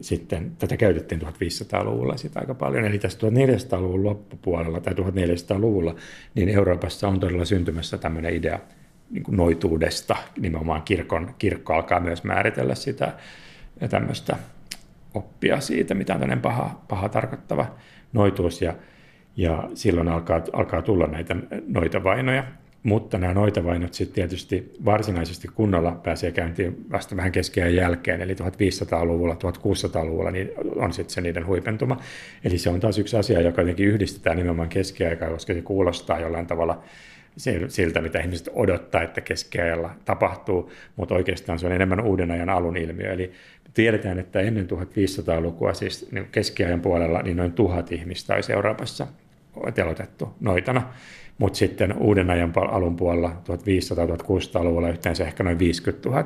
sitten, 0.00 0.52
tätä 0.58 0.76
käytettiin 0.76 1.22
1500-luvulla 1.22 2.16
sitä 2.16 2.40
aika 2.40 2.54
paljon, 2.54 2.84
eli 2.84 2.98
tässä 2.98 3.18
1400-luvun 3.18 4.04
loppupuolella 4.04 4.80
tai 4.80 4.92
1400-luvulla, 4.92 5.94
niin 6.34 6.48
Euroopassa 6.48 7.08
on 7.08 7.20
todella 7.20 7.44
syntymässä 7.44 7.98
tämmöinen 7.98 8.34
idea 8.34 8.58
niin 9.10 9.22
kuin 9.22 9.36
noituudesta, 9.36 10.16
nimenomaan 10.38 10.82
kirkon, 10.82 11.34
kirkko 11.38 11.74
alkaa 11.74 12.00
myös 12.00 12.24
määritellä 12.24 12.74
sitä 12.74 13.12
tämmöistä 13.90 14.36
oppia 15.14 15.60
siitä, 15.60 15.94
mitä 15.94 16.14
on 16.14 16.20
tämmöinen 16.20 16.42
paha, 16.42 16.80
paha 16.88 17.08
tarkoittava 17.08 17.66
noituus, 18.12 18.62
ja, 18.62 18.74
ja 19.36 19.70
silloin 19.74 20.08
alkaa, 20.08 20.42
alkaa 20.52 20.82
tulla 20.82 21.06
näitä 21.06 21.36
noitavainoja. 21.66 22.44
Mutta 22.82 23.18
nämä 23.18 23.34
noitavainot 23.34 23.94
sitten 23.94 24.14
tietysti 24.14 24.72
varsinaisesti 24.84 25.48
kunnolla 25.54 25.92
pääsee 25.92 26.32
käyntiin 26.32 26.86
vasta 26.92 27.16
vähän 27.16 27.32
keskeään 27.32 27.74
jälkeen, 27.74 28.20
eli 28.20 28.34
1500-luvulla, 28.34 29.34
1600-luvulla 29.34 30.30
niin 30.30 30.50
on 30.76 30.92
sitten 30.92 31.14
se 31.14 31.20
niiden 31.20 31.46
huipentuma. 31.46 32.00
Eli 32.44 32.58
se 32.58 32.70
on 32.70 32.80
taas 32.80 32.98
yksi 32.98 33.16
asia, 33.16 33.40
joka 33.40 33.60
jotenkin 33.60 33.88
yhdistetään 33.88 34.36
nimenomaan 34.36 34.68
keskiaikaa, 34.68 35.30
koska 35.30 35.54
se 35.54 35.62
kuulostaa 35.62 36.20
jollain 36.20 36.46
tavalla 36.46 36.82
siltä, 37.68 38.00
mitä 38.00 38.20
ihmiset 38.20 38.48
odottaa, 38.52 39.02
että 39.02 39.20
keskiajalla 39.20 39.90
tapahtuu, 40.04 40.72
mutta 40.96 41.14
oikeastaan 41.14 41.58
se 41.58 41.66
on 41.66 41.72
enemmän 41.72 42.00
uuden 42.00 42.30
ajan 42.30 42.48
alun 42.48 42.76
ilmiö. 42.76 43.12
Eli 43.12 43.32
tiedetään, 43.74 44.18
että 44.18 44.40
ennen 44.40 44.68
1500-lukua, 44.70 45.74
siis 45.74 46.12
niin 46.12 46.28
keskiajan 46.32 46.80
puolella, 46.80 47.22
niin 47.22 47.36
noin 47.36 47.52
tuhat 47.52 47.92
ihmistä 47.92 48.34
olisi 48.34 48.52
Euroopassa 48.52 49.06
telotettu 49.74 50.34
noitana. 50.40 50.92
Mutta 51.38 51.58
sitten 51.58 51.98
uuden 51.98 52.30
ajan 52.30 52.52
alun 52.56 52.96
puolella 52.96 53.28
1500-1600-luvulla 53.28 54.88
yhteensä 54.88 55.24
ehkä 55.24 55.42
noin 55.42 55.58
50 55.58 56.08
000. 56.08 56.24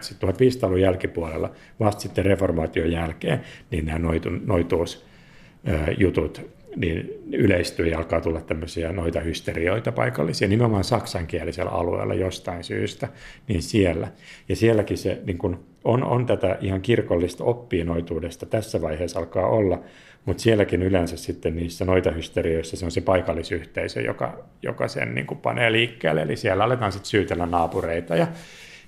Sitten 0.00 0.28
1500-luvun 0.28 0.80
jälkipuolella, 0.80 1.50
vasta 1.80 2.02
sitten 2.02 2.24
reformaation 2.24 2.92
jälkeen, 2.92 3.40
niin 3.70 3.86
nämä 3.86 3.98
noitu, 3.98 4.28
noituusjutut 4.30 6.50
niin 6.76 7.22
yleistyy 7.32 7.86
ja 7.86 7.98
alkaa 7.98 8.20
tulla 8.20 8.40
tämmöisiä 8.40 8.92
noita 8.92 9.20
hysterioita 9.20 9.92
paikallisia, 9.92 10.48
nimenomaan 10.48 10.84
saksankielisellä 10.84 11.70
alueella 11.70 12.14
jostain 12.14 12.64
syystä, 12.64 13.08
niin 13.48 13.62
siellä. 13.62 14.08
Ja 14.48 14.56
sielläkin 14.56 14.98
se 14.98 15.18
niin 15.24 15.38
kun 15.38 15.64
on, 15.84 16.04
on 16.04 16.26
tätä 16.26 16.58
ihan 16.60 16.80
kirkollista 16.80 17.44
oppiinoituudesta 17.44 18.46
tässä 18.46 18.82
vaiheessa 18.82 19.18
alkaa 19.18 19.46
olla, 19.46 19.80
mutta 20.24 20.42
sielläkin 20.42 20.82
yleensä 20.82 21.16
sitten 21.16 21.56
niissä 21.56 21.84
noita 21.84 22.10
hysterioissa 22.10 22.76
se 22.76 22.84
on 22.84 22.90
se 22.90 23.00
paikallisyhteisö, 23.00 24.00
joka, 24.00 24.44
joka 24.62 24.88
sen 24.88 25.14
niin 25.14 25.26
panee 25.26 25.72
liikkeelle, 25.72 26.22
eli 26.22 26.36
siellä 26.36 26.64
aletaan 26.64 26.92
sitten 26.92 27.10
syytellä 27.10 27.46
naapureita 27.46 28.16
ja 28.16 28.26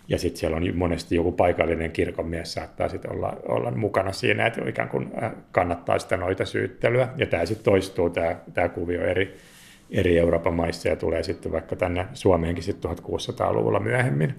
ja 0.08 0.18
sitten 0.18 0.40
siellä 0.40 0.56
on 0.56 0.76
monesti 0.76 1.16
joku 1.16 1.32
paikallinen 1.32 1.90
kirkonmies 1.90 2.52
saattaa 2.52 2.88
sitten 2.88 3.12
olla, 3.12 3.36
olla 3.48 3.70
mukana 3.70 4.12
siinä, 4.12 4.46
että 4.46 4.68
ikään 4.68 4.88
kuin 4.88 5.10
äh, 5.22 5.32
kannattaa 5.52 5.98
sitä 5.98 6.16
noita 6.16 6.44
syyttelyä. 6.44 7.08
Ja 7.16 7.26
tämä 7.26 7.46
sitten 7.46 7.64
toistuu, 7.64 8.10
tämä, 8.10 8.68
kuvio 8.74 9.04
eri, 9.04 9.36
eri 9.90 10.18
Euroopan 10.18 10.54
maissa 10.54 10.88
ja 10.88 10.96
tulee 10.96 11.22
sitten 11.22 11.52
vaikka 11.52 11.76
tänne 11.76 12.06
Suomeenkin 12.14 12.64
sitten 12.64 12.90
1600-luvulla 12.90 13.80
myöhemmin. 13.80 14.34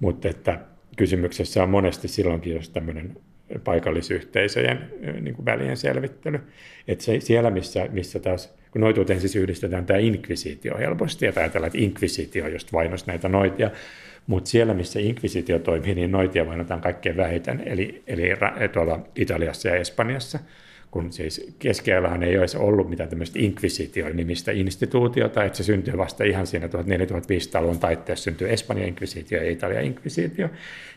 Mutta 0.00 0.28
että 0.28 0.58
kysymyksessä 0.96 1.62
on 1.62 1.70
monesti 1.70 2.08
silloinkin 2.08 2.54
jos 2.54 2.70
tämmöinen 2.70 3.16
paikallisyhteisöjen 3.64 4.90
äh, 5.08 5.14
niin 5.20 5.34
kuin 5.34 5.46
välien 5.46 5.76
selvittely. 5.76 6.40
Että 6.88 7.04
se, 7.04 7.20
siellä, 7.20 7.50
missä, 7.50 7.88
missä 7.92 8.18
taas, 8.18 8.54
kun 8.70 8.80
noituuteen 8.80 9.20
siis 9.20 9.36
yhdistetään 9.36 9.86
tämä 9.86 9.98
inkvisitio 9.98 10.78
helposti, 10.78 11.26
ja 11.26 11.32
ajatellaan, 11.36 11.66
että 11.66 11.78
inkvisitio 11.78 12.48
just 12.48 12.72
vainos 12.72 13.06
näitä 13.06 13.28
noitia, 13.28 13.70
mutta 14.26 14.50
siellä, 14.50 14.74
missä 14.74 15.00
inkvisitio 15.00 15.58
toimii, 15.58 15.94
niin 15.94 16.12
noitia 16.12 16.46
vainotaan 16.46 16.80
kaikkein 16.80 17.16
vähiten, 17.16 17.62
eli, 17.66 18.02
eli 18.06 18.28
tuolla 18.72 19.00
Italiassa 19.16 19.68
ja 19.68 19.76
Espanjassa, 19.76 20.38
kun 20.90 21.12
siis 21.12 21.54
keskiajallahan 21.58 22.22
ei 22.22 22.38
olisi 22.38 22.56
ollut 22.56 22.90
mitään 22.90 23.08
tämmöistä 23.08 23.38
inkvisitio-nimistä 23.38 24.52
instituutiota, 24.52 25.44
että 25.44 25.56
se 25.56 25.62
syntyy 25.62 25.98
vasta 25.98 26.24
ihan 26.24 26.46
siinä 26.46 26.66
1400-luvun 26.66 27.78
taitteessa 27.78 28.24
syntyy 28.24 28.52
Espanjan 28.52 28.88
inkvisitio 28.88 29.42
ja 29.42 29.50
Italian 29.50 29.84
inkvisitio. 29.84 30.48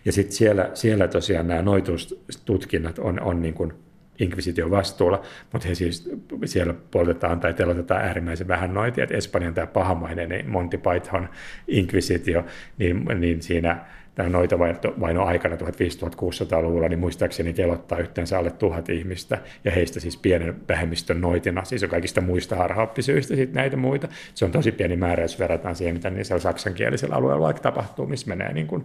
Ja 0.05 0.11
sitten 0.11 0.36
siellä, 0.36 0.69
siellä 0.74 1.07
tosiaan 1.07 1.47
nämä 1.47 1.61
noitustutkinnat 1.61 2.99
on, 2.99 3.19
on 3.19 3.41
niin 3.41 3.53
kuin 3.53 3.74
inkvisition 4.20 4.72
vastuulla, 4.72 5.22
mutta 5.51 5.68
he 5.68 5.76
siis 5.76 6.09
siellä 6.45 6.74
poltetaan 6.91 7.39
tai 7.39 7.53
telotetaan 7.53 8.01
äärimmäisen 8.01 8.47
vähän 8.47 8.74
noita, 8.74 9.03
että 9.03 9.18
Espanjan 9.18 9.53
tämä 9.53 9.68
pahamainen 9.68 10.30
niin 10.30 10.49
Monty 10.49 10.78
Python 10.78 11.30
inkvisitio, 11.68 12.45
niin, 12.78 13.05
niin 13.20 13.41
siinä 13.41 13.86
tämä 14.16 14.30
noita 14.30 14.59
vaino 14.99 15.24
aikana 15.24 15.55
1500-1600-luvulla, 15.55 16.89
niin 16.89 16.99
muistaakseni 16.99 17.53
telottaa 17.53 17.97
yhteensä 17.97 18.38
alle 18.38 18.51
tuhat 18.51 18.89
ihmistä, 18.89 19.38
ja 19.64 19.72
heistä 19.72 19.99
siis 19.99 20.18
pienen 20.18 20.55
vähemmistön 20.70 21.22
noitina, 21.22 21.64
siis 21.64 21.84
on 21.84 21.89
kaikista 21.89 22.22
muista 22.22 22.55
harhaoppisyistä 22.55 23.36
sitten 23.36 23.55
näitä 23.55 23.78
muita. 23.78 24.07
Se 24.34 24.45
on 24.45 24.51
tosi 24.51 24.72
pieni 24.72 24.95
määrä, 24.95 25.24
jos 25.24 25.39
verrataan 25.39 25.76
siihen, 25.76 25.95
mitä 25.95 26.09
niissä 26.09 26.39
saksankielisellä 26.39 27.16
alueella 27.16 27.41
vaikka 27.41 27.61
tapahtuu, 27.61 28.07
missä 28.07 28.28
menee 28.28 28.53
niin 28.53 28.68
kuin 28.68 28.84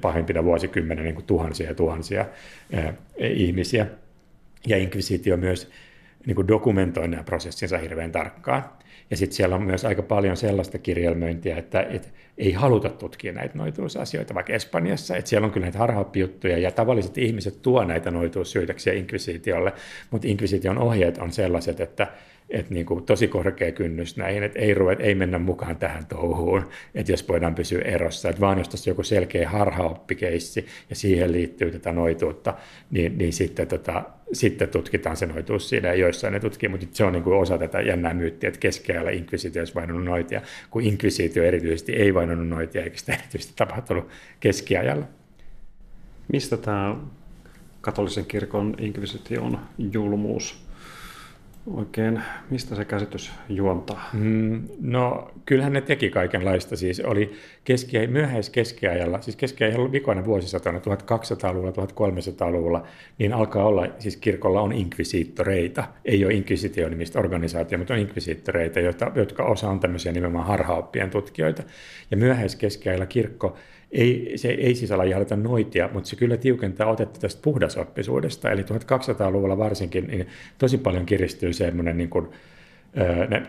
pahimpina 0.00 0.44
vuosikymmenen 0.44 1.04
niin 1.04 1.14
kuin 1.14 1.26
tuhansia 1.26 1.68
ja 1.68 1.74
tuhansia 1.74 2.26
ihmisiä. 3.18 3.86
Ja 4.66 4.76
inkvisitio 4.76 5.36
myös 5.36 5.70
niin 6.26 6.34
kuin 6.34 6.48
dokumentoi 6.48 7.08
nämä 7.08 7.22
prosessinsa 7.22 7.78
hirveän 7.78 8.12
tarkkaan. 8.12 8.64
Ja 9.10 9.16
sitten 9.16 9.36
siellä 9.36 9.56
on 9.56 9.62
myös 9.62 9.84
aika 9.84 10.02
paljon 10.02 10.36
sellaista 10.36 10.78
kirjelmöintiä, 10.78 11.56
että, 11.56 11.82
että 11.82 12.08
ei 12.38 12.52
haluta 12.52 12.88
tutkia 12.88 13.32
näitä 13.32 13.58
noituusasioita, 13.58 14.34
vaikka 14.34 14.52
Espanjassa, 14.52 15.16
että 15.16 15.28
siellä 15.28 15.46
on 15.46 15.52
kyllä 15.52 15.64
näitä 15.64 15.78
harhaoppijuttuja, 15.78 16.58
ja 16.58 16.70
tavalliset 16.70 17.18
ihmiset 17.18 17.62
tuo 17.62 17.84
näitä 17.84 18.10
noituussyytöksiä 18.10 18.92
inkvisitiolle, 18.92 19.72
mutta 20.10 20.28
inkvisition 20.28 20.78
ohjeet 20.78 21.18
on 21.18 21.32
sellaiset, 21.32 21.80
että 21.80 22.06
että 22.50 22.74
niin 22.74 22.86
kuin 22.86 23.04
tosi 23.04 23.28
korkea 23.28 23.72
kynnys 23.72 24.16
näihin, 24.16 24.42
että 24.42 24.58
ei, 24.58 24.74
ruveta, 24.74 25.02
ei 25.02 25.14
mennä 25.14 25.38
mukaan 25.38 25.76
tähän 25.76 26.06
touhuun, 26.06 26.68
että 26.94 27.12
jos 27.12 27.28
voidaan 27.28 27.54
pysyä 27.54 27.82
erossa, 27.82 28.28
että 28.28 28.40
vaan 28.40 28.58
jos 28.58 28.68
tässä 28.68 28.90
joku 28.90 29.02
selkeä 29.02 29.48
harhaoppikeissi 29.48 30.66
ja 30.90 30.96
siihen 30.96 31.32
liittyy 31.32 31.70
tätä 31.70 31.92
noituutta, 31.92 32.54
niin, 32.90 33.18
niin 33.18 33.32
sitten, 33.32 33.68
tota, 33.68 34.02
sitten 34.32 34.68
tutkitaan 34.68 35.16
se 35.16 35.26
noituus 35.26 35.68
siinä. 35.68 35.88
Ja 35.88 35.94
joissain 35.94 36.32
ne 36.32 36.40
tutkii, 36.40 36.68
mutta 36.68 36.86
se 36.92 37.04
on 37.04 37.12
niin 37.12 37.22
kuin 37.22 37.36
osa 37.36 37.58
tätä 37.58 37.80
jännää 37.80 38.14
myyttiä, 38.14 38.48
että 38.48 38.60
keskiajalla 38.60 39.10
inkvisitio 39.10 39.60
olisi 39.60 39.74
vainonnut 39.74 40.04
noitia, 40.04 40.42
kun 40.70 40.82
inkvisitio 40.82 41.44
erityisesti 41.44 41.92
ei 41.92 42.14
vainonnut 42.14 42.48
noitia, 42.48 42.82
eikä 42.82 42.98
sitä 42.98 43.12
erityisesti 43.12 43.52
tapahtunut 43.56 44.08
keskiajalla. 44.40 45.06
Mistä 46.32 46.56
tämä 46.56 46.96
katolisen 47.80 48.26
kirkon 48.26 48.74
inkvisition 48.78 49.58
julmuus 49.92 50.65
oikein, 51.66 52.22
mistä 52.50 52.74
se 52.74 52.84
käsitys 52.84 53.32
juontaa? 53.48 54.10
Mm, 54.12 54.68
no 54.80 55.30
kyllähän 55.46 55.72
ne 55.72 55.80
teki 55.80 56.10
kaikenlaista. 56.10 56.76
Siis 56.76 57.00
oli 57.00 57.32
keski- 57.64 58.06
myöhäiskeskiajalla, 58.06 59.20
siis 59.20 59.36
keskiajalla 59.36 59.92
vikoina 59.92 60.24
vuosisatana 60.24 60.78
1200-luvulla, 60.78 61.70
1300-luvulla, 61.70 62.86
niin 63.18 63.32
alkaa 63.32 63.64
olla, 63.64 63.86
siis 63.98 64.16
kirkolla 64.16 64.60
on 64.60 64.72
inkvisiittoreita. 64.72 65.84
Ei 66.04 66.24
ole 66.24 66.34
inkvisitio-nimistä 66.34 67.18
organisaatio, 67.18 67.78
mutta 67.78 67.94
on 67.94 68.00
inkvisiittoreita, 68.00 68.80
jotka, 68.80 69.12
jotka 69.14 69.44
osa 69.44 69.68
on 69.68 69.80
tämmöisiä 69.80 70.12
nimenomaan 70.12 70.46
harhaoppien 70.46 71.10
tutkijoita. 71.10 71.62
Ja 72.10 72.16
myöhäiskeskiajalla 72.16 73.06
kirkko 73.06 73.56
ei, 73.92 74.32
se 74.36 74.48
ei 74.48 74.74
sisällä 74.74 75.04
jahdata 75.04 75.36
noitia, 75.36 75.90
mutta 75.92 76.08
se 76.08 76.16
kyllä 76.16 76.36
tiukentaa 76.36 76.90
otetta 76.90 77.20
tästä 77.20 77.42
puhdasoppisuudesta. 77.42 78.50
Eli 78.50 78.62
1200-luvulla 78.62 79.58
varsinkin 79.58 80.06
niin 80.06 80.26
tosi 80.58 80.78
paljon 80.78 81.06
kiristyy 81.06 81.52
semmoinen 81.52 81.96
niin 81.96 82.10
kuin, 82.10 82.28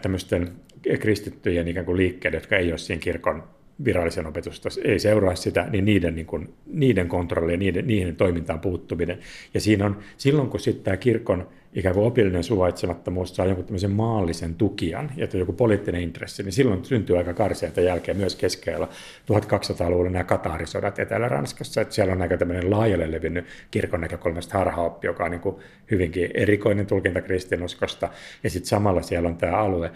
tämmöisten 0.02 0.52
kristittyjen 1.00 1.68
ikään 1.68 1.86
kuin 1.86 1.98
liikkeiden, 1.98 2.38
jotka 2.38 2.58
ei 2.58 2.72
ole 2.72 2.78
siinä 2.78 3.00
kirkon 3.00 3.44
virallisen 3.86 4.26
opetusta, 4.26 4.70
ei 4.84 5.00
seuraa 5.00 5.36
sitä, 5.36 5.68
niin 5.72 5.86
niiden, 5.86 6.16
niin 6.16 6.28
kuin, 6.28 6.54
niiden 6.66 7.08
kontrolli 7.08 7.52
ja 7.52 7.58
niiden, 7.58 7.88
niiden 7.88 8.16
toimintaan 8.16 8.60
puuttuminen. 8.60 9.20
Ja 9.54 9.62
siinä 9.62 9.86
on, 9.86 10.00
silloin 10.18 10.50
kun 10.50 10.60
sitten 10.60 10.84
tämä 10.84 10.98
kirkon 10.98 11.48
ikään 11.78 11.96
kuin 11.96 12.08
opillinen 12.08 12.44
suvaitsemattomuus 12.44 13.36
saa 13.36 13.46
jonkun 13.46 13.66
tämmöisen 13.66 13.92
maallisen 13.92 14.56
tukijan, 14.56 15.12
ja 15.16 15.28
joku 15.34 15.54
poliittinen 15.54 16.02
intressi, 16.02 16.44
niin 16.44 16.54
silloin 16.54 16.86
syntyy 16.86 17.18
aika 17.18 17.34
karseita 17.34 17.82
jälkeen 17.82 18.18
myös 18.18 18.36
keskellä 18.36 18.88
1200-luvulla 19.32 20.10
nämä 20.10 20.24
Katarisodat 20.24 21.00
Etelä-Ranskassa, 21.00 21.82
että 21.82 21.96
siellä 21.96 22.14
on 22.14 22.22
aika 22.22 22.38
tämmöinen 22.38 22.72
laajalle 22.72 23.12
levinnyt 23.12 23.46
kirkon 23.72 24.02
näkökulmasta 24.02 24.58
harhaoppi, 24.58 25.08
joka 25.08 25.24
on 25.24 25.32
niin 25.32 25.42
kuin 25.42 25.56
hyvinkin 25.92 26.30
erikoinen 26.34 26.86
tulkinta 26.86 27.22
kristinuskosta, 27.22 28.10
ja 28.44 28.50
sitten 28.50 28.70
samalla 28.70 29.02
siellä 29.02 29.30
on 29.30 29.38
tämä 29.38 29.58
alue, 29.58 29.92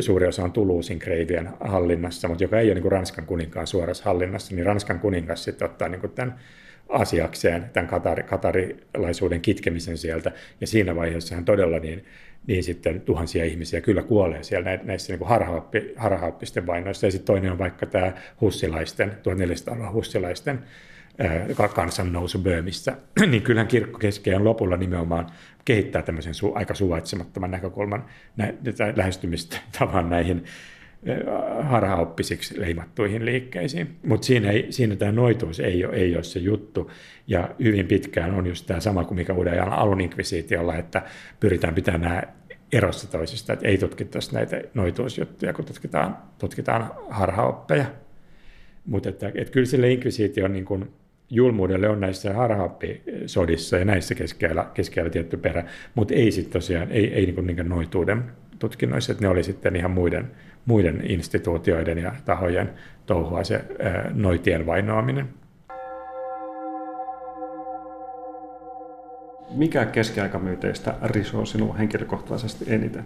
suuri 0.00 0.26
osa 0.26 0.44
on 0.44 0.52
Tuluusin 0.52 0.98
kreivien 0.98 1.48
hallinnassa, 1.60 2.28
mutta 2.28 2.44
joka 2.44 2.58
ei 2.58 2.66
ole 2.66 2.74
niin 2.74 2.82
kuin 2.82 2.92
Ranskan 2.92 3.26
kuninkaan 3.26 3.66
suorassa 3.66 4.04
hallinnassa, 4.04 4.54
niin 4.54 4.66
Ranskan 4.66 5.00
kuningas 5.00 5.44
sitten 5.44 5.66
ottaa 5.70 5.88
niin 5.88 6.00
kuin 6.00 6.12
tämän 6.12 6.38
asiakseen 6.88 7.70
tämän 7.72 7.88
katari, 7.88 8.22
katarilaisuuden 8.22 9.40
kitkemisen 9.40 9.98
sieltä. 9.98 10.32
Ja 10.60 10.66
siinä 10.66 10.96
vaiheessa 10.96 11.34
hän 11.34 11.44
todella 11.44 11.78
niin, 11.78 12.04
niin 12.46 12.64
sitten 12.64 13.00
tuhansia 13.00 13.44
ihmisiä 13.44 13.80
kyllä 13.80 14.02
kuolee 14.02 14.42
siellä 14.42 14.78
näissä 14.82 15.12
niin 15.12 15.28
harhaoppi, 15.28 15.92
harhaoppisten 15.96 16.66
vainoissa. 16.66 17.06
Ja 17.06 17.10
sitten 17.10 17.26
toinen 17.26 17.52
on 17.52 17.58
vaikka 17.58 17.86
tämä 17.86 18.12
hussilaisten, 18.40 19.12
1400 19.22 19.92
hussilaisten 19.92 20.58
kansannousu 21.74 22.38
Böömissä, 22.38 22.96
niin 23.30 23.42
kyllähän 23.42 23.68
kirkko 23.68 23.98
keskeään 23.98 24.44
lopulla 24.44 24.76
nimenomaan 24.76 25.26
kehittää 25.64 26.02
tämmöisen 26.02 26.34
su, 26.34 26.52
aika 26.54 26.74
suvaitsemattoman 26.74 27.50
näkökulman 27.50 28.04
nä, 28.36 28.54
lähestymistavan 28.96 30.10
näihin 30.10 30.44
harhaoppisiksi 31.62 32.60
leimattuihin 32.60 33.24
liikkeisiin. 33.24 33.96
Mutta 34.06 34.26
siinä, 34.26 34.48
siinä 34.70 34.96
tämä 34.96 35.12
noituus 35.12 35.60
ei 35.60 35.84
ole, 35.84 35.96
ei 35.96 36.14
ole 36.14 36.22
se 36.22 36.38
juttu. 36.38 36.90
Ja 37.26 37.50
hyvin 37.62 37.86
pitkään 37.86 38.34
on 38.34 38.46
just 38.46 38.66
tämä 38.66 38.80
sama 38.80 39.04
kuin 39.04 39.18
mikä 39.18 39.32
uuden 39.32 39.52
ajan 39.52 39.72
alun 39.72 40.00
inkvisiitiolla, 40.00 40.76
että 40.76 41.02
pyritään 41.40 41.74
pitämään 41.74 42.00
nämä 42.00 42.22
erossa 42.72 43.10
toisista, 43.10 43.52
että 43.52 43.68
ei 43.68 43.78
tutkittaisi 43.78 44.34
näitä 44.34 44.60
noituusjuttuja, 44.74 45.52
kun 45.52 45.64
tutkitaan, 45.64 46.18
tutkitaan 46.38 46.90
harhaoppeja. 47.10 47.84
Mutta 48.86 49.08
että, 49.08 49.32
että 49.34 49.52
kyllä 49.52 49.66
sille 49.66 49.90
inkvisiition 49.90 50.52
niin 50.52 50.64
kuin 50.64 50.90
julmuudelle 51.30 51.88
on 51.88 52.00
näissä 52.00 52.34
harhaoppisodissa 52.34 53.78
ja 53.78 53.84
näissä 53.84 54.14
keskellä, 54.14 54.66
keskellä 54.74 55.10
tietty 55.10 55.36
perä, 55.36 55.64
mutta 55.94 56.14
ei 56.14 56.30
sitten 56.32 56.52
tosiaan, 56.52 56.90
ei, 56.90 57.14
ei 57.14 57.26
niin 57.26 57.34
kuin 57.34 57.68
noituuden 57.68 58.24
tutkinnoissa, 58.62 59.12
että 59.12 59.24
ne 59.24 59.28
oli 59.28 59.42
sitten 59.42 59.76
ihan 59.76 59.90
muiden, 59.90 60.30
muiden 60.66 61.10
instituutioiden 61.10 61.98
ja 61.98 62.12
tahojen 62.24 62.70
touhua 63.06 63.44
se 63.44 63.64
noitien 64.14 64.66
vainoaminen. 64.66 65.28
Mikä 69.54 69.84
keskiaikamyyteistä 69.84 70.94
risoo 71.02 71.44
sinua 71.44 71.74
henkilökohtaisesti 71.74 72.64
eniten? 72.68 73.04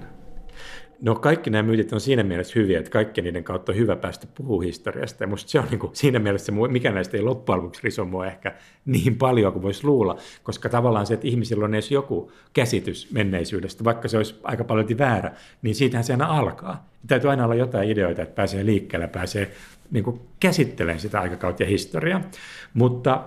No 1.01 1.14
kaikki 1.14 1.51
nämä 1.51 1.62
myytit 1.62 1.92
on 1.92 2.01
siinä 2.01 2.22
mielessä 2.22 2.53
hyviä, 2.57 2.78
että 2.78 2.90
kaikki 2.90 3.22
niiden 3.22 3.44
kautta 3.44 3.72
on 3.72 3.78
hyvä 3.78 3.97
päästä 3.97 4.26
puhua 4.34 4.62
historiasta. 4.62 5.24
Ja 5.24 5.28
musta 5.28 5.51
se 5.51 5.59
on 5.59 5.66
niin 5.70 5.78
kuin, 5.78 5.97
siinä 5.97 6.18
mielessä, 6.18 6.53
mikä 6.70 6.90
näistä 6.90 7.16
ei 7.16 7.22
loppujen 7.22 7.59
lopuksi 7.59 7.80
riso 7.84 8.05
mua 8.05 8.26
ehkä 8.26 8.55
niin 8.86 9.16
paljon 9.16 9.53
kuin 9.53 9.62
voisi 9.62 9.84
luulla, 9.84 10.16
koska 10.42 10.68
tavallaan 10.68 11.07
se, 11.07 11.14
että 11.14 11.26
ihmisillä 11.26 11.64
on 11.64 11.74
edes 11.74 11.90
joku 11.90 12.32
käsitys 12.53 13.12
menneisyydestä, 13.12 13.84
vaikka 13.84 14.09
se 14.09 14.16
olisi 14.16 14.40
aika 14.42 14.64
paljon 14.64 14.99
väärä, 14.99 15.32
niin 15.62 15.74
siitähän 15.74 16.05
se 16.05 16.12
aina 16.12 16.26
alkaa. 16.26 16.88
Ja 17.03 17.09
täytyy 17.09 17.30
aina 17.30 17.44
olla 17.44 17.55
jotain 17.55 17.90
ideoita, 17.90 18.22
että 18.22 18.34
pääsee 18.34 18.66
liikkeelle, 18.66 19.09
pääsee 19.09 19.51
niin 19.90 20.05
kuin 20.05 20.20
käsittelemään 20.40 21.01
sitä 21.01 21.20
aikakautta 21.20 21.62
ja 21.62 21.68
historiaa. 21.68 22.20
Mutta 22.74 23.24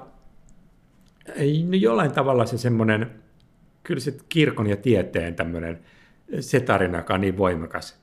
no 1.67 1.73
jollain 1.73 2.11
tavalla 2.11 2.45
se 2.45 2.57
semmoinen, 2.57 3.11
kyllä 3.83 3.99
se 3.99 4.17
kirkon 4.29 4.67
ja 4.67 4.77
tieteen 4.77 5.35
tämmöinen, 5.35 5.79
se 6.39 6.59
tarina, 6.59 6.97
joka 6.97 7.13
on 7.13 7.21
niin 7.21 7.37
voimakas, 7.37 7.99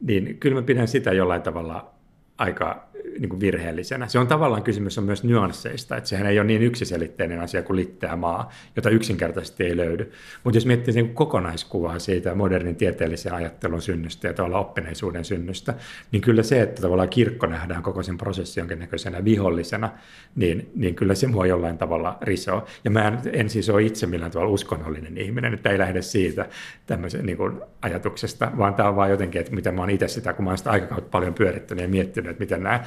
niin 0.00 0.38
kyllä 0.38 0.60
mä 0.60 0.62
pidän 0.62 0.88
sitä 0.88 1.12
jollain 1.12 1.42
tavalla 1.42 1.94
aika 2.38 2.89
niin 3.18 3.28
kuin 3.28 3.40
virheellisenä. 3.40 4.08
Se 4.08 4.18
on 4.18 4.26
tavallaan 4.26 4.62
kysymys 4.62 4.98
on 4.98 5.04
myös 5.04 5.24
nyansseista, 5.24 5.96
että 5.96 6.08
sehän 6.08 6.26
ei 6.26 6.38
ole 6.38 6.46
niin 6.46 6.62
yksiselitteinen 6.62 7.40
asia 7.40 7.62
kuin 7.62 7.76
litteä 7.76 8.16
maa, 8.16 8.50
jota 8.76 8.90
yksinkertaisesti 8.90 9.64
ei 9.64 9.76
löydy. 9.76 10.12
Mutta 10.44 10.56
jos 10.56 10.66
miettii 10.66 10.94
sen 10.94 11.14
kokonaiskuvaa 11.14 11.98
siitä 11.98 12.34
modernin 12.34 12.76
tieteellisen 12.76 13.32
ajattelun 13.32 13.82
synnystä 13.82 14.28
ja 14.28 14.34
tavallaan 14.34 14.64
oppineisuuden 14.64 15.24
synnystä, 15.24 15.74
niin 16.12 16.22
kyllä 16.22 16.42
se, 16.42 16.62
että 16.62 16.82
tavallaan 16.82 17.08
kirkko 17.08 17.46
nähdään 17.46 17.82
koko 17.82 18.02
sen 18.02 18.18
prosessin 18.18 18.60
jonkinnäköisenä 18.60 19.24
vihollisena, 19.24 19.90
niin, 20.34 20.70
niin 20.74 20.94
kyllä 20.94 21.14
se 21.14 21.26
mua 21.26 21.46
jollain 21.46 21.78
tavalla 21.78 22.18
risoo. 22.22 22.66
Ja 22.84 22.90
mä 22.90 23.18
en, 23.32 23.50
siis 23.50 23.70
ole 23.70 23.82
itse 23.82 24.06
millään 24.06 24.30
tavalla 24.30 24.52
uskonnollinen 24.52 25.18
ihminen, 25.18 25.54
että 25.54 25.70
ei 25.70 25.78
lähde 25.78 26.02
siitä 26.02 26.48
tämmöisen 26.86 27.26
niin 27.26 27.36
kuin 27.36 27.60
ajatuksesta, 27.82 28.52
vaan 28.58 28.74
tämä 28.74 28.88
on 28.88 28.96
vaan 28.96 29.10
jotenkin, 29.10 29.40
että 29.40 29.54
mitä 29.54 29.72
mä 29.72 29.80
oon 29.80 29.90
itse 29.90 30.08
sitä, 30.08 30.32
kun 30.32 30.44
mä 30.44 30.50
oon 30.50 30.58
sitä 30.58 30.70
aikakautta 30.70 31.10
paljon 31.10 31.34
pyörittänyt 31.34 31.82
ja 31.82 31.88
miettinyt, 31.88 32.30
että 32.30 32.40
miten 32.40 32.62
nämä 32.62 32.84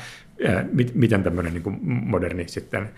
miten 0.94 1.24
tämmöinen 1.24 1.54
niin 1.54 1.80
moderni 1.84 2.48
sitten 2.48 2.90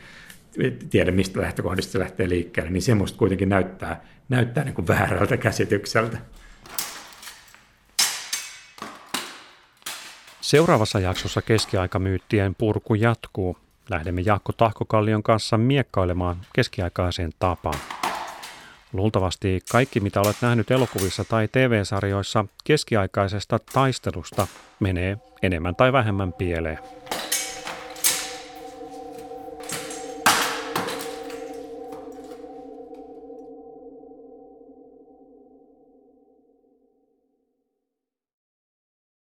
tiedä, 0.90 1.12
mistä 1.12 1.42
lähtökohdista 1.42 1.92
se 1.92 2.00
lähtee 2.00 2.30
liikkeelle, 2.30 2.72
niin 2.72 2.82
semmoista 2.82 3.18
kuitenkin 3.18 3.50
näyttää, 3.50 4.02
näyttää 4.30 4.64
niin 4.64 4.76
kuin 4.76 4.88
väärältä 4.88 5.38
käsitykseltä. 5.38 6.18
Seuraavassa 10.42 11.00
jaksossa 11.00 11.42
keskiaikamyyttien 11.42 12.56
purku 12.56 12.96
jatkuu. 12.96 13.58
Lähdemme 13.90 14.22
Jaakko 14.22 14.54
Tahkokallion 14.54 15.24
kanssa 15.24 15.58
miekkailemaan 15.58 16.38
keskiaikaiseen 16.54 17.32
tapaan. 17.40 17.80
Luultavasti 18.94 19.60
kaikki, 19.72 20.00
mitä 20.00 20.22
olet 20.22 20.36
nähnyt 20.42 20.72
elokuvissa 20.72 21.24
tai 21.24 21.48
TV-sarjoissa 21.48 22.46
keskiaikaisesta 22.64 23.60
taistelusta, 23.74 24.48
menee 24.80 25.18
enemmän 25.42 25.76
tai 25.76 25.94
vähemmän 25.94 26.34
pieleen. 26.34 26.80